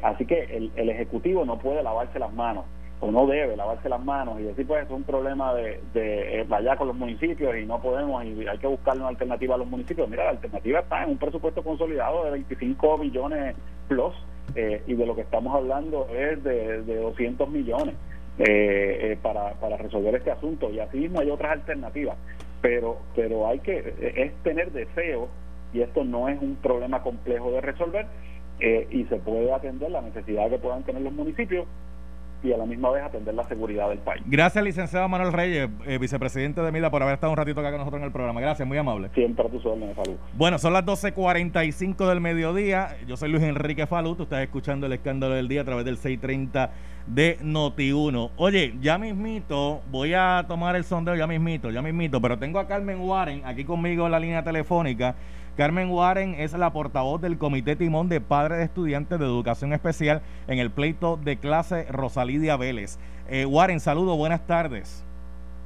así 0.04 0.26
que 0.28 0.44
el, 0.44 0.72
el 0.76 0.90
Ejecutivo 0.90 1.44
no 1.44 1.58
puede 1.58 1.82
lavarse 1.82 2.20
las 2.20 2.34
manos 2.34 2.66
o 3.04 3.12
no 3.12 3.28
debe 3.28 3.58
lavarse 3.58 3.90
las 3.90 4.04
manos 4.04 4.40
y 4.40 4.44
decir 4.44 4.66
pues 4.66 4.86
es 4.86 4.90
un 4.90 5.04
problema 5.04 5.54
de, 5.54 5.82
de 5.94 6.40
eh, 6.40 6.48
allá 6.50 6.78
con 6.78 6.88
los 6.88 6.96
municipios 6.96 7.54
y 7.58 7.66
no 7.66 7.82
podemos 7.82 8.24
y 8.24 8.48
hay 8.48 8.58
que 8.58 8.68
buscar 8.68 8.96
una 8.96 9.10
alternativa 9.10 9.56
a 9.56 9.58
los 9.58 9.68
municipios. 9.68 10.10
Mira, 10.10 10.24
la 10.24 10.30
alternativa 10.32 10.80
está 10.80 11.04
en 11.04 11.10
un 11.10 11.18
presupuesto 11.18 11.62
consolidado 11.64 12.24
de 12.24 12.32
25 12.32 12.98
billones 13.00 13.56
plus 13.90 14.14
eh, 14.56 14.82
y 14.88 14.94
de 14.94 15.06
lo 15.06 15.16
que 15.16 15.22
estamos 15.22 15.54
hablando 15.54 16.08
es 16.16 16.42
de, 16.46 16.84
de 16.84 16.96
200 16.96 17.50
millones 17.50 17.96
eh, 18.40 19.18
para, 19.22 19.56
para 19.56 19.76
resolver 19.76 20.16
este 20.16 20.32
asunto 20.32 20.70
y 20.72 20.80
así 20.80 20.98
mismo 21.00 21.20
hay 21.20 21.30
otras 21.30 21.52
alternativas, 21.52 22.16
pero, 22.62 23.00
pero 23.18 23.48
hay 23.48 23.60
que, 23.60 24.14
es 24.16 24.34
tener 24.44 24.72
deseo 24.72 25.28
y 25.74 25.82
esto 25.82 26.06
no 26.06 26.30
es 26.30 26.42
un 26.42 26.56
problema 26.56 27.04
complejo 27.04 27.52
de 27.52 27.60
resolver 27.60 28.06
y 28.62 29.04
se 29.06 29.18
puede 29.18 29.52
atender 29.52 29.92
la 29.92 30.00
necesidad 30.00 30.50
que 30.50 30.58
puedan 30.58 30.84
tener 30.84 31.02
los 31.02 31.12
municipios 31.12 31.66
y 32.44 32.52
a 32.52 32.58
la 32.58 32.66
misma 32.66 32.92
vez 32.92 33.04
atender 33.04 33.34
la 33.34 33.44
seguridad 33.44 33.90
del 33.90 34.00
país. 34.00 34.22
Gracias, 34.26 34.64
licenciado 34.64 35.08
Manuel 35.08 35.32
Reyes, 35.32 35.70
eh, 35.86 35.98
vicepresidente 35.98 36.62
de 36.62 36.72
MIDA, 36.72 36.92
por 36.92 37.02
haber 37.02 37.16
estado 37.16 37.32
un 37.32 37.38
ratito 37.38 37.60
acá 37.60 37.70
con 37.72 37.80
nosotros 37.80 38.02
en 38.02 38.06
el 38.06 38.12
programa. 38.12 38.42
Gracias, 38.42 38.68
muy 38.68 38.78
amable. 38.78 39.10
Siempre 39.14 39.46
a 39.46 39.50
tus 39.50 39.66
órdenes, 39.66 39.96
salud. 39.96 40.18
Bueno, 40.34 40.60
son 40.60 40.74
las 40.74 40.86
12.45 40.86 42.08
del 42.08 42.20
mediodía. 42.22 42.98
Yo 43.08 43.18
soy 43.18 43.30
Luis 43.30 43.44
Enrique 43.44 43.88
Falú. 43.88 44.16
Tú 44.16 44.24
estás 44.24 44.44
escuchando 44.44 44.88
el 44.88 44.94
escándalo 44.94 45.36
del 45.36 45.48
día 45.48 45.62
a 45.62 45.66
través 45.66 45.86
del 45.86 45.98
630 45.98 46.72
de 47.08 47.38
Noti1. 47.40 48.32
Oye, 48.38 48.76
ya 48.82 48.98
mismito, 48.98 49.82
voy 49.92 50.14
a 50.14 50.46
tomar 50.48 50.76
el 50.76 50.84
sondeo, 50.84 51.16
ya 51.16 51.28
mismito, 51.28 51.72
ya 51.72 51.82
mismito, 51.82 52.22
pero 52.22 52.38
tengo 52.38 52.60
a 52.60 52.68
Carmen 52.68 53.00
Warren 53.02 53.42
aquí 53.46 53.66
conmigo 53.66 54.06
en 54.06 54.12
la 54.12 54.20
línea 54.20 54.44
telefónica. 54.44 55.16
Carmen 55.56 55.92
Warren 55.92 56.36
es 56.36 56.54
la 56.54 56.74
portavoz 56.74 57.22
del 57.22 57.38
Comité 57.38 57.76
Timón 57.76 58.10
de 58.10 58.20
Padres 58.20 58.58
de 58.58 58.64
Estudiantes 58.64 59.20
de 59.20 59.26
Educación 59.26 59.72
Especial 59.74 60.22
en 60.48 60.58
el 60.58 60.72
pleito 60.72 61.18
de 61.18 61.38
clase 61.38 61.86
Rosalidia 61.92 62.58
Vélez. 62.58 62.98
Eh, 63.30 63.46
Warren, 63.46 63.80
saludo, 63.80 64.18
buenas 64.18 64.48
tardes. 64.48 65.06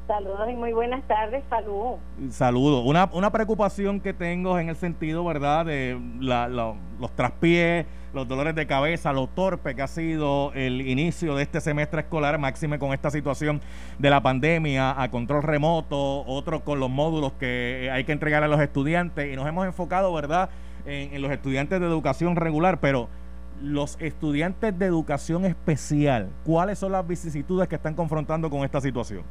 Saludos 0.08 0.50
y 0.50 0.56
muy 0.56 0.72
buenas 0.72 1.06
tardes, 1.06 1.44
saludos. 1.50 2.00
Saludos. 2.30 2.84
Una, 2.86 3.10
una 3.12 3.30
preocupación 3.30 4.00
que 4.00 4.14
tengo 4.14 4.58
en 4.58 4.70
el 4.70 4.78
sentido, 4.78 5.26
¿verdad?, 5.26 5.66
de 5.66 6.00
los 6.22 7.12
traspiés, 7.16 7.86
los 8.14 8.26
dolores 8.26 8.56
de 8.56 8.66
cabeza, 8.66 9.12
lo 9.12 9.28
torpe 9.28 9.76
que 9.76 9.82
ha 9.82 9.88
sido 9.88 10.54
el 10.54 10.80
inicio 10.88 11.36
de 11.36 11.44
este 11.44 11.60
semestre 11.60 12.02
escolar, 12.02 12.40
máxime 12.40 12.80
con 12.80 12.94
esta 12.94 13.12
situación 13.12 13.60
de 14.00 14.10
la 14.10 14.22
pandemia, 14.22 15.00
a 15.00 15.12
control 15.12 15.44
remoto, 15.44 16.24
otro 16.26 16.64
con 16.64 16.80
los 16.80 16.90
módulos 16.90 17.34
que 17.34 17.90
hay 17.92 18.06
que 18.06 18.14
entregar 18.14 18.44
a 18.44 18.48
los 18.48 18.62
estudiantes, 18.62 19.32
y 19.32 19.36
nos 19.36 19.46
hemos 19.46 19.66
enfocado, 19.66 20.14
¿verdad?, 20.14 20.50
en 20.86 21.22
los 21.22 21.32
estudiantes 21.32 21.82
de 21.82 21.86
educación 21.86 22.38
regular, 22.38 22.80
pero 22.80 23.10
los 23.62 24.00
estudiantes 24.00 24.80
de 24.80 24.86
educación 24.86 25.44
especial, 25.44 26.30
¿cuáles 26.46 26.80
son 26.80 26.94
las 26.94 27.06
vicisitudes 27.06 27.68
que 27.68 27.76
están 27.76 27.94
confrontando 27.94 28.50
con 28.50 28.64
esta 28.64 28.80
situación? 28.80 29.24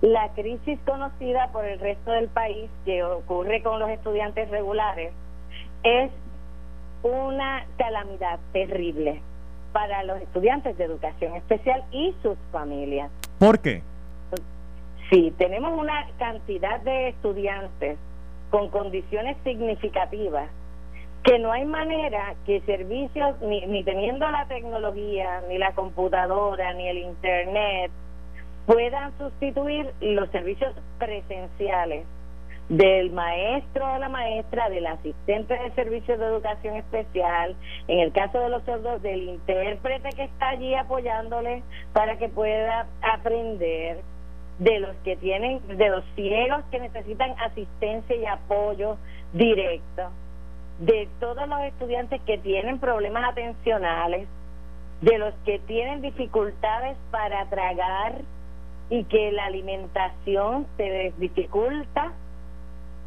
La 0.00 0.30
crisis 0.30 0.78
conocida 0.86 1.48
por 1.52 1.64
el 1.64 1.78
resto 1.78 2.10
del 2.12 2.28
país 2.28 2.70
que 2.84 3.02
ocurre 3.04 3.62
con 3.62 3.78
los 3.78 3.90
estudiantes 3.90 4.48
regulares 4.48 5.12
es 5.82 6.10
una 7.02 7.66
calamidad 7.76 8.38
terrible 8.52 9.20
para 9.72 10.02
los 10.04 10.20
estudiantes 10.22 10.76
de 10.78 10.84
educación 10.84 11.36
especial 11.36 11.84
y 11.92 12.14
sus 12.22 12.38
familias. 12.50 13.10
¿Por 13.38 13.60
qué? 13.60 13.82
Sí, 15.10 15.34
tenemos 15.38 15.78
una 15.78 16.06
cantidad 16.18 16.80
de 16.80 17.08
estudiantes 17.08 17.98
con 18.50 18.68
condiciones 18.68 19.36
significativas 19.44 20.48
que 21.24 21.38
no 21.38 21.52
hay 21.52 21.66
manera 21.66 22.34
que 22.46 22.60
servicios, 22.62 23.38
ni, 23.42 23.66
ni 23.66 23.84
teniendo 23.84 24.28
la 24.30 24.46
tecnología, 24.46 25.42
ni 25.48 25.58
la 25.58 25.72
computadora, 25.72 26.72
ni 26.72 26.88
el 26.88 26.98
Internet, 26.98 27.90
puedan 28.70 29.12
sustituir 29.18 29.92
los 30.00 30.30
servicios 30.30 30.72
presenciales 31.00 32.06
del 32.68 33.10
maestro 33.10 33.94
o 33.94 33.98
la 33.98 34.08
maestra, 34.08 34.68
del 34.68 34.86
asistente 34.86 35.58
de 35.58 35.72
servicios 35.72 36.20
de 36.20 36.26
educación 36.26 36.76
especial, 36.76 37.56
en 37.88 37.98
el 37.98 38.12
caso 38.12 38.38
de 38.38 38.48
los 38.48 38.62
sordos, 38.62 39.02
del 39.02 39.24
intérprete 39.24 40.10
que 40.10 40.22
está 40.22 40.50
allí 40.50 40.72
apoyándole 40.76 41.64
para 41.92 42.16
que 42.16 42.28
pueda 42.28 42.86
aprender, 43.02 44.02
de 44.60 44.78
los 44.78 44.94
que 44.98 45.16
tienen, 45.16 45.66
de 45.66 45.88
los 45.88 46.04
ciegos 46.14 46.62
que 46.70 46.78
necesitan 46.78 47.34
asistencia 47.40 48.14
y 48.14 48.24
apoyo 48.24 48.98
directo, 49.32 50.10
de 50.78 51.08
todos 51.18 51.48
los 51.48 51.60
estudiantes 51.62 52.20
que 52.20 52.38
tienen 52.38 52.78
problemas 52.78 53.32
atencionales, 53.32 54.28
de 55.00 55.18
los 55.18 55.34
que 55.44 55.58
tienen 55.58 56.02
dificultades 56.02 56.96
para 57.10 57.46
tragar, 57.46 58.20
y 58.90 59.04
que 59.04 59.30
la 59.32 59.46
alimentación 59.46 60.66
se 60.76 61.14
dificulta 61.16 62.12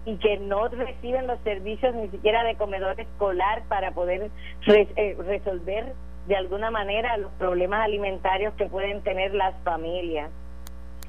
y 0.05 0.15
que 0.17 0.37
no 0.37 0.67
reciben 0.69 1.27
los 1.27 1.39
servicios 1.41 1.93
ni 1.93 2.07
siquiera 2.09 2.43
de 2.43 2.55
comedor 2.55 2.99
escolar 2.99 3.63
para 3.67 3.91
poder 3.91 4.31
eh, 4.67 5.17
resolver 5.19 5.93
de 6.27 6.35
alguna 6.35 6.71
manera 6.71 7.17
los 7.17 7.31
problemas 7.33 7.81
alimentarios 7.83 8.53
que 8.55 8.65
pueden 8.65 9.01
tener 9.01 9.33
las 9.33 9.55
familias. 9.63 10.31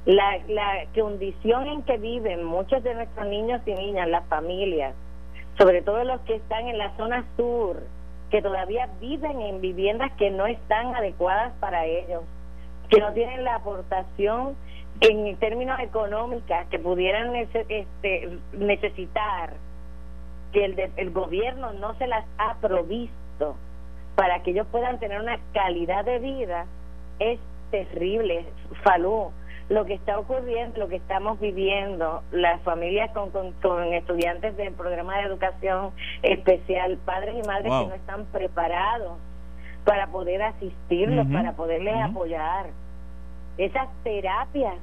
La, 0.07 0.39
la 0.49 0.87
condición 0.95 1.67
en 1.67 1.83
que 1.83 1.97
viven 1.97 2.45
muchos 2.45 2.83
de 2.83 2.95
nuestros 2.95 3.27
niños 3.27 3.63
y 3.65 3.75
niñas, 3.75 4.09
las 4.09 4.27
familias, 4.27 4.95
sobre 5.57 5.83
todo 5.83 6.05
los 6.05 6.21
que 6.23 6.35
están 6.35 6.67
en 6.67 6.79
la 6.79 6.95
zona 6.97 7.25
sur, 7.37 7.81
que 8.31 8.43
todavía 8.43 8.89
viven 9.01 9.41
en 9.41 9.61
viviendas 9.61 10.13
que 10.19 10.31
no 10.31 10.47
están 10.47 10.95
adecuadas 10.95 11.53
para 11.61 11.87
ellos, 11.87 12.23
que 12.89 13.01
no 13.01 13.13
tienen 13.13 13.45
la 13.45 13.57
aportación 13.57 14.57
en 15.01 15.37
términos 15.37 15.79
económicos 15.81 16.57
que 16.71 16.79
pudieran 16.79 17.35
este, 17.37 18.39
necesitar, 18.53 19.55
que 20.53 20.65
el, 20.65 20.93
el 20.97 21.11
gobierno 21.11 21.73
no 21.73 21.95
se 21.99 22.07
las 22.07 22.25
ha 22.39 22.55
provisto 22.61 23.57
para 24.15 24.43
que 24.43 24.53
ellos 24.53 24.67
puedan 24.71 25.01
tener 25.01 25.21
una 25.21 25.39
calidad 25.53 26.05
de 26.05 26.19
vida, 26.21 26.67
es 27.19 27.41
terrible. 27.71 28.45
Falú, 28.85 29.33
lo 29.69 29.85
que 29.85 29.95
está 29.95 30.19
ocurriendo, 30.19 30.79
lo 30.79 30.89
que 30.89 30.97
estamos 30.97 31.41
viviendo, 31.41 32.23
las 32.31 32.61
familias 32.63 33.11
con, 33.13 33.31
con, 33.31 33.93
estudiantes 33.95 34.57
del 34.57 34.73
programa 34.75 35.19
de 35.19 35.25
educación 35.25 35.91
especial, 36.23 36.99
padres 37.05 37.35
y 37.43 37.47
madres 37.47 37.65
que 37.65 37.89
no 37.89 37.95
están 37.95 38.27
preparados 38.27 39.19
para 39.85 40.07
poder 40.09 40.43
asistirlos, 40.43 41.27
para 41.29 41.53
poderles 41.53 41.95
apoyar. 42.03 42.67
Esas 43.59 43.89
terapias 44.03 44.75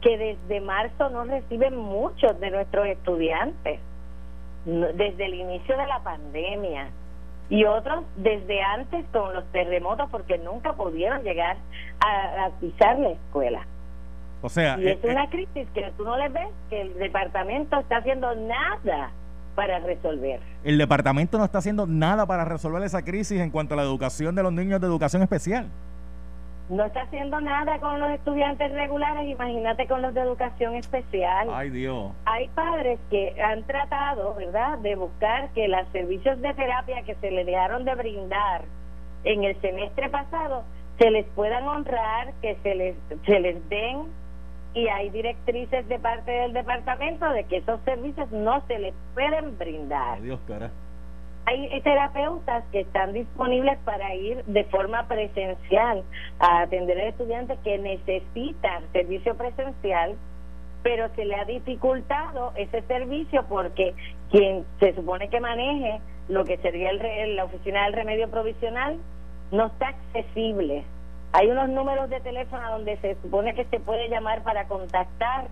que 0.00 0.18
desde 0.18 0.60
marzo 0.60 1.10
no 1.10 1.24
reciben 1.24 1.76
muchos 1.76 2.38
de 2.40 2.50
nuestros 2.50 2.86
estudiantes, 2.86 3.80
desde 4.64 5.26
el 5.26 5.34
inicio 5.34 5.76
de 5.76 5.86
la 5.86 6.00
pandemia 6.00 6.88
y 7.48 7.64
otros 7.64 8.04
desde 8.16 8.62
antes 8.62 9.04
con 9.12 9.34
los 9.34 9.44
terremotos 9.52 10.08
porque 10.10 10.38
nunca 10.38 10.72
pudieron 10.74 11.22
llegar 11.22 11.56
a, 12.00 12.50
pisar 12.60 12.98
la 12.98 13.10
escuela. 13.10 13.66
O 14.40 14.48
sea, 14.48 14.78
y 14.78 14.88
es 14.88 15.04
eh, 15.04 15.10
una 15.10 15.24
eh, 15.24 15.28
crisis 15.30 15.68
que 15.74 15.92
tú 15.96 16.04
no 16.04 16.16
le 16.16 16.28
ves 16.28 16.48
que 16.70 16.80
el 16.80 16.94
departamento 16.94 17.78
está 17.78 17.98
haciendo 17.98 18.34
nada 18.34 19.10
para 19.54 19.78
resolver. 19.80 20.40
El 20.64 20.78
departamento 20.78 21.38
no 21.38 21.44
está 21.44 21.58
haciendo 21.58 21.86
nada 21.86 22.26
para 22.26 22.44
resolver 22.44 22.82
esa 22.82 23.02
crisis 23.02 23.40
en 23.40 23.50
cuanto 23.50 23.74
a 23.74 23.76
la 23.76 23.82
educación 23.82 24.34
de 24.34 24.42
los 24.42 24.52
niños 24.52 24.80
de 24.80 24.86
educación 24.86 25.22
especial 25.22 25.68
no 26.72 26.86
está 26.86 27.02
haciendo 27.02 27.40
nada 27.40 27.78
con 27.78 28.00
los 28.00 28.10
estudiantes 28.10 28.72
regulares, 28.72 29.28
imagínate 29.28 29.86
con 29.86 30.00
los 30.00 30.14
de 30.14 30.20
educación 30.20 30.74
especial. 30.74 31.48
Ay 31.52 31.70
Dios. 31.70 32.12
Hay 32.24 32.48
padres 32.48 32.98
que 33.10 33.34
han 33.42 33.62
tratado, 33.64 34.34
¿verdad?, 34.34 34.78
de 34.78 34.96
buscar 34.96 35.50
que 35.50 35.68
los 35.68 35.86
servicios 35.88 36.40
de 36.40 36.54
terapia 36.54 37.02
que 37.02 37.14
se 37.16 37.30
le 37.30 37.44
dejaron 37.44 37.84
de 37.84 37.94
brindar 37.94 38.62
en 39.24 39.44
el 39.44 39.60
semestre 39.60 40.08
pasado 40.08 40.64
se 40.98 41.10
les 41.10 41.26
puedan 41.34 41.66
honrar, 41.66 42.32
que 42.40 42.56
se 42.62 42.74
les, 42.74 42.96
se 43.26 43.40
les 43.40 43.68
den 43.68 44.06
y 44.74 44.88
hay 44.88 45.10
directrices 45.10 45.86
de 45.88 45.98
parte 45.98 46.30
del 46.30 46.52
departamento 46.52 47.28
de 47.30 47.44
que 47.44 47.58
esos 47.58 47.80
servicios 47.82 48.30
no 48.32 48.62
se 48.66 48.78
les 48.78 48.94
pueden 49.14 49.58
brindar. 49.58 50.14
Ay 50.16 50.22
Dios, 50.22 50.40
cara 50.46 50.70
hay 51.44 51.80
terapeutas 51.80 52.64
que 52.70 52.80
están 52.80 53.12
disponibles 53.12 53.78
para 53.84 54.14
ir 54.14 54.44
de 54.44 54.64
forma 54.64 55.06
presencial 55.08 56.04
a 56.38 56.62
atender 56.62 56.98
a 56.98 57.08
estudiantes 57.08 57.58
que 57.64 57.78
necesitan 57.78 58.84
servicio 58.92 59.36
presencial, 59.36 60.14
pero 60.82 61.08
se 61.14 61.24
le 61.24 61.34
ha 61.34 61.44
dificultado 61.44 62.52
ese 62.56 62.82
servicio 62.82 63.44
porque 63.48 63.94
quien 64.30 64.64
se 64.78 64.94
supone 64.94 65.28
que 65.28 65.40
maneje 65.40 66.00
lo 66.28 66.44
que 66.44 66.58
sería 66.58 66.90
el, 66.90 67.36
la 67.36 67.44
oficina 67.44 67.84
del 67.84 67.94
remedio 67.94 68.30
provisional 68.30 68.98
no 69.50 69.66
está 69.66 69.88
accesible. 69.88 70.84
Hay 71.32 71.50
unos 71.50 71.68
números 71.70 72.10
de 72.10 72.20
teléfono 72.20 72.70
donde 72.70 72.96
se 72.98 73.14
supone 73.22 73.54
que 73.54 73.64
se 73.64 73.80
puede 73.80 74.08
llamar 74.08 74.42
para 74.42 74.66
contactar 74.68 75.48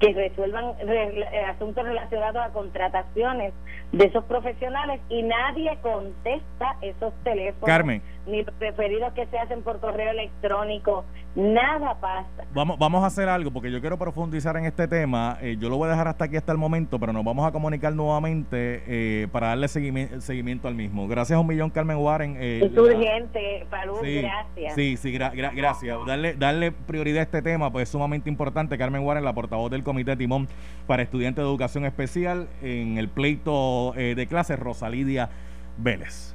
que 0.00 0.12
resuelvan 0.12 0.74
eh, 0.80 1.44
asuntos 1.48 1.84
relacionados 1.84 2.42
a 2.42 2.50
contrataciones 2.50 3.52
de 3.92 4.06
esos 4.06 4.24
profesionales 4.24 5.00
y 5.08 5.22
nadie 5.22 5.78
contesta 5.82 6.76
esos 6.82 7.12
teléfonos. 7.22 7.66
Carmen. 7.66 8.02
Ni 8.26 8.42
los 8.42 8.58
referidos 8.58 9.12
que 9.12 9.26
se 9.26 9.38
hacen 9.38 9.62
por 9.62 9.80
correo 9.80 10.10
electrónico, 10.10 11.04
nada 11.36 12.00
pasa. 12.00 12.44
Vamos, 12.54 12.78
vamos 12.78 13.04
a 13.04 13.06
hacer 13.06 13.28
algo 13.28 13.50
porque 13.52 13.70
yo 13.70 13.80
quiero 13.80 13.98
profundizar 13.98 14.56
en 14.56 14.64
este 14.64 14.88
tema. 14.88 15.38
Eh, 15.42 15.56
yo 15.60 15.68
lo 15.68 15.76
voy 15.76 15.88
a 15.88 15.90
dejar 15.90 16.08
hasta 16.08 16.24
aquí 16.24 16.36
hasta 16.36 16.50
el 16.50 16.58
momento, 16.58 16.98
pero 16.98 17.12
nos 17.12 17.22
vamos 17.22 17.46
a 17.46 17.52
comunicar 17.52 17.92
nuevamente 17.92 18.82
eh, 18.86 19.28
para 19.30 19.48
darle 19.48 19.68
seguimiento, 19.68 20.20
seguimiento 20.22 20.68
al 20.68 20.74
mismo. 20.74 21.06
Gracias 21.06 21.36
a 21.36 21.40
un 21.40 21.46
millón, 21.46 21.70
Carmen 21.70 21.98
Warren. 21.98 22.36
es 22.40 22.76
urgente, 22.76 23.66
Palú, 23.70 23.98
gracias. 24.02 24.74
Sí, 24.74 24.96
sí, 24.96 25.12
gracias. 25.12 25.98
Darle, 26.06 26.34
darle 26.34 26.72
prioridad 26.72 27.20
a 27.20 27.24
este 27.24 27.42
tema, 27.42 27.70
pues 27.70 27.84
es 27.84 27.88
sumamente 27.90 28.30
importante. 28.30 28.78
Carmen 28.78 29.02
Warren, 29.02 29.24
la 29.24 29.34
portavoz 29.34 29.70
del 29.70 29.83
Comité 29.84 30.16
Timón 30.16 30.48
para 30.86 31.02
Estudiantes 31.02 31.42
de 31.42 31.48
Educación 31.48 31.84
Especial 31.84 32.48
en 32.62 32.98
el 32.98 33.08
pleito 33.08 33.94
eh, 33.96 34.14
de 34.16 34.26
clases 34.26 34.58
Rosalidia 34.58 35.30
Vélez. 35.78 36.34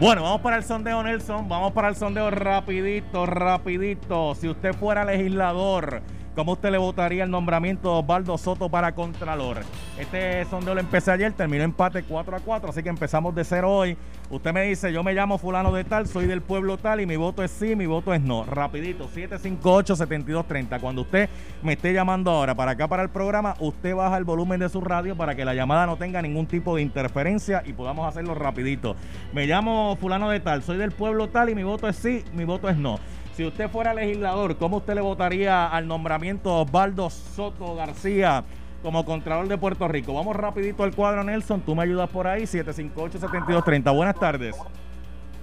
Bueno, 0.00 0.22
vamos 0.22 0.40
para 0.42 0.56
el 0.56 0.62
sondeo, 0.62 1.02
Nelson. 1.02 1.48
Vamos 1.48 1.72
para 1.72 1.88
el 1.88 1.96
sondeo 1.96 2.30
rapidito, 2.30 3.26
rapidito. 3.26 4.36
Si 4.36 4.48
usted 4.48 4.72
fuera 4.74 5.04
legislador 5.04 6.02
¿Cómo 6.38 6.52
usted 6.52 6.70
le 6.70 6.78
votaría 6.78 7.24
el 7.24 7.32
nombramiento 7.32 7.92
de 7.92 7.98
Osvaldo 7.98 8.38
Soto 8.38 8.68
para 8.68 8.94
Contralor? 8.94 9.58
Este 9.98 10.44
sondeo 10.44 10.72
lo 10.72 10.80
empecé 10.80 11.10
ayer, 11.10 11.32
terminó 11.32 11.64
empate 11.64 12.04
4 12.04 12.36
a 12.36 12.38
4, 12.38 12.70
así 12.70 12.80
que 12.80 12.90
empezamos 12.90 13.34
de 13.34 13.42
cero 13.42 13.72
hoy. 13.72 13.96
Usted 14.30 14.52
me 14.52 14.62
dice, 14.62 14.92
yo 14.92 15.02
me 15.02 15.14
llamo 15.14 15.38
fulano 15.38 15.72
de 15.72 15.82
tal, 15.82 16.06
soy 16.06 16.26
del 16.26 16.40
pueblo 16.40 16.78
tal 16.78 17.00
y 17.00 17.06
mi 17.06 17.16
voto 17.16 17.42
es 17.42 17.50
sí, 17.50 17.74
mi 17.74 17.86
voto 17.86 18.14
es 18.14 18.20
no. 18.20 18.44
Rapidito, 18.44 19.08
758-7230. 19.08 20.80
Cuando 20.80 21.02
usted 21.02 21.28
me 21.64 21.72
esté 21.72 21.92
llamando 21.92 22.30
ahora 22.30 22.54
para 22.54 22.70
acá 22.70 22.86
para 22.86 23.02
el 23.02 23.08
programa, 23.08 23.56
usted 23.58 23.96
baja 23.96 24.16
el 24.16 24.22
volumen 24.22 24.60
de 24.60 24.68
su 24.68 24.80
radio 24.80 25.16
para 25.16 25.34
que 25.34 25.44
la 25.44 25.54
llamada 25.54 25.86
no 25.86 25.96
tenga 25.96 26.22
ningún 26.22 26.46
tipo 26.46 26.76
de 26.76 26.82
interferencia 26.82 27.64
y 27.66 27.72
podamos 27.72 28.06
hacerlo 28.06 28.36
rapidito. 28.36 28.94
Me 29.32 29.46
llamo 29.46 29.96
fulano 29.96 30.30
de 30.30 30.38
tal, 30.38 30.62
soy 30.62 30.76
del 30.76 30.92
pueblo 30.92 31.30
tal 31.30 31.48
y 31.48 31.56
mi 31.56 31.64
voto 31.64 31.88
es 31.88 31.96
sí, 31.96 32.22
mi 32.32 32.44
voto 32.44 32.68
es 32.68 32.76
no. 32.76 33.00
Si 33.38 33.46
usted 33.46 33.70
fuera 33.70 33.94
legislador, 33.94 34.56
¿cómo 34.56 34.78
usted 34.78 34.96
le 34.96 35.00
votaría 35.00 35.68
al 35.68 35.86
nombramiento 35.86 36.56
de 36.56 36.62
Osvaldo 36.62 37.08
Soto 37.08 37.76
García 37.76 38.42
como 38.82 39.04
Contralor 39.04 39.46
de 39.46 39.56
Puerto 39.56 39.86
Rico? 39.86 40.12
Vamos 40.12 40.34
rapidito 40.34 40.82
al 40.82 40.92
cuadro, 40.92 41.22
Nelson. 41.22 41.60
Tú 41.60 41.76
me 41.76 41.84
ayudas 41.84 42.10
por 42.10 42.26
ahí, 42.26 42.42
758-7230. 42.42 43.94
Buenas 43.94 44.16
tardes. 44.16 44.56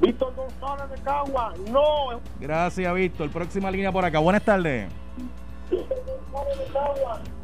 Víctor 0.01 0.35
González 0.35 0.89
de 0.89 1.03
Cagua, 1.05 1.53
no. 1.71 2.19
Gracias, 2.41 2.93
Víctor. 2.93 3.29
Próxima 3.29 3.71
línea 3.71 3.93
por 3.93 4.03
acá. 4.03 4.19
Buenas 4.19 4.43
tardes. 4.43 4.91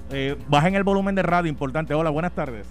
Eh, 0.10 0.36
bajen 0.50 0.76
el 0.76 0.84
volumen 0.84 1.16
de 1.16 1.24
radio, 1.24 1.50
importante. 1.50 1.94
Hola, 1.94 2.10
buenas 2.10 2.34
tardes. 2.34 2.68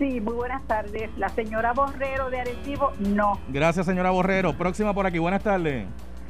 Sí, 0.00 0.20
muy 0.20 0.34
buenas 0.34 0.66
tardes. 0.66 1.16
La 1.16 1.28
señora 1.28 1.72
Borrero 1.74 2.28
de 2.28 2.40
Arecibo, 2.40 2.90
no. 2.98 3.38
Gracias, 3.50 3.86
señora 3.86 4.10
Borrero. 4.10 4.54
Próxima 4.54 4.92
por 4.92 5.06
aquí. 5.06 5.20
Buenas 5.20 5.44
tardes. 5.44 5.86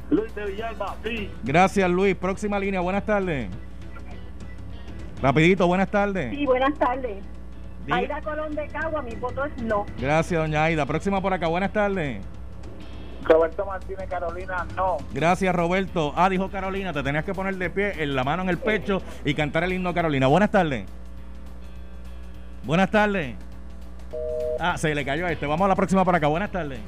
Luis 0.09 0.33
de 0.35 0.45
Villalba, 0.45 0.95
sí. 1.03 1.31
Gracias, 1.43 1.89
Luis. 1.89 2.15
Próxima 2.15 2.59
línea, 2.59 2.79
buenas 2.79 3.05
tardes. 3.05 3.49
Rapidito, 5.21 5.67
buenas 5.67 5.89
tardes. 5.89 6.31
Sí, 6.31 6.45
buenas 6.45 6.73
tardes. 6.79 7.23
Aida 7.91 8.21
Colón 8.21 8.55
de 8.55 8.67
Cagua, 8.67 9.01
mi 9.01 9.15
voto 9.15 9.45
es 9.45 9.63
no. 9.63 9.85
Gracias, 9.99 10.39
doña 10.39 10.63
Aida. 10.63 10.85
Próxima 10.85 11.21
por 11.21 11.33
acá, 11.33 11.47
buenas 11.47 11.73
tardes. 11.73 12.21
Roberto 13.23 13.65
Martínez, 13.65 14.07
Carolina, 14.09 14.65
no. 14.75 14.97
Gracias, 15.13 15.53
Roberto. 15.53 16.13
Ah, 16.15 16.29
dijo 16.29 16.49
Carolina, 16.49 16.93
te 16.93 17.03
tenías 17.03 17.25
que 17.25 17.33
poner 17.33 17.57
de 17.57 17.69
pie, 17.69 18.01
en 18.01 18.15
la 18.15 18.23
mano 18.23 18.43
en 18.43 18.49
el 18.49 18.57
pecho 18.57 19.01
y 19.25 19.33
cantar 19.33 19.63
el 19.63 19.73
himno 19.73 19.93
Carolina. 19.93 20.27
Buenas 20.27 20.51
tardes. 20.51 20.85
Buenas 22.63 22.89
tardes. 22.89 23.35
Ah, 24.59 24.77
se 24.77 24.93
le 24.93 25.05
cayó 25.05 25.25
a 25.25 25.31
este. 25.31 25.45
Vamos 25.45 25.65
a 25.65 25.69
la 25.69 25.75
próxima 25.75 26.05
por 26.05 26.15
acá. 26.15 26.27
Buenas 26.27 26.51
tardes. 26.51 26.79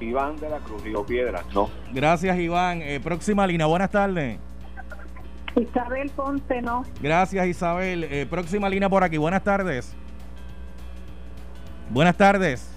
Iván 0.00 0.36
de 0.36 0.48
la 0.48 0.58
Cruz, 0.58 0.82
Río 0.82 1.04
Piedras, 1.04 1.44
no. 1.54 1.70
Gracias, 1.92 2.38
Iván. 2.38 2.82
Eh, 2.82 3.00
próxima 3.02 3.46
línea, 3.46 3.66
buenas 3.66 3.90
tardes. 3.90 4.38
Isabel 5.56 6.10
Ponce, 6.10 6.60
no. 6.60 6.84
Gracias, 7.00 7.46
Isabel. 7.46 8.04
Eh, 8.04 8.26
próxima 8.28 8.68
línea 8.68 8.88
por 8.88 9.02
aquí, 9.02 9.16
buenas 9.16 9.42
tardes. 9.42 9.94
Buenas 11.88 12.16
tardes. 12.16 12.70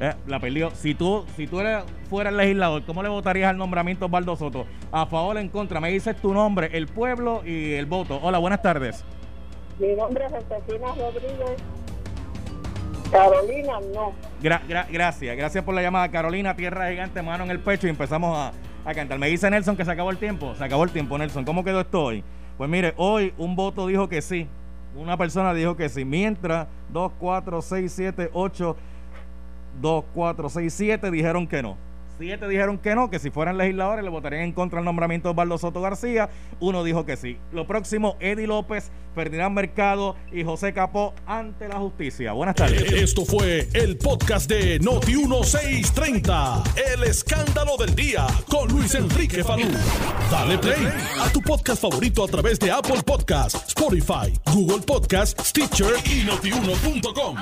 Eh, 0.00 0.14
la 0.26 0.40
perdió. 0.40 0.70
Si 0.70 0.94
tú, 0.94 1.24
si 1.36 1.46
tú 1.46 1.60
eres, 1.60 1.84
fueras 2.08 2.32
legislador, 2.32 2.84
¿cómo 2.84 3.02
le 3.02 3.08
votarías 3.08 3.50
al 3.50 3.56
nombramiento 3.56 4.06
Osvaldo 4.06 4.36
Soto? 4.36 4.66
¿A 4.92 5.06
favor 5.06 5.36
o 5.36 5.40
en 5.40 5.48
contra? 5.48 5.80
Me 5.80 5.90
dices 5.90 6.16
tu 6.16 6.32
nombre, 6.32 6.70
el 6.72 6.86
pueblo 6.86 7.42
y 7.44 7.72
el 7.74 7.86
voto. 7.86 8.18
Hola, 8.22 8.38
buenas 8.38 8.62
tardes. 8.62 9.04
Mi 9.78 9.94
nombre 9.94 10.24
es 10.24 10.32
Josefina 10.32 10.88
Rodríguez 10.88 11.62
Carolina, 13.10 13.74
no. 13.94 14.12
gracias, 14.40 15.36
gracias 15.36 15.64
por 15.64 15.74
la 15.74 15.82
llamada. 15.82 16.10
Carolina, 16.10 16.56
tierra 16.56 16.90
gigante, 16.90 17.22
mano 17.22 17.44
en 17.44 17.50
el 17.50 17.60
pecho 17.60 17.86
y 17.86 17.90
empezamos 17.90 18.36
a, 18.36 18.94
cantar. 18.94 19.18
Me 19.18 19.28
dice 19.28 19.50
Nelson 19.50 19.76
que 19.76 19.84
se 19.84 19.90
acabó 19.90 20.10
el 20.10 20.18
tiempo. 20.18 20.54
Se 20.54 20.64
acabó 20.64 20.84
el 20.84 20.90
tiempo, 20.90 21.18
Nelson. 21.18 21.44
¿Cómo 21.44 21.64
quedó 21.64 21.80
esto 21.80 22.02
hoy? 22.02 22.22
Pues 22.56 22.70
mire, 22.70 22.94
hoy 22.96 23.34
un 23.36 23.56
voto 23.56 23.86
dijo 23.86 24.08
que 24.08 24.22
sí. 24.22 24.48
Una 24.94 25.16
persona 25.16 25.52
dijo 25.52 25.76
que 25.76 25.88
sí. 25.88 26.04
Mientras 26.04 26.68
2, 26.90 27.12
4, 27.18 27.62
6, 27.62 27.92
7, 27.92 28.30
8, 28.32 28.76
2, 29.80 30.04
4, 30.14 30.48
6, 30.48 30.74
7 30.74 31.10
dijeron 31.10 31.46
que 31.46 31.62
no. 31.62 31.76
Siete 32.18 32.48
dijeron 32.48 32.78
que 32.78 32.94
no, 32.94 33.10
que 33.10 33.18
si 33.18 33.30
fueran 33.30 33.58
legisladores 33.58 34.02
le 34.02 34.10
votarían 34.10 34.42
en 34.42 34.52
contra 34.52 34.78
del 34.78 34.86
nombramiento 34.86 35.28
de 35.28 35.32
Osvaldo 35.32 35.58
Soto 35.58 35.80
García. 35.80 36.30
Uno 36.60 36.82
dijo 36.82 37.04
que 37.04 37.16
sí. 37.16 37.38
Lo 37.52 37.66
próximo, 37.66 38.16
Eddie 38.20 38.46
López, 38.46 38.90
Ferdinand 39.14 39.54
Mercado 39.54 40.16
y 40.32 40.42
José 40.44 40.72
Capó 40.72 41.14
ante 41.26 41.68
la 41.68 41.76
justicia. 41.76 42.32
Buenas 42.32 42.54
tardes. 42.54 42.90
Esto 42.92 43.24
fue 43.24 43.68
el 43.74 43.98
podcast 43.98 44.48
de 44.48 44.80
Noti1630. 44.80 46.62
El 46.94 47.04
escándalo 47.04 47.76
del 47.76 47.94
día 47.94 48.26
con 48.48 48.68
Luis 48.68 48.94
Enrique 48.94 49.44
Falú. 49.44 49.68
Dale 50.30 50.58
play 50.58 50.88
a 51.20 51.28
tu 51.30 51.42
podcast 51.42 51.82
favorito 51.82 52.24
a 52.24 52.28
través 52.28 52.58
de 52.58 52.70
Apple 52.70 53.02
Podcasts, 53.04 53.68
Spotify, 53.68 54.32
Google 54.52 54.82
Podcasts, 54.86 55.48
Stitcher 55.48 55.94
y 56.06 56.24
notiuno.com. 56.24 57.36